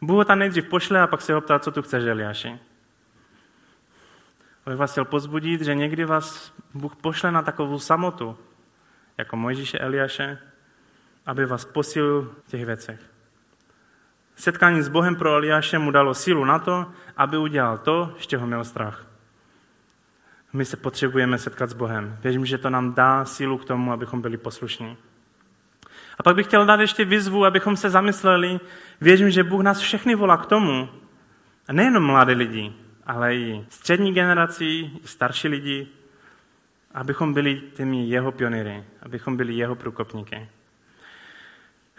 Bůh 0.00 0.16
ho 0.16 0.24
tam 0.24 0.38
nejdřív 0.38 0.68
pošle 0.68 1.00
a 1.00 1.06
pak 1.06 1.20
se 1.20 1.32
ho 1.32 1.40
ptá, 1.40 1.58
co 1.58 1.70
tu 1.70 1.82
chceš, 1.82 2.04
Eliáši. 2.04 2.58
Abych 4.66 4.78
vás 4.78 4.92
chtěl 4.92 5.04
pozbudit, 5.04 5.60
že 5.60 5.74
někdy 5.74 6.04
vás 6.04 6.52
Bůh 6.74 6.96
pošle 6.96 7.32
na 7.32 7.42
takovou 7.42 7.78
samotu, 7.78 8.38
jako 9.18 9.36
Mojžíše 9.36 9.78
Eliáše, 9.78 10.38
aby 11.26 11.46
vás 11.46 11.64
posilil 11.64 12.34
v 12.46 12.50
těch 12.50 12.66
věcech. 12.66 13.00
Setkání 14.36 14.82
s 14.82 14.88
Bohem 14.88 15.16
pro 15.16 15.34
Eliáše 15.34 15.78
mu 15.78 15.90
dalo 15.90 16.14
sílu 16.14 16.44
na 16.44 16.58
to, 16.58 16.86
aby 17.16 17.36
udělal 17.36 17.78
to, 17.78 18.14
z 18.18 18.26
čeho 18.26 18.46
měl 18.46 18.64
strach. 18.64 19.09
My 20.52 20.64
se 20.64 20.76
potřebujeme 20.76 21.38
setkat 21.38 21.70
s 21.70 21.72
Bohem. 21.72 22.18
Věřím, 22.22 22.46
že 22.46 22.58
to 22.58 22.70
nám 22.70 22.94
dá 22.94 23.24
sílu 23.24 23.58
k 23.58 23.64
tomu, 23.64 23.92
abychom 23.92 24.22
byli 24.22 24.36
poslušní. 24.36 24.96
A 26.18 26.22
pak 26.22 26.36
bych 26.36 26.46
chtěl 26.46 26.66
dát 26.66 26.80
ještě 26.80 27.04
výzvu, 27.04 27.44
abychom 27.44 27.76
se 27.76 27.90
zamysleli. 27.90 28.60
Věřím, 29.00 29.30
že 29.30 29.44
Bůh 29.44 29.62
nás 29.62 29.78
všechny 29.78 30.14
volá 30.14 30.36
k 30.36 30.46
tomu, 30.46 30.88
a 31.68 31.72
nejenom 31.72 32.02
mladé 32.02 32.32
lidi, 32.32 32.72
ale 33.06 33.36
i 33.36 33.64
střední 33.68 34.14
generaci, 34.14 34.64
i 34.64 34.90
starší 35.04 35.48
lidi, 35.48 35.88
abychom 36.94 37.34
byli 37.34 37.62
těmi 37.74 38.08
jeho 38.08 38.32
pionýry, 38.32 38.84
abychom 39.02 39.36
byli 39.36 39.54
jeho 39.54 39.74
průkopníky. 39.74 40.48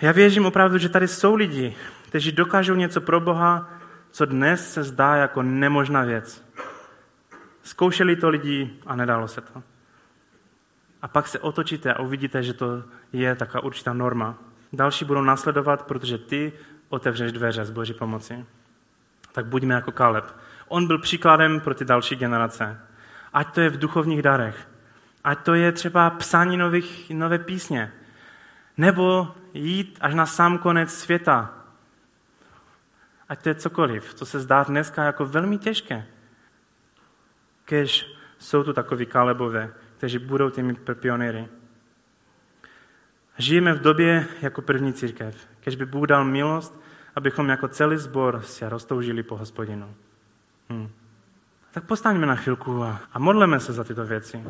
Já 0.02 0.12
věřím 0.12 0.46
opravdu, 0.46 0.78
že 0.78 0.90
tady 0.90 1.08
jsou 1.08 1.36
lidi, 1.36 1.76
kteří 2.06 2.32
dokážou 2.32 2.76
něco 2.76 3.02
pro 3.02 3.20
Boha, 3.20 3.70
co 4.12 4.26
dnes 4.26 4.74
se 4.74 4.84
zdá 4.84 5.16
jako 5.16 5.44
nemožná 5.44 6.04
věc. 6.04 6.46
Zkoušeli 7.64 8.16
to 8.16 8.30
lidi 8.30 8.74
a 8.86 8.96
nedalo 8.96 9.28
se 9.28 9.42
to. 9.42 9.64
A 11.02 11.08
pak 11.08 11.28
se 11.28 11.40
otočíte 11.40 11.94
a 11.94 12.02
uvidíte, 12.02 12.44
že 12.44 12.54
to 12.54 12.84
je 13.14 13.36
taková 13.36 13.64
určitá 13.64 13.94
norma. 13.94 14.38
Další 14.74 15.06
budou 15.06 15.22
následovat, 15.22 15.86
protože 15.86 16.18
ty 16.18 16.54
otevřeš 16.90 17.32
dveře 17.32 17.66
z 17.66 17.72
Boží 17.72 17.94
pomoci. 17.94 18.46
Tak 19.32 19.46
buďme 19.46 19.76
jako 19.76 19.92
Kaleb. 19.92 20.26
On 20.68 20.88
byl 20.88 21.00
příkladem 21.00 21.60
pro 21.60 21.74
ty 21.74 21.86
další 21.86 22.16
generace. 22.16 22.80
Ať 23.34 23.54
to 23.54 23.62
je 23.62 23.70
v 23.70 23.80
duchovních 23.80 24.22
darech. 24.22 24.68
Ať 25.24 25.40
to 25.40 25.54
je 25.54 25.72
třeba 25.72 26.10
psání 26.10 26.58
nových, 26.58 27.12
nové 27.14 27.40
písně. 27.40 27.92
Nebo 28.78 29.36
jít 29.54 29.98
až 30.02 30.14
na 30.14 30.26
sám 30.26 30.58
konec 30.58 30.94
světa. 30.94 31.54
Ať 33.30 33.44
to 33.44 33.50
je 33.50 33.56
cokoliv, 33.56 34.14
co 34.14 34.26
se 34.26 34.40
zdá 34.40 34.64
dneska 34.64 35.04
jako 35.04 35.26
velmi 35.26 35.58
těžké. 35.58 36.08
Kež 37.66 38.16
jsou 38.40 38.64
tu 38.64 38.74
takoví 38.74 39.06
Kalebové, 39.06 39.74
kteří 39.98 40.18
budou 40.18 40.50
těmi 40.50 40.76
pionýry. 40.94 41.48
Žijeme 43.38 43.74
v 43.74 43.82
době 43.82 44.28
jako 44.42 44.62
první 44.62 44.94
církev. 44.94 45.48
Kež 45.60 45.76
by 45.76 45.86
Bůh 45.86 46.08
dal 46.08 46.26
milost, 46.26 46.82
abychom 47.16 47.50
jako 47.50 47.68
celý 47.68 47.98
sbor 47.98 48.42
se 48.42 48.70
roztoužili 48.70 49.24
po 49.24 49.38
hospodinu. 49.38 49.96
Hmm. 50.70 50.90
Tak 51.72 51.84
postaňme 51.84 52.26
na 52.26 52.36
chvilku 52.36 52.84
a, 52.84 53.02
a 53.14 53.20
modleme 53.20 53.60
se 53.60 53.74
za 53.74 53.84
tyto 53.84 54.06
věci. 54.06 54.44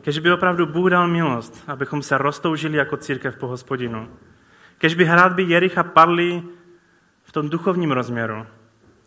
Kež 0.00 0.18
by 0.18 0.32
opravdu 0.32 0.66
Bůh 0.66 0.90
dal 0.90 1.08
milost, 1.08 1.64
abychom 1.66 2.02
se 2.02 2.18
roztoužili 2.18 2.76
jako 2.76 2.96
církev 2.96 3.36
po 3.36 3.46
hospodinu. 3.46 4.08
Kež 4.78 4.94
by 4.94 5.04
hradby 5.04 5.42
Jericha 5.42 5.82
padly 5.82 6.42
v 7.22 7.32
tom 7.32 7.48
duchovním 7.48 7.92
rozměru, 7.92 8.46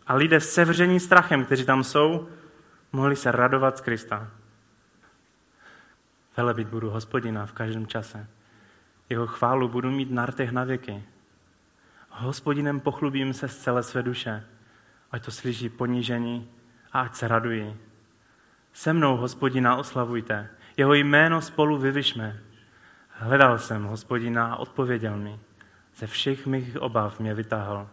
a 0.08 0.14
lidé 0.14 0.40
sevření 0.40 1.00
strachem, 1.00 1.44
kteří 1.44 1.64
tam 1.64 1.84
jsou, 1.84 2.28
mohli 2.92 3.16
se 3.16 3.32
radovat 3.32 3.78
z 3.78 3.80
Krista. 3.80 4.30
Velebit 6.36 6.68
budu 6.68 6.90
hospodina 6.90 7.46
v 7.46 7.52
každém 7.52 7.86
čase. 7.86 8.26
Jeho 9.08 9.26
chválu 9.26 9.68
budu 9.68 9.90
mít 9.90 10.10
na 10.10 10.26
rtech 10.26 10.52
na 10.52 10.64
věky. 10.64 11.04
Hospodinem 12.10 12.80
pochlubím 12.80 13.32
se 13.32 13.48
z 13.48 13.58
celé 13.58 13.82
své 13.82 14.02
duše, 14.02 14.44
ať 15.12 15.24
to 15.24 15.30
slyší 15.30 15.68
ponížení 15.68 16.50
a 16.92 17.00
ať 17.00 17.14
se 17.14 17.28
radují. 17.28 17.76
Se 18.72 18.92
mnou 18.92 19.16
hospodina 19.16 19.76
oslavujte, 19.76 20.48
jeho 20.76 20.94
jméno 20.94 21.40
spolu 21.42 21.78
vyvyšme. 21.78 22.40
Hledal 23.08 23.58
jsem 23.58 23.84
hospodina 23.84 24.52
a 24.52 24.56
odpověděl 24.56 25.16
mi. 25.16 25.40
Ze 25.96 26.06
všech 26.06 26.46
mých 26.46 26.80
obav 26.80 27.20
mě 27.20 27.34
vytáhl. 27.34 27.88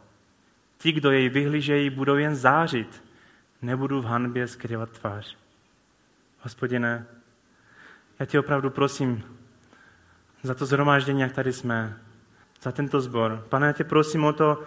Ti, 0.86 0.92
kdo 0.92 1.12
jej 1.12 1.30
vyhlížejí, 1.30 1.90
budou 1.90 2.16
jen 2.16 2.36
zářit. 2.36 3.04
Nebudu 3.62 4.02
v 4.02 4.06
hanbě 4.06 4.48
skrývat 4.48 4.90
tvář. 4.90 5.38
Hospodine, 6.40 7.06
já 8.20 8.26
tě 8.26 8.40
opravdu 8.40 8.70
prosím 8.70 9.24
za 10.44 10.54
to 10.54 10.66
zhromáždění, 10.66 11.22
jak 11.22 11.32
tady 11.32 11.54
jsme, 11.54 11.98
za 12.62 12.72
tento 12.72 13.02
sbor. 13.02 13.46
Pane, 13.50 13.68
já 13.68 13.74
tě 13.74 13.84
prosím 13.84 14.26
o 14.26 14.34
to, 14.34 14.64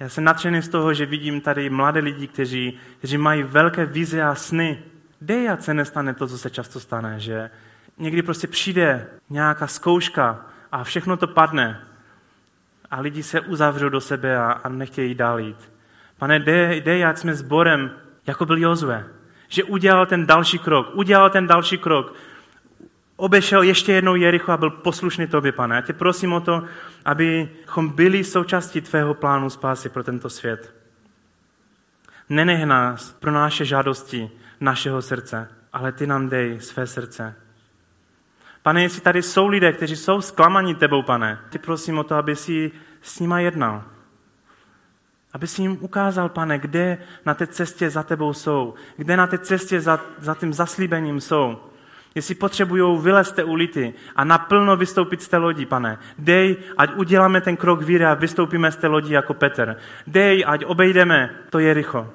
já 0.00 0.08
jsem 0.08 0.24
nadšený 0.24 0.62
z 0.62 0.68
toho, 0.68 0.94
že 0.94 1.06
vidím 1.06 1.40
tady 1.40 1.70
mladé 1.70 2.00
lidi, 2.00 2.26
kteří, 2.26 2.78
kteří 2.98 3.18
mají 3.18 3.42
velké 3.42 3.86
vize 3.86 4.22
a 4.22 4.34
sny. 4.34 4.82
Dej, 5.20 5.50
ať 5.50 5.62
se 5.62 5.74
nestane 5.74 6.14
to, 6.14 6.26
co 6.26 6.38
se 6.38 6.50
často 6.50 6.80
stane, 6.80 7.20
že 7.20 7.50
někdy 7.98 8.22
prostě 8.22 8.46
přijde 8.46 9.06
nějaká 9.28 9.66
zkouška 9.66 10.46
a 10.72 10.84
všechno 10.84 11.16
to 11.16 11.26
padne 11.26 11.89
a 12.90 13.00
lidi 13.00 13.22
se 13.22 13.40
uzavřou 13.40 13.88
do 13.88 14.00
sebe 14.00 14.38
a, 14.38 14.52
a 14.52 14.68
nechtějí 14.68 15.14
dál 15.14 15.38
jít. 15.38 15.70
Pane, 16.18 16.38
dej, 16.38 16.80
dej, 16.80 17.04
ať 17.04 17.18
jsme 17.18 17.34
sborem, 17.34 17.90
jako 18.26 18.46
byl 18.46 18.58
Jozue. 18.58 19.06
Že 19.48 19.64
udělal 19.64 20.06
ten 20.06 20.26
další 20.26 20.58
krok, 20.58 20.90
udělal 20.94 21.30
ten 21.30 21.46
další 21.46 21.78
krok, 21.78 22.14
obešel 23.16 23.62
ještě 23.62 23.92
jednou 23.92 24.14
Jericho 24.14 24.52
a 24.52 24.56
byl 24.56 24.70
poslušný 24.70 25.26
tobě, 25.26 25.52
pane. 25.52 25.76
Já 25.76 25.80
tě 25.80 25.92
prosím 25.92 26.32
o 26.32 26.40
to, 26.40 26.64
abychom 27.04 27.88
byli 27.88 28.24
součástí 28.24 28.80
tvého 28.80 29.14
plánu 29.14 29.50
spásy 29.50 29.88
pro 29.88 30.04
tento 30.04 30.30
svět. 30.30 30.74
Nenech 32.28 32.64
nás 32.64 33.12
pro 33.12 33.30
naše 33.30 33.64
žádosti 33.64 34.30
našeho 34.60 35.02
srdce, 35.02 35.48
ale 35.72 35.92
ty 35.92 36.06
nám 36.06 36.28
dej 36.28 36.60
své 36.60 36.86
srdce. 36.86 37.34
Pane, 38.62 38.82
jestli 38.82 39.00
tady 39.00 39.22
jsou 39.22 39.46
lidé, 39.46 39.72
kteří 39.72 39.96
jsou 39.96 40.20
zklamaní 40.20 40.74
tebou, 40.74 41.02
pane, 41.02 41.38
ty 41.48 41.58
prosím 41.58 41.98
o 41.98 42.04
to, 42.04 42.14
aby 42.14 42.36
si 42.36 42.70
s 43.02 43.20
nima 43.20 43.40
jednal. 43.40 43.84
Aby 45.32 45.46
si 45.46 45.62
jim 45.62 45.78
ukázal, 45.80 46.28
pane, 46.28 46.58
kde 46.58 46.98
na 47.26 47.34
té 47.34 47.46
cestě 47.46 47.90
za 47.90 48.02
tebou 48.02 48.32
jsou, 48.32 48.74
kde 48.96 49.16
na 49.16 49.26
té 49.26 49.38
cestě 49.38 49.80
za, 49.80 50.00
za 50.18 50.34
tím 50.34 50.52
zaslíbením 50.52 51.20
jsou. 51.20 51.58
Jestli 52.14 52.34
potřebují 52.34 53.02
vylézt 53.02 53.34
té 53.34 53.44
ulity 53.44 53.94
a 54.16 54.24
naplno 54.24 54.76
vystoupit 54.76 55.22
z 55.22 55.28
té 55.28 55.36
lodi, 55.36 55.66
pane, 55.66 55.98
dej, 56.18 56.56
ať 56.76 56.94
uděláme 56.94 57.40
ten 57.40 57.56
krok 57.56 57.82
víry 57.82 58.04
a 58.04 58.14
vystoupíme 58.14 58.72
z 58.72 58.76
té 58.76 58.86
lodi 58.86 59.14
jako 59.14 59.34
Petr. 59.34 59.76
Dej, 60.06 60.44
ať 60.46 60.64
obejdeme 60.64 61.30
to 61.50 61.58
Jericho. 61.58 62.10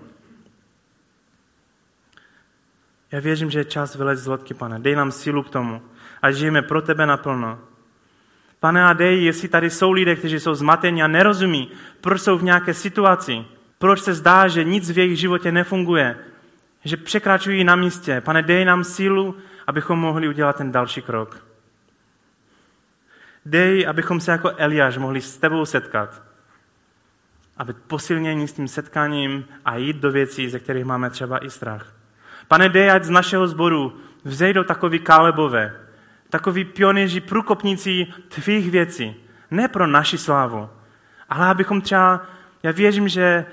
Já 3.11 3.19
věřím, 3.19 3.51
že 3.51 3.59
je 3.59 3.65
čas 3.65 3.95
vylézt 3.95 4.23
z 4.23 4.27
lodky, 4.27 4.53
pane. 4.53 4.79
Dej 4.79 4.95
nám 4.95 5.11
sílu 5.11 5.43
k 5.43 5.49
tomu 5.49 5.81
a 6.25 6.31
žijeme 6.31 6.61
pro 6.61 6.81
tebe 6.81 7.05
naplno. 7.05 7.59
Pane 8.59 8.85
a 8.85 8.93
dej, 8.93 9.23
jestli 9.23 9.47
tady 9.47 9.69
jsou 9.69 9.91
lidé, 9.91 10.15
kteří 10.15 10.39
jsou 10.39 10.55
zmatení 10.55 11.03
a 11.03 11.07
nerozumí, 11.07 11.71
proč 12.01 12.21
jsou 12.21 12.37
v 12.37 12.43
nějaké 12.43 12.73
situaci, 12.73 13.45
proč 13.77 14.01
se 14.01 14.13
zdá, 14.13 14.47
že 14.47 14.63
nic 14.63 14.91
v 14.91 14.97
jejich 14.97 15.19
životě 15.19 15.51
nefunguje, 15.51 16.17
že 16.83 16.97
překračují 16.97 17.63
na 17.63 17.75
místě. 17.75 18.21
Pane, 18.21 18.41
dej 18.41 18.65
nám 18.65 18.83
sílu, 18.83 19.35
abychom 19.67 19.99
mohli 19.99 20.27
udělat 20.27 20.55
ten 20.55 20.71
další 20.71 21.01
krok. 21.01 21.45
Dej, 23.45 23.87
abychom 23.87 24.19
se 24.19 24.31
jako 24.31 24.51
Eliáš 24.57 24.97
mohli 24.97 25.21
s 25.21 25.37
tebou 25.37 25.65
setkat. 25.65 26.21
Aby 27.57 27.73
posilnění 27.73 28.47
s 28.47 28.53
tím 28.53 28.67
setkáním 28.67 29.45
a 29.65 29.77
jít 29.77 29.97
do 29.97 30.11
věcí, 30.11 30.49
ze 30.49 30.59
kterých 30.59 30.85
máme 30.85 31.09
třeba 31.09 31.45
i 31.45 31.49
strach. 31.49 31.93
Pane, 32.47 32.69
dej, 32.69 32.91
ať 32.91 33.03
z 33.03 33.09
našeho 33.09 33.47
sboru 33.47 33.93
vzejdou 34.23 34.63
takový 34.63 34.99
kálebové, 34.99 35.84
takový 36.29 36.65
pioněři, 36.65 37.21
průkopníci 37.21 38.07
tvých 38.27 38.71
věcí. 38.71 39.15
Ne 39.51 39.67
pro 39.67 39.87
naši 39.87 40.17
slávu, 40.17 40.69
ale 41.29 41.47
abychom 41.47 41.81
třeba, 41.81 42.25
já 42.63 42.71
věřím, 42.71 43.07
že, 43.07 43.45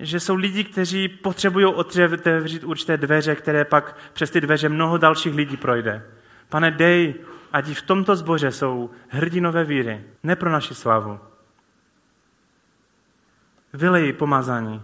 že 0.00 0.20
jsou 0.20 0.34
lidi, 0.34 0.64
kteří 0.64 1.08
potřebují 1.08 1.66
otevřít 1.66 2.64
určité 2.64 2.96
dveře, 2.96 3.34
které 3.34 3.64
pak 3.64 3.96
přes 4.12 4.30
ty 4.30 4.40
dveře 4.40 4.68
mnoho 4.68 4.98
dalších 4.98 5.34
lidí 5.34 5.56
projde. 5.56 6.02
Pane, 6.48 6.70
dej, 6.70 7.14
ať 7.52 7.66
v 7.66 7.82
tomto 7.82 8.16
zboře 8.16 8.50
jsou 8.52 8.90
hrdinové 9.08 9.64
víry, 9.64 10.04
ne 10.22 10.36
pro 10.36 10.50
naši 10.50 10.74
slávu. 10.74 11.20
Vylej 13.72 14.12
pomazání 14.12 14.82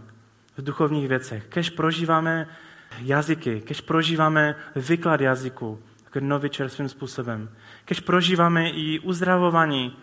v 0.57 0.65
duchovních 0.65 1.09
věcech. 1.09 1.45
Kež 1.49 1.71
prožíváme 1.71 2.49
jazyky, 2.99 3.61
kež 3.61 3.81
prožíváme 3.81 4.57
vyklad 4.77 5.21
jazyku, 5.21 5.83
jako 6.09 6.27
nový 6.27 6.51
čerstvým 6.51 6.89
způsobem. 6.89 7.51
Kež 7.85 8.01
prožíváme 8.01 8.71
i 8.71 8.99
uzdravování 8.99 9.97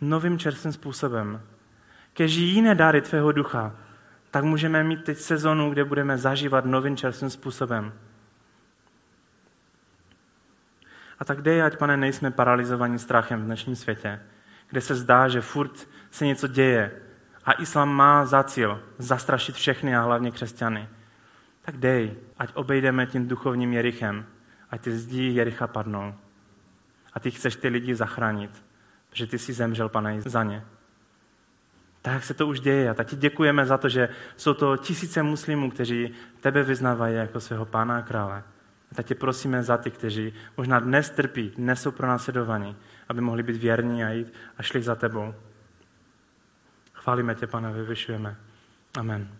novým 0.00 0.38
čerstvým 0.38 0.72
způsobem. 0.72 1.42
Kež 2.12 2.32
jiné 2.32 2.74
dary 2.74 3.00
tvého 3.00 3.32
ducha, 3.32 3.74
tak 4.30 4.44
můžeme 4.44 4.84
mít 4.84 5.04
teď 5.04 5.18
sezonu, 5.18 5.70
kde 5.70 5.84
budeme 5.84 6.18
zažívat 6.18 6.64
novým 6.64 6.96
čerstvým 6.96 7.30
způsobem. 7.30 7.92
A 11.18 11.24
tak 11.24 11.42
dej, 11.42 11.62
ať, 11.62 11.76
pane, 11.76 11.96
nejsme 11.96 12.30
paralizovaní 12.30 12.98
strachem 12.98 13.42
v 13.42 13.44
dnešním 13.44 13.76
světě, 13.76 14.20
kde 14.70 14.80
se 14.80 14.94
zdá, 14.94 15.28
že 15.28 15.40
furt 15.40 15.88
se 16.10 16.26
něco 16.26 16.48
děje 16.48 16.92
a 17.44 17.52
islám 17.52 17.88
má 17.88 18.26
za 18.26 18.42
cíl 18.42 18.82
zastrašit 18.98 19.54
všechny 19.54 19.96
a 19.96 20.02
hlavně 20.02 20.30
křesťany. 20.30 20.88
Tak 21.62 21.76
dej, 21.76 22.14
ať 22.38 22.50
obejdeme 22.54 23.06
tím 23.06 23.28
duchovním 23.28 23.72
jerichem, 23.72 24.26
a 24.70 24.78
ty 24.78 24.98
zdi 24.98 25.22
Jericha 25.22 25.66
padnou. 25.66 26.14
A 27.12 27.20
ty 27.20 27.30
chceš 27.30 27.56
ty 27.56 27.68
lidi 27.68 27.94
zachránit, 27.94 28.64
protože 29.10 29.26
ty 29.26 29.38
jsi 29.38 29.52
zemřel, 29.52 29.88
pane, 29.88 30.20
za 30.20 30.42
ně. 30.42 30.64
Tak 32.02 32.24
se 32.24 32.34
to 32.34 32.46
už 32.46 32.60
děje 32.60 32.90
a 32.90 32.94
tak 32.94 33.06
ti 33.06 33.16
děkujeme 33.16 33.66
za 33.66 33.78
to, 33.78 33.88
že 33.88 34.08
jsou 34.36 34.54
to 34.54 34.76
tisíce 34.76 35.22
muslimů, 35.22 35.70
kteří 35.70 36.14
tebe 36.40 36.62
vyznávají 36.62 37.16
jako 37.16 37.40
svého 37.40 37.64
pána 37.64 37.98
a 37.98 38.02
krále. 38.02 38.42
A 38.92 38.94
tak 38.94 39.06
tě 39.06 39.14
prosíme 39.14 39.62
za 39.62 39.76
ty, 39.76 39.90
kteří 39.90 40.32
možná 40.56 40.80
dnes 40.80 41.10
trpí, 41.10 41.52
dnes 41.56 41.82
jsou 41.82 41.90
pronásledovaní, 41.90 42.76
aby 43.08 43.20
mohli 43.20 43.42
být 43.42 43.56
věrní 43.56 44.04
a 44.04 44.10
jít 44.10 44.32
a 44.58 44.62
šli 44.62 44.82
za 44.82 44.94
tebou. 44.94 45.34
Chválíme 46.92 47.34
tě, 47.34 47.46
pane, 47.46 47.72
vyvyšujeme. 47.72 48.36
Amen. 48.98 49.37